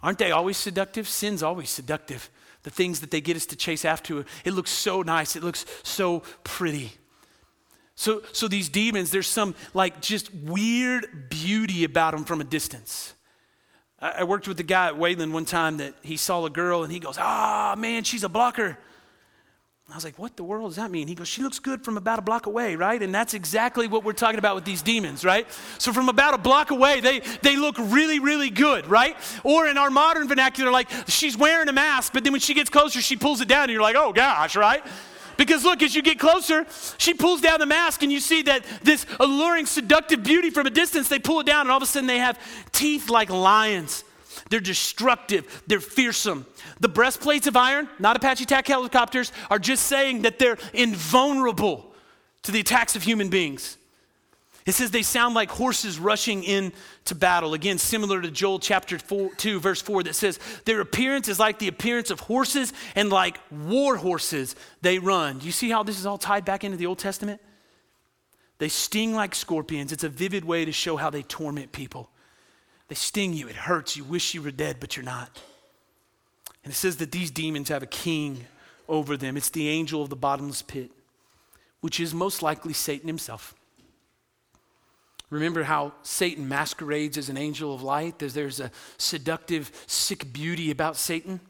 Aren't 0.00 0.18
they 0.18 0.30
always 0.30 0.56
seductive? 0.56 1.08
Sin's 1.08 1.42
always 1.42 1.70
seductive. 1.70 2.30
The 2.62 2.70
things 2.70 3.00
that 3.00 3.10
they 3.10 3.20
get 3.20 3.36
us 3.36 3.46
to 3.46 3.56
chase 3.56 3.84
after, 3.84 4.24
it 4.44 4.52
looks 4.52 4.70
so 4.70 5.02
nice, 5.02 5.34
it 5.34 5.42
looks 5.42 5.64
so 5.82 6.20
pretty. 6.44 6.92
So, 7.96 8.22
so 8.32 8.46
these 8.46 8.68
demons, 8.68 9.10
there's 9.10 9.26
some 9.26 9.56
like 9.74 10.00
just 10.00 10.32
weird 10.32 11.28
beauty 11.30 11.82
about 11.82 12.12
them 12.12 12.24
from 12.24 12.40
a 12.40 12.44
distance. 12.44 13.14
I 14.00 14.24
worked 14.24 14.46
with 14.46 14.60
a 14.60 14.64
guy 14.64 14.86
at 14.86 14.96
Wayland 14.96 15.34
one 15.34 15.44
time 15.44 15.78
that 15.78 15.94
he 16.02 16.16
saw 16.16 16.44
a 16.44 16.50
girl 16.50 16.84
and 16.84 16.92
he 16.92 17.00
goes, 17.00 17.16
Ah, 17.18 17.72
oh, 17.72 17.76
man, 17.80 18.04
she's 18.04 18.22
a 18.22 18.28
blocker. 18.28 18.78
I 19.90 19.94
was 19.94 20.04
like, 20.04 20.18
what 20.18 20.36
the 20.36 20.44
world 20.44 20.68
does 20.68 20.76
that 20.76 20.90
mean? 20.90 21.08
He 21.08 21.14
goes, 21.14 21.28
she 21.28 21.42
looks 21.42 21.58
good 21.58 21.82
from 21.82 21.96
about 21.96 22.18
a 22.18 22.22
block 22.22 22.44
away, 22.44 22.76
right? 22.76 23.02
And 23.02 23.14
that's 23.14 23.32
exactly 23.32 23.88
what 23.88 24.04
we're 24.04 24.12
talking 24.12 24.38
about 24.38 24.54
with 24.54 24.66
these 24.66 24.82
demons, 24.82 25.24
right? 25.24 25.46
So 25.78 25.94
from 25.94 26.10
about 26.10 26.34
a 26.34 26.38
block 26.38 26.70
away, 26.70 27.00
they, 27.00 27.20
they 27.40 27.56
look 27.56 27.76
really, 27.78 28.18
really 28.18 28.50
good, 28.50 28.86
right? 28.86 29.16
Or 29.44 29.66
in 29.66 29.78
our 29.78 29.88
modern 29.88 30.28
vernacular, 30.28 30.70
like 30.70 30.90
she's 31.08 31.38
wearing 31.38 31.68
a 31.68 31.72
mask, 31.72 32.12
but 32.12 32.22
then 32.22 32.32
when 32.32 32.40
she 32.40 32.52
gets 32.52 32.68
closer, 32.68 33.00
she 33.00 33.16
pulls 33.16 33.40
it 33.40 33.48
down 33.48 33.64
and 33.64 33.72
you're 33.72 33.80
like, 33.80 33.96
oh 33.96 34.12
gosh, 34.12 34.56
right? 34.56 34.84
Because 35.38 35.64
look, 35.64 35.82
as 35.82 35.94
you 35.94 36.02
get 36.02 36.18
closer, 36.18 36.66
she 36.98 37.14
pulls 37.14 37.40
down 37.40 37.60
the 37.60 37.66
mask 37.66 38.02
and 38.02 38.10
you 38.12 38.18
see 38.18 38.42
that 38.42 38.64
this 38.82 39.06
alluring, 39.20 39.66
seductive 39.66 40.24
beauty 40.24 40.50
from 40.50 40.66
a 40.66 40.70
distance, 40.70 41.08
they 41.08 41.20
pull 41.20 41.40
it 41.40 41.46
down 41.46 41.62
and 41.62 41.70
all 41.70 41.76
of 41.78 41.82
a 41.82 41.86
sudden 41.86 42.08
they 42.08 42.18
have 42.18 42.38
teeth 42.72 43.08
like 43.08 43.30
lions. 43.30 44.02
They're 44.50 44.60
destructive, 44.60 45.62
they're 45.68 45.80
fearsome. 45.80 46.44
The 46.80 46.88
breastplates 46.88 47.46
of 47.46 47.56
iron, 47.56 47.88
not 48.00 48.16
Apache 48.16 48.44
attack 48.44 48.66
helicopters, 48.66 49.32
are 49.48 49.60
just 49.60 49.86
saying 49.86 50.22
that 50.22 50.40
they're 50.40 50.58
invulnerable 50.74 51.94
to 52.42 52.50
the 52.50 52.60
attacks 52.60 52.96
of 52.96 53.04
human 53.04 53.28
beings. 53.28 53.77
It 54.68 54.74
says 54.74 54.90
they 54.90 55.00
sound 55.00 55.34
like 55.34 55.50
horses 55.50 55.98
rushing 55.98 56.44
into 56.44 57.14
battle. 57.14 57.54
Again, 57.54 57.78
similar 57.78 58.20
to 58.20 58.30
Joel 58.30 58.58
chapter 58.58 58.98
four, 58.98 59.34
2, 59.36 59.60
verse 59.60 59.80
4, 59.80 60.02
that 60.02 60.14
says, 60.14 60.38
Their 60.66 60.82
appearance 60.82 61.26
is 61.26 61.38
like 61.38 61.58
the 61.58 61.68
appearance 61.68 62.10
of 62.10 62.20
horses, 62.20 62.74
and 62.94 63.08
like 63.08 63.40
war 63.50 63.96
horses 63.96 64.54
they 64.82 64.98
run. 64.98 65.38
Do 65.38 65.46
you 65.46 65.52
see 65.52 65.70
how 65.70 65.84
this 65.84 65.98
is 65.98 66.04
all 66.04 66.18
tied 66.18 66.44
back 66.44 66.64
into 66.64 66.76
the 66.76 66.84
Old 66.84 66.98
Testament? 66.98 67.40
They 68.58 68.68
sting 68.68 69.14
like 69.14 69.34
scorpions. 69.34 69.90
It's 69.90 70.04
a 70.04 70.08
vivid 70.10 70.44
way 70.44 70.66
to 70.66 70.72
show 70.72 70.98
how 70.98 71.08
they 71.08 71.22
torment 71.22 71.72
people. 71.72 72.10
They 72.88 72.94
sting 72.94 73.32
you, 73.32 73.48
it 73.48 73.56
hurts. 73.56 73.96
You 73.96 74.04
wish 74.04 74.34
you 74.34 74.42
were 74.42 74.50
dead, 74.50 74.80
but 74.80 74.98
you're 74.98 75.02
not. 75.02 75.40
And 76.62 76.74
it 76.74 76.76
says 76.76 76.98
that 76.98 77.10
these 77.10 77.30
demons 77.30 77.70
have 77.70 77.82
a 77.82 77.86
king 77.86 78.44
over 78.86 79.16
them. 79.16 79.38
It's 79.38 79.48
the 79.48 79.70
angel 79.70 80.02
of 80.02 80.10
the 80.10 80.16
bottomless 80.16 80.60
pit, 80.60 80.90
which 81.80 82.00
is 82.00 82.12
most 82.12 82.42
likely 82.42 82.74
Satan 82.74 83.06
himself. 83.08 83.54
Remember 85.30 85.62
how 85.62 85.92
Satan 86.02 86.48
masquerades 86.48 87.18
as 87.18 87.28
an 87.28 87.36
angel 87.36 87.74
of 87.74 87.82
light? 87.82 88.18
There's, 88.18 88.34
there's 88.34 88.60
a 88.60 88.70
seductive, 88.96 89.70
sick 89.86 90.32
beauty 90.32 90.70
about 90.70 90.96
Satan. 90.96 91.40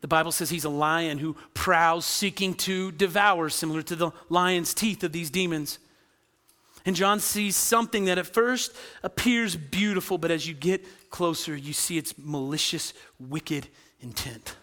The 0.00 0.08
Bible 0.08 0.32
says 0.32 0.50
he's 0.50 0.64
a 0.64 0.70
lion 0.70 1.18
who 1.18 1.36
prowls, 1.54 2.06
seeking 2.06 2.54
to 2.54 2.92
devour, 2.92 3.48
similar 3.48 3.82
to 3.82 3.96
the 3.96 4.10
lion's 4.28 4.74
teeth 4.74 5.02
of 5.04 5.12
these 5.12 5.30
demons. 5.30 5.78
And 6.84 6.96
John 6.96 7.20
sees 7.20 7.56
something 7.56 8.06
that 8.06 8.18
at 8.18 8.26
first 8.26 8.74
appears 9.02 9.54
beautiful, 9.54 10.18
but 10.18 10.32
as 10.32 10.46
you 10.46 10.54
get 10.54 10.84
closer, 11.10 11.56
you 11.56 11.72
see 11.72 11.98
its 11.98 12.14
malicious, 12.18 12.92
wicked 13.20 13.68
intent. 14.00 14.56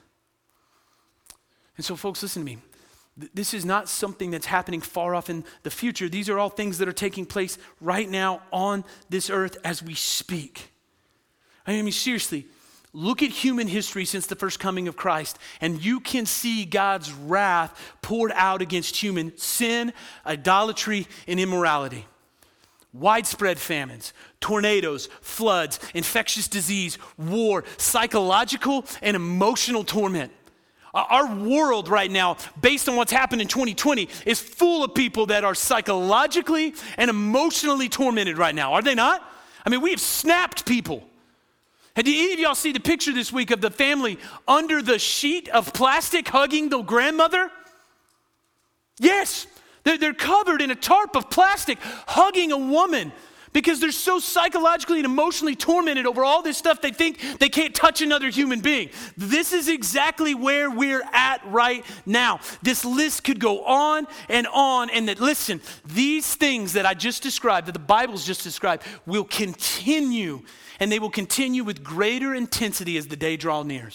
And 1.78 1.86
so, 1.86 1.95
folks, 1.95 2.22
listen 2.22 2.41
to 2.41 2.45
me. 2.45 2.58
This 3.34 3.53
is 3.53 3.65
not 3.65 3.89
something 3.89 4.32
that's 4.32 4.45
happening 4.45 4.82
far 4.82 5.15
off 5.15 5.30
in 5.30 5.43
the 5.63 5.72
future. 5.72 6.07
These 6.07 6.30
are 6.30 6.39
all 6.39 6.49
things 6.49 6.78
that 6.78 6.88
are 6.88 6.93
taking 6.93 7.26
place 7.26 7.57
right 7.82 8.09
now 8.09 8.41
on 8.51 8.86
this 9.09 9.30
earth 9.30 9.57
as 9.63 9.84
we 9.84 9.93
speak. 9.93 10.72
I 11.67 11.82
mean, 11.82 11.91
seriously, 11.91 12.47
look 12.93 13.22
at 13.22 13.30
human 13.30 13.67
history 13.67 14.05
since 14.05 14.26
the 14.26 14.36
first 14.36 14.59
coming 14.59 14.88
of 14.88 14.95
Christ, 14.95 15.38
and 15.61 15.84
you 15.84 15.99
can 15.99 16.26
see 16.26 16.65
God's 16.65 17.11
wrath 17.11 17.80
poured 18.01 18.32
out 18.34 18.61
against 18.61 18.95
human 18.95 19.38
sin, 19.38 19.93
idolatry, 20.26 21.07
and 21.28 21.39
immorality. 21.39 22.07
Widespread 22.91 23.59
famines, 23.59 24.13
tornadoes, 24.39 25.09
floods, 25.22 25.80
infectious 25.93 26.47
disease, 26.47 26.97
war, 27.17 27.63
psychological 27.78 28.84
and 29.03 29.15
emotional 29.15 29.84
torment. 29.84 30.32
Our 30.94 31.36
world 31.36 31.88
right 31.88 32.10
now, 32.10 32.38
based 32.60 32.90
on 32.90 32.96
what's 32.96 33.12
happened 33.12 33.42
in 33.42 33.48
2020, 33.48 34.10
is 34.26 34.40
full 34.40 34.84
of 34.84 34.96
people 34.96 35.28
that 35.28 35.44
are 35.44 35.54
psychologically 35.54 36.74
and 36.98 37.10
emotionally 37.10 37.90
tormented 37.90 38.38
right 38.38 38.56
now, 38.56 38.74
are 38.74 38.82
they 38.82 38.96
not? 38.96 39.24
I 39.66 39.70
mean, 39.70 39.82
we 39.82 39.92
have 39.92 40.02
snapped 40.02 40.66
people. 40.66 41.04
Did 41.96 42.08
any 42.08 42.34
of 42.34 42.40
y'all 42.40 42.56
see 42.56 42.72
the 42.72 42.80
picture 42.80 43.12
this 43.12 43.32
week 43.32 43.52
of 43.52 43.62
the 43.62 43.70
family 43.70 44.20
under 44.48 44.82
the 44.82 44.98
sheet 44.98 45.50
of 45.50 45.74
plastic 45.74 46.28
hugging 46.30 46.70
the 46.70 46.82
grandmother? 46.82 47.52
Yes, 49.00 49.48
they're, 49.84 49.98
they're 49.98 50.14
covered 50.14 50.62
in 50.62 50.72
a 50.72 50.76
tarp 50.76 51.16
of 51.16 51.30
plastic 51.30 51.78
hugging 52.08 52.52
a 52.52 52.58
woman 52.58 53.12
because 53.54 53.80
they're 53.80 53.91
so 53.91 54.20
psychologically 54.20 54.97
and 54.97 55.06
emotionally 55.06 55.56
tormented 55.56 56.06
over 56.06 56.24
all 56.24 56.41
this 56.41 56.58
stuff 56.58 56.82
they 56.82 56.91
think 56.91 57.20
they 57.39 57.50
can't 57.50 57.74
touch 57.74 58.02
another 58.02 58.30
human 58.30 58.60
being. 58.60 58.89
This 59.18 59.54
is 59.54 59.68
exactly 59.68 60.36
where 60.36 60.70
we're 60.70 61.04
at 61.14 61.41
right 61.45 61.86
now. 62.06 62.39
This 62.62 62.86
list 62.86 63.24
could 63.24 63.39
go 63.39 63.64
on 63.66 64.08
and 64.28 64.47
on 64.47 64.89
and 64.89 65.08
that 65.10 65.20
listen, 65.20 65.62
these 65.86 66.36
things 66.36 66.74
that 66.74 66.86
I 66.86 66.93
just 66.93 67.24
described 67.24 67.68
that 67.68 67.74
the 67.74 67.80
Bible's 67.80 68.26
just 68.26 68.43
described 68.43 68.84
will 69.06 69.24
continue 69.24 70.41
and 70.80 70.91
they 70.91 71.00
will 71.00 71.10
continue 71.10 71.64
with 71.64 71.84
greater 71.84 72.34
intensity 72.34 72.97
as 72.97 73.08
the 73.08 73.16
day 73.16 73.38
draws 73.38 73.66
near. 73.66 73.89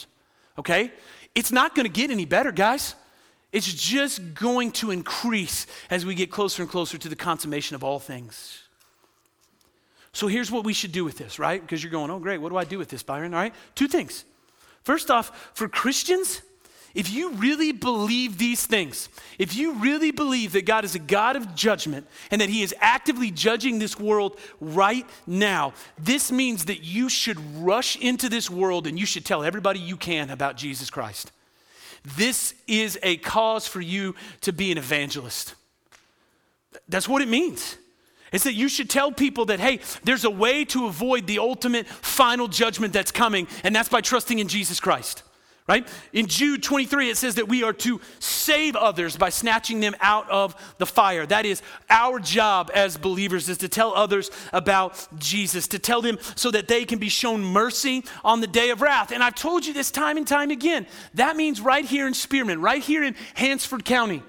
Okay? 0.59 0.93
It's 1.35 1.51
not 1.51 1.75
going 1.75 1.87
to 1.87 1.93
get 1.93 2.11
any 2.11 2.25
better, 2.25 2.53
guys. 2.53 2.95
It's 3.53 3.73
just 3.73 4.35
going 4.35 4.73
to 4.73 4.91
increase 4.91 5.67
as 5.89 6.05
we 6.05 6.15
get 6.15 6.31
closer 6.31 6.63
and 6.63 6.71
closer 6.71 6.99
to 6.99 7.09
the 7.09 7.17
consummation 7.17 7.75
of 7.77 7.85
all 7.85 8.01
things. 8.01 8.64
So 10.15 10.29
here's 10.29 10.51
what 10.51 10.65
we 10.65 10.73
should 10.73 10.93
do 10.93 11.05
with 11.05 11.19
this, 11.19 11.39
right? 11.39 11.61
Because 11.61 11.83
you're 11.83 11.91
going, 11.91 12.11
oh, 12.11 12.21
great, 12.21 12.39
what 12.39 12.49
do 12.49 12.57
I 12.57 12.65
do 12.65 12.79
with 12.79 12.89
this, 12.89 13.03
Byron? 13.03 13.35
All 13.35 13.41
right, 13.41 13.55
two 13.75 13.89
things. 13.89 14.25
First 14.85 15.11
off, 15.11 15.51
for 15.55 15.69
Christians, 15.69 16.41
if 16.95 17.11
you 17.11 17.33
really 17.33 17.73
believe 17.73 18.39
these 18.39 18.65
things, 18.65 19.09
if 19.41 19.57
you 19.57 19.75
really 19.75 20.12
believe 20.12 20.53
that 20.53 20.67
God 20.67 20.85
is 20.85 20.95
a 20.95 21.01
God 21.01 21.35
of 21.35 21.57
judgment 21.57 22.07
and 22.31 22.41
that 22.41 22.49
He 22.49 22.62
is 22.62 22.73
actively 22.79 23.33
judging 23.33 23.81
this 23.81 23.99
world 23.99 24.39
right 24.61 25.05
now, 25.27 25.73
this 25.99 26.31
means 26.31 26.67
that 26.67 26.85
you 26.85 27.09
should 27.09 27.39
rush 27.57 27.97
into 27.97 28.29
this 28.29 28.49
world 28.49 28.87
and 28.87 28.97
you 28.97 29.07
should 29.07 29.25
tell 29.25 29.43
everybody 29.43 29.81
you 29.81 29.97
can 29.97 30.31
about 30.31 30.57
Jesus 30.57 30.91
Christ. 30.91 31.33
This 32.17 32.55
is 32.69 32.99
a 33.03 33.17
cause 33.17 33.67
for 33.67 33.81
you 33.81 34.15
to 34.43 34.53
be 34.53 34.71
an 34.71 34.79
evangelist. 34.79 35.55
That's 36.89 37.09
what 37.09 37.21
it 37.21 37.29
means. 37.29 37.77
It's 38.35 38.45
that 38.45 38.55
you 38.55 38.68
should 38.68 38.91
tell 38.91 39.12
people 39.12 39.45
that, 39.47 39.61
hey, 39.61 39.78
there's 40.03 40.24
a 40.24 40.30
way 40.30 40.64
to 40.66 40.87
avoid 40.87 41.28
the 41.28 41.39
ultimate 41.39 41.87
final 41.87 42.49
judgment 42.49 42.93
that's 42.93 43.12
coming, 43.12 43.47
and 43.62 43.74
that's 43.74 43.89
by 43.89 44.01
trusting 44.01 44.41
in 44.41 44.49
Jesus 44.49 44.80
Christ. 44.80 45.22
Right? 45.66 45.89
In 46.12 46.26
Jude 46.26 46.62
23, 46.62 47.09
it 47.09 47.16
says 47.16 47.37
that 47.37 47.49
we 47.49 47.62
are 47.62 47.72
to 47.72 48.01
save 48.18 48.76
others 48.76 49.16
by 49.16 49.30
snatching 49.30 49.80
them 49.80 49.95
out 50.01 50.28
of 50.28 50.55
the 50.76 50.85
fire. 50.85 51.24
That 51.24 51.47
is 51.47 51.62
our 51.89 52.18
job 52.18 52.70
as 52.74 52.99
believers, 52.99 53.49
is 53.49 53.59
to 53.59 53.68
tell 53.68 53.95
others 53.95 54.30
about 54.53 55.07
Jesus, 55.18 55.68
to 55.68 55.78
tell 55.78 56.03
them 56.03 56.18
so 56.35 56.51
that 56.51 56.68
they 56.68 56.85
can 56.85 56.99
be 56.99 57.09
shown 57.09 57.43
mercy 57.43 58.05
on 58.24 58.41
the 58.41 58.47
day 58.47 58.70
of 58.70 58.82
wrath. 58.82 59.11
And 59.12 59.22
I've 59.22 59.37
told 59.37 59.64
you 59.64 59.72
this 59.72 59.91
time 59.91 60.18
and 60.18 60.26
time 60.26 60.51
again. 60.51 60.87
That 61.14 61.37
means 61.37 61.61
right 61.61 61.85
here 61.85 62.07
in 62.09 62.14
Spearman, 62.14 62.61
right 62.61 62.82
here 62.82 63.05
in 63.05 63.14
Hansford 63.35 63.85
County. 63.85 64.22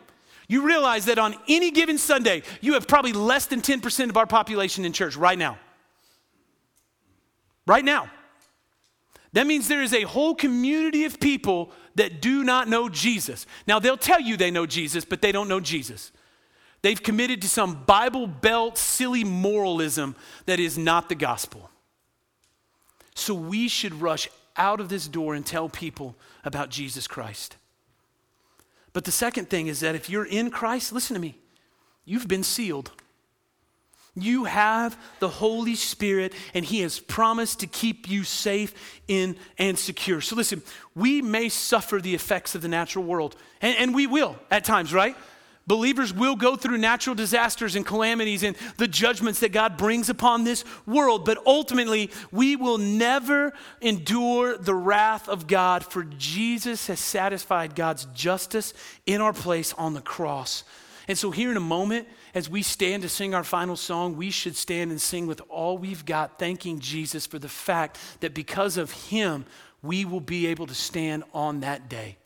You 0.48 0.66
realize 0.66 1.06
that 1.06 1.18
on 1.18 1.36
any 1.48 1.72
given 1.72 1.98
Sunday, 1.98 2.44
you 2.62 2.74
have 2.74 2.88
probably 2.88 3.14
less 3.14 3.48
than 3.48 3.62
10% 3.62 4.10
of 4.10 4.18
our 4.18 4.28
population 4.28 4.86
in 4.86 4.94
church 4.94 5.16
right 5.16 5.38
now. 5.38 5.58
Right 7.66 7.86
now. 7.86 8.10
That 9.34 9.48
means 9.48 9.68
there 9.68 9.82
is 9.82 9.94
a 9.94 10.04
whole 10.04 10.34
community 10.36 11.04
of 11.04 11.20
people 11.20 11.72
that 11.96 12.22
do 12.22 12.44
not 12.44 12.70
know 12.70 12.88
Jesus. 12.88 13.46
Now, 13.68 13.80
they'll 13.80 13.98
tell 13.98 14.22
you 14.22 14.38
they 14.38 14.52
know 14.52 14.66
Jesus, 14.66 15.04
but 15.04 15.22
they 15.22 15.32
don't 15.32 15.50
know 15.50 15.60
Jesus. 15.60 16.12
They've 16.82 17.02
committed 17.02 17.42
to 17.42 17.50
some 17.50 17.84
Bible 17.86 18.28
belt, 18.28 18.78
silly 18.78 19.24
moralism 19.24 20.16
that 20.46 20.60
is 20.60 20.78
not 20.78 21.10
the 21.10 21.16
gospel. 21.16 21.70
So 23.16 23.34
we 23.34 23.68
should 23.68 24.00
rush 24.02 24.30
out 24.56 24.80
of 24.80 24.90
this 24.90 25.08
door 25.08 25.34
and 25.34 25.46
tell 25.46 25.68
people 25.68 26.16
about 26.44 26.70
Jesus 26.70 27.08
Christ. 27.08 27.58
But 28.96 29.04
the 29.04 29.12
second 29.12 29.50
thing 29.50 29.68
is 29.68 29.82
that 29.82 29.94
if 29.94 30.10
you're 30.10 30.24
in 30.24 30.50
Christ, 30.50 30.94
listen 30.94 31.16
to 31.16 31.20
me, 31.20 31.38
you've 32.06 32.30
been 32.30 32.44
sealed. 32.44 32.94
You 34.16 34.46
have 34.46 34.98
the 35.20 35.28
Holy 35.28 35.76
Spirit, 35.76 36.32
and 36.54 36.64
He 36.64 36.80
has 36.80 37.02
promised 37.02 37.60
to 37.60 37.68
keep 37.68 38.10
you 38.10 38.24
safe 38.24 39.02
in 39.10 39.36
and 39.58 39.78
secure. 39.78 40.22
So, 40.22 40.38
listen, 40.38 40.62
we 40.96 41.22
may 41.22 41.50
suffer 41.50 42.00
the 42.00 42.16
effects 42.16 42.56
of 42.56 42.62
the 42.62 42.70
natural 42.70 43.04
world, 43.04 43.36
and, 43.62 43.78
and 43.78 43.94
we 43.94 44.08
will 44.08 44.38
at 44.50 44.64
times, 44.64 44.94
right? 44.94 45.18
Believers 45.68 46.14
will 46.14 46.36
go 46.36 46.56
through 46.56 46.78
natural 46.78 47.16
disasters 47.16 47.76
and 47.76 47.84
calamities 47.84 48.44
and 48.44 48.56
the 48.78 48.88
judgments 48.88 49.40
that 49.40 49.52
God 49.52 49.78
brings 49.78 50.10
upon 50.10 50.44
this 50.44 50.64
world, 50.86 51.26
but 51.26 51.42
ultimately, 51.46 52.12
we 52.32 52.56
will 52.56 52.78
never 52.78 53.52
endure 53.82 54.58
the 54.58 54.76
wrath 54.76 55.28
of 55.28 55.48
God, 55.48 55.84
for 55.84 56.04
Jesus 56.04 56.86
has 56.86 57.00
satisfied 57.00 57.74
God's 57.74 58.06
justice 58.14 58.76
in 59.08 59.22
our 59.22 59.34
place 59.34 59.74
on 59.74 59.96
the 59.96 60.02
cross. 60.02 60.64
And 61.08 61.18
so, 61.18 61.32
here 61.32 61.50
in 61.50 61.58
a 61.58 61.62
moment, 61.62 62.08
as 62.36 62.48
we 62.48 62.62
stand 62.62 63.02
to 63.02 63.10
sing 63.10 63.34
our 63.34 63.44
final 63.44 63.76
song, 63.76 64.18
we 64.18 64.30
should 64.30 64.56
stand 64.56 64.92
and 64.92 65.02
sing 65.02 65.26
with 65.26 65.42
all 65.50 65.80
we've 65.80 66.06
got, 66.06 66.38
thanking 66.38 66.80
Jesus 66.80 67.26
for 67.26 67.40
the 67.40 67.50
fact 67.50 67.98
that 68.20 68.36
because 68.36 68.78
of 68.78 68.92
Him, 68.92 69.46
we 69.82 70.06
will 70.06 70.20
be 70.20 70.46
able 70.48 70.68
to 70.68 70.76
stand 70.76 71.24
on 71.34 71.62
that 71.62 71.90
day. 71.90 72.18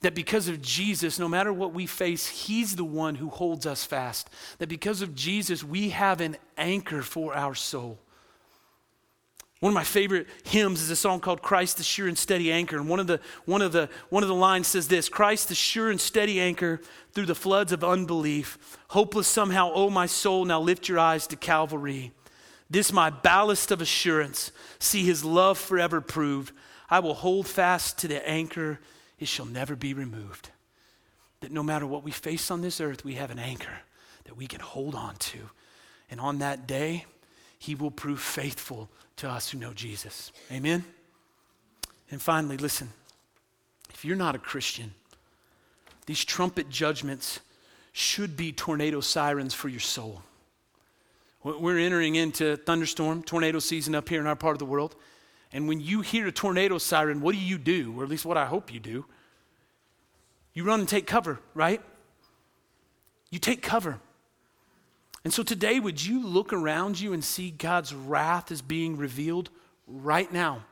That 0.00 0.14
because 0.14 0.48
of 0.48 0.60
Jesus, 0.60 1.18
no 1.18 1.28
matter 1.28 1.52
what 1.52 1.72
we 1.72 1.86
face, 1.86 2.26
He's 2.26 2.76
the 2.76 2.84
one 2.84 3.14
who 3.14 3.30
holds 3.30 3.66
us 3.66 3.84
fast. 3.84 4.28
That 4.58 4.68
because 4.68 5.02
of 5.02 5.14
Jesus, 5.14 5.64
we 5.64 5.90
have 5.90 6.20
an 6.20 6.36
anchor 6.56 7.02
for 7.02 7.34
our 7.34 7.54
soul. 7.54 7.98
One 9.60 9.70
of 9.70 9.74
my 9.74 9.84
favorite 9.84 10.26
hymns 10.44 10.82
is 10.82 10.90
a 10.90 10.96
song 10.96 11.20
called 11.20 11.40
Christ 11.40 11.78
the 11.78 11.82
Sure 11.82 12.08
and 12.08 12.18
Steady 12.18 12.52
Anchor. 12.52 12.76
And 12.76 12.90
one 12.90 13.00
of 13.00 13.06
the, 13.06 13.20
one 13.46 13.62
of 13.62 13.72
the, 13.72 13.88
one 14.10 14.22
of 14.22 14.28
the 14.28 14.34
lines 14.34 14.66
says 14.66 14.86
this 14.88 15.08
Christ 15.08 15.48
the 15.48 15.54
sure 15.54 15.90
and 15.90 16.00
steady 16.00 16.40
anchor 16.40 16.80
through 17.12 17.26
the 17.26 17.34
floods 17.34 17.72
of 17.72 17.82
unbelief. 17.82 18.78
Hopeless 18.88 19.26
somehow, 19.26 19.72
oh 19.74 19.88
my 19.88 20.04
soul, 20.04 20.44
now 20.44 20.60
lift 20.60 20.88
your 20.88 20.98
eyes 20.98 21.26
to 21.28 21.36
Calvary. 21.36 22.12
This 22.68 22.92
my 22.92 23.08
ballast 23.08 23.70
of 23.70 23.80
assurance. 23.80 24.52
See 24.78 25.04
his 25.04 25.24
love 25.24 25.56
forever 25.56 26.02
proved. 26.02 26.52
I 26.90 26.98
will 26.98 27.14
hold 27.14 27.48
fast 27.48 27.98
to 27.98 28.08
the 28.08 28.28
anchor 28.28 28.78
it 29.18 29.28
shall 29.28 29.46
never 29.46 29.76
be 29.76 29.94
removed. 29.94 30.50
That 31.40 31.52
no 31.52 31.62
matter 31.62 31.86
what 31.86 32.02
we 32.02 32.10
face 32.10 32.50
on 32.50 32.60
this 32.60 32.80
earth, 32.80 33.04
we 33.04 33.14
have 33.14 33.30
an 33.30 33.38
anchor 33.38 33.80
that 34.24 34.36
we 34.36 34.46
can 34.46 34.60
hold 34.60 34.94
on 34.94 35.16
to. 35.16 35.38
And 36.10 36.20
on 36.20 36.38
that 36.38 36.66
day, 36.66 37.04
he 37.58 37.74
will 37.74 37.90
prove 37.90 38.20
faithful 38.20 38.88
to 39.16 39.28
us 39.28 39.50
who 39.50 39.58
know 39.58 39.72
Jesus. 39.72 40.32
Amen? 40.52 40.84
And 42.10 42.20
finally, 42.20 42.56
listen 42.56 42.90
if 43.92 44.04
you're 44.04 44.14
not 44.14 44.34
a 44.34 44.38
Christian, 44.38 44.92
these 46.04 46.22
trumpet 46.22 46.68
judgments 46.68 47.40
should 47.92 48.36
be 48.36 48.52
tornado 48.52 49.00
sirens 49.00 49.54
for 49.54 49.70
your 49.70 49.80
soul. 49.80 50.22
We're 51.42 51.78
entering 51.78 52.16
into 52.16 52.56
thunderstorm, 52.56 53.22
tornado 53.22 53.58
season 53.58 53.94
up 53.94 54.08
here 54.08 54.20
in 54.20 54.26
our 54.26 54.36
part 54.36 54.54
of 54.54 54.58
the 54.58 54.66
world. 54.66 54.96
And 55.56 55.66
when 55.68 55.80
you 55.80 56.02
hear 56.02 56.26
a 56.26 56.32
tornado 56.32 56.76
siren, 56.76 57.22
what 57.22 57.34
do 57.34 57.40
you 57.40 57.56
do? 57.56 57.94
Or 57.96 58.02
at 58.02 58.10
least 58.10 58.26
what 58.26 58.36
I 58.36 58.44
hope 58.44 58.70
you 58.74 58.78
do. 58.78 59.06
You 60.52 60.64
run 60.64 60.80
and 60.80 60.88
take 60.88 61.06
cover, 61.06 61.40
right? 61.54 61.80
You 63.30 63.38
take 63.38 63.62
cover. 63.62 63.98
And 65.24 65.32
so 65.32 65.42
today, 65.42 65.80
would 65.80 66.04
you 66.04 66.22
look 66.22 66.52
around 66.52 67.00
you 67.00 67.14
and 67.14 67.24
see 67.24 67.50
God's 67.50 67.94
wrath 67.94 68.52
is 68.52 68.60
being 68.60 68.98
revealed 68.98 69.48
right 69.86 70.30
now 70.30 70.66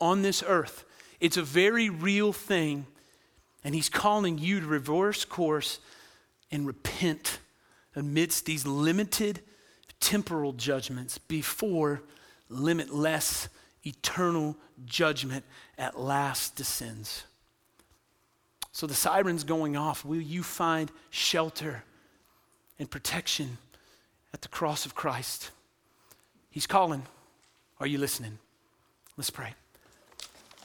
on 0.00 0.22
this 0.22 0.44
earth? 0.46 0.84
It's 1.18 1.36
a 1.36 1.42
very 1.42 1.90
real 1.90 2.32
thing, 2.32 2.86
and 3.64 3.74
He's 3.74 3.88
calling 3.88 4.38
you 4.38 4.60
to 4.60 4.66
reverse 4.66 5.24
course 5.24 5.80
and 6.52 6.68
repent 6.68 7.40
amidst 7.96 8.46
these 8.46 8.64
limited 8.64 9.40
temporal 9.98 10.52
judgments 10.52 11.18
before 11.18 12.02
limitless 12.48 13.48
eternal 13.84 14.56
judgment 14.84 15.44
at 15.78 15.98
last 15.98 16.56
descends. 16.56 17.24
So 18.72 18.86
the 18.86 18.94
siren's 18.94 19.44
going 19.44 19.76
off. 19.76 20.04
Will 20.04 20.20
you 20.20 20.42
find 20.42 20.90
shelter 21.10 21.84
and 22.78 22.90
protection 22.90 23.58
at 24.32 24.42
the 24.42 24.48
cross 24.48 24.86
of 24.86 24.94
Christ? 24.94 25.50
He's 26.50 26.66
calling. 26.66 27.02
Are 27.78 27.86
you 27.86 27.98
listening? 27.98 28.38
Let's 29.16 29.30
pray. 29.30 29.54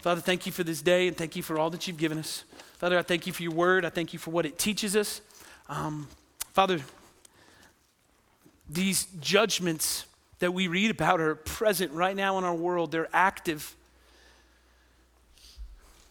Father, 0.01 0.22
thank 0.22 0.45
you 0.45 0.51
for 0.51 0.63
this 0.63 0.82
day 0.82 1.07
and 1.07 1.18
thank 1.18 1.36
you 1.36 1.41
for 1.41 1.57
all 1.57 1.70
that 1.72 1.88
you've 1.88 1.97
given 1.97 2.20
us. 2.20 2.43
Father, 2.78 2.97
I 2.97 3.01
thank 3.01 3.26
you 3.26 3.34
for 3.34 3.41
your 3.41 3.53
word. 3.53 3.86
I 3.86 3.89
thank 3.89 4.13
you 4.13 4.20
for 4.20 4.32
what 4.32 4.45
it 4.45 4.59
teaches 4.59 4.95
us. 4.95 5.22
Um, 5.68 6.07
Father, 6.53 6.80
these 8.70 9.07
judgments 9.20 10.05
that 10.39 10.53
we 10.53 10.67
read 10.67 10.91
about 10.91 11.19
are 11.21 11.36
present 11.36 11.91
right 11.91 12.15
now 12.15 12.38
in 12.38 12.43
our 12.43 12.55
world, 12.55 12.91
they're 12.91 13.09
active. 13.13 13.75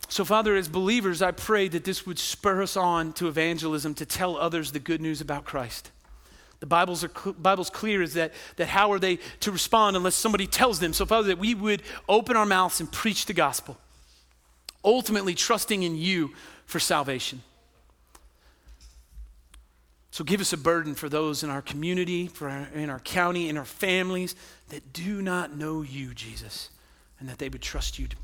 So, 0.08 0.24
Father, 0.24 0.54
as 0.56 0.68
believers, 0.68 1.22
I 1.22 1.30
pray 1.30 1.68
that 1.68 1.84
this 1.84 2.06
would 2.06 2.18
spur 2.18 2.62
us 2.62 2.76
on 2.76 3.12
to 3.14 3.28
evangelism 3.28 3.94
to 3.94 4.06
tell 4.06 4.36
others 4.36 4.72
the 4.72 4.78
good 4.78 5.00
news 5.00 5.20
about 5.20 5.44
Christ. 5.44 5.90
The 6.60 6.66
Bible's, 6.66 7.04
are, 7.04 7.08
Bible's 7.08 7.68
clear 7.68 8.00
is 8.00 8.14
that, 8.14 8.32
that 8.56 8.68
how 8.68 8.92
are 8.92 8.98
they 8.98 9.18
to 9.40 9.52
respond 9.52 9.96
unless 9.96 10.14
somebody 10.14 10.46
tells 10.46 10.78
them? 10.78 10.92
So, 10.92 11.04
Father, 11.04 11.28
that 11.28 11.38
we 11.38 11.54
would 11.54 11.82
open 12.08 12.36
our 12.36 12.46
mouths 12.46 12.80
and 12.80 12.90
preach 12.90 13.26
the 13.26 13.34
gospel, 13.34 13.76
ultimately 14.84 15.34
trusting 15.34 15.82
in 15.82 15.96
you 15.96 16.32
for 16.64 16.80
salvation. 16.80 17.42
So 20.14 20.22
give 20.22 20.40
us 20.40 20.52
a 20.52 20.56
burden 20.56 20.94
for 20.94 21.08
those 21.08 21.42
in 21.42 21.50
our 21.50 21.60
community, 21.60 22.28
for 22.28 22.48
our, 22.48 22.68
in 22.72 22.88
our 22.88 23.00
county, 23.00 23.48
in 23.48 23.56
our 23.56 23.64
families 23.64 24.36
that 24.68 24.92
do 24.92 25.20
not 25.20 25.56
know 25.56 25.82
you, 25.82 26.14
Jesus, 26.14 26.70
and 27.18 27.28
that 27.28 27.38
they 27.38 27.48
would 27.48 27.62
trust 27.62 27.98
you, 27.98 28.06
to, 28.06 28.14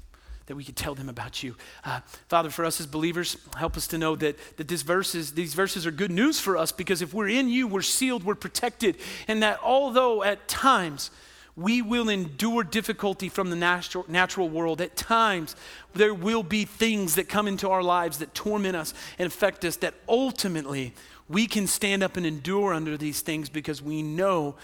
that 0.46 0.54
we 0.54 0.62
could 0.62 0.76
tell 0.76 0.94
them 0.94 1.08
about 1.08 1.42
you. 1.42 1.56
Uh, 1.84 1.98
Father, 2.28 2.48
for 2.48 2.64
us 2.64 2.78
as 2.80 2.86
believers, 2.86 3.36
help 3.56 3.76
us 3.76 3.88
to 3.88 3.98
know 3.98 4.14
that, 4.14 4.38
that 4.56 4.68
this 4.68 4.84
these 5.32 5.54
verses 5.54 5.84
are 5.84 5.90
good 5.90 6.12
news 6.12 6.38
for 6.38 6.56
us 6.56 6.70
because 6.70 7.02
if 7.02 7.12
we're 7.12 7.26
in 7.26 7.48
you, 7.48 7.66
we're 7.66 7.82
sealed, 7.82 8.22
we're 8.22 8.36
protected, 8.36 8.96
and 9.26 9.42
that 9.42 9.58
although 9.60 10.22
at 10.22 10.46
times 10.46 11.10
we 11.56 11.82
will 11.82 12.08
endure 12.08 12.62
difficulty 12.62 13.28
from 13.28 13.50
the 13.50 13.56
natural, 13.56 14.04
natural 14.06 14.48
world. 14.48 14.80
At 14.80 14.96
times, 14.96 15.56
there 15.94 16.14
will 16.14 16.44
be 16.44 16.64
things 16.64 17.16
that 17.16 17.28
come 17.28 17.48
into 17.48 17.68
our 17.68 17.82
lives 17.82 18.18
that 18.18 18.32
torment 18.32 18.76
us 18.76 18.94
and 19.18 19.26
affect 19.26 19.64
us 19.64 19.74
that 19.78 19.94
ultimately 20.08 20.94
we 21.30 21.46
can 21.46 21.68
stand 21.68 22.02
up 22.02 22.16
and 22.16 22.26
endure 22.26 22.74
under 22.74 22.96
these 22.96 23.20
things 23.20 23.48
because 23.48 23.80
we 23.80 24.02
know 24.02 24.56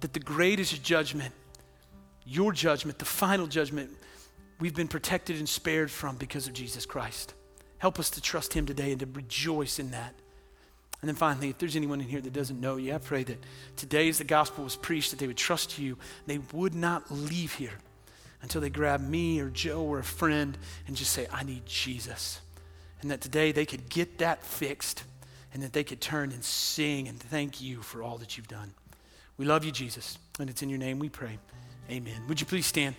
that 0.00 0.14
the 0.14 0.20
greatest 0.20 0.82
judgment, 0.82 1.34
your 2.24 2.50
judgment, 2.50 2.98
the 2.98 3.04
final 3.04 3.46
judgment, 3.46 3.90
we've 4.58 4.74
been 4.74 4.88
protected 4.88 5.36
and 5.36 5.46
spared 5.46 5.90
from 5.90 6.16
because 6.16 6.46
of 6.46 6.54
Jesus 6.54 6.86
Christ. 6.86 7.34
Help 7.76 7.98
us 7.98 8.08
to 8.10 8.22
trust 8.22 8.54
Him 8.54 8.64
today 8.64 8.90
and 8.90 9.00
to 9.00 9.06
rejoice 9.06 9.78
in 9.78 9.90
that. 9.90 10.14
And 11.02 11.08
then 11.08 11.14
finally, 11.14 11.50
if 11.50 11.58
there's 11.58 11.76
anyone 11.76 12.00
in 12.00 12.08
here 12.08 12.22
that 12.22 12.32
doesn't 12.32 12.58
know 12.58 12.76
you, 12.76 12.94
I 12.94 12.98
pray 12.98 13.22
that 13.24 13.44
today, 13.76 14.08
as 14.08 14.16
the 14.16 14.24
gospel 14.24 14.64
was 14.64 14.76
preached, 14.76 15.10
that 15.10 15.20
they 15.20 15.26
would 15.26 15.36
trust 15.36 15.78
you. 15.78 15.98
They 16.26 16.38
would 16.52 16.74
not 16.74 17.10
leave 17.10 17.52
here 17.52 17.78
until 18.40 18.62
they 18.62 18.70
grab 18.70 19.06
me 19.06 19.40
or 19.40 19.50
Joe 19.50 19.82
or 19.82 19.98
a 19.98 20.04
friend 20.04 20.56
and 20.86 20.96
just 20.96 21.12
say, 21.12 21.26
I 21.30 21.44
need 21.44 21.66
Jesus. 21.66 22.40
And 23.02 23.10
that 23.10 23.20
today 23.20 23.52
they 23.52 23.66
could 23.66 23.90
get 23.90 24.18
that 24.18 24.42
fixed 24.42 25.04
and 25.52 25.62
that 25.62 25.72
they 25.72 25.84
could 25.84 26.00
turn 26.00 26.32
and 26.32 26.44
sing 26.44 27.08
and 27.08 27.18
thank 27.18 27.60
you 27.60 27.82
for 27.82 28.02
all 28.02 28.18
that 28.18 28.36
you've 28.36 28.48
done. 28.48 28.72
We 29.36 29.46
love 29.46 29.64
you, 29.64 29.70
Jesus, 29.70 30.18
and 30.38 30.50
it's 30.50 30.62
in 30.62 30.68
your 30.68 30.78
name 30.78 30.98
we 30.98 31.08
pray. 31.08 31.38
Amen. 31.90 32.22
Would 32.28 32.40
you 32.40 32.46
please 32.46 32.66
stand? 32.66 32.94